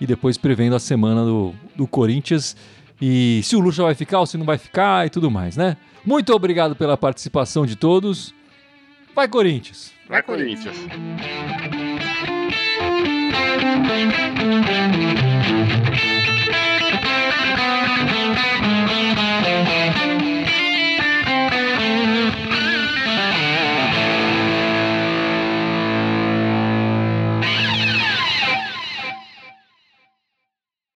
E 0.00 0.06
depois 0.06 0.36
prevendo 0.36 0.74
a 0.76 0.80
semana 0.80 1.24
do, 1.24 1.54
do 1.76 1.86
Corinthians 1.86 2.56
e 3.00 3.40
se 3.44 3.56
o 3.56 3.60
Lucha 3.60 3.82
vai 3.82 3.94
ficar 3.94 4.20
ou 4.20 4.26
se 4.26 4.36
não 4.36 4.44
vai 4.44 4.58
ficar 4.58 5.06
e 5.06 5.10
tudo 5.10 5.30
mais, 5.30 5.56
né? 5.56 5.76
Muito 6.04 6.32
obrigado 6.34 6.74
pela 6.74 6.96
participação 6.96 7.64
de 7.66 7.76
todos. 7.76 8.34
Vai, 9.14 9.28
Corinthians! 9.28 9.92
Vai, 10.08 10.22
Vai, 10.22 10.36
Corinthians. 10.36 10.76
Corinthians. 10.76 12.10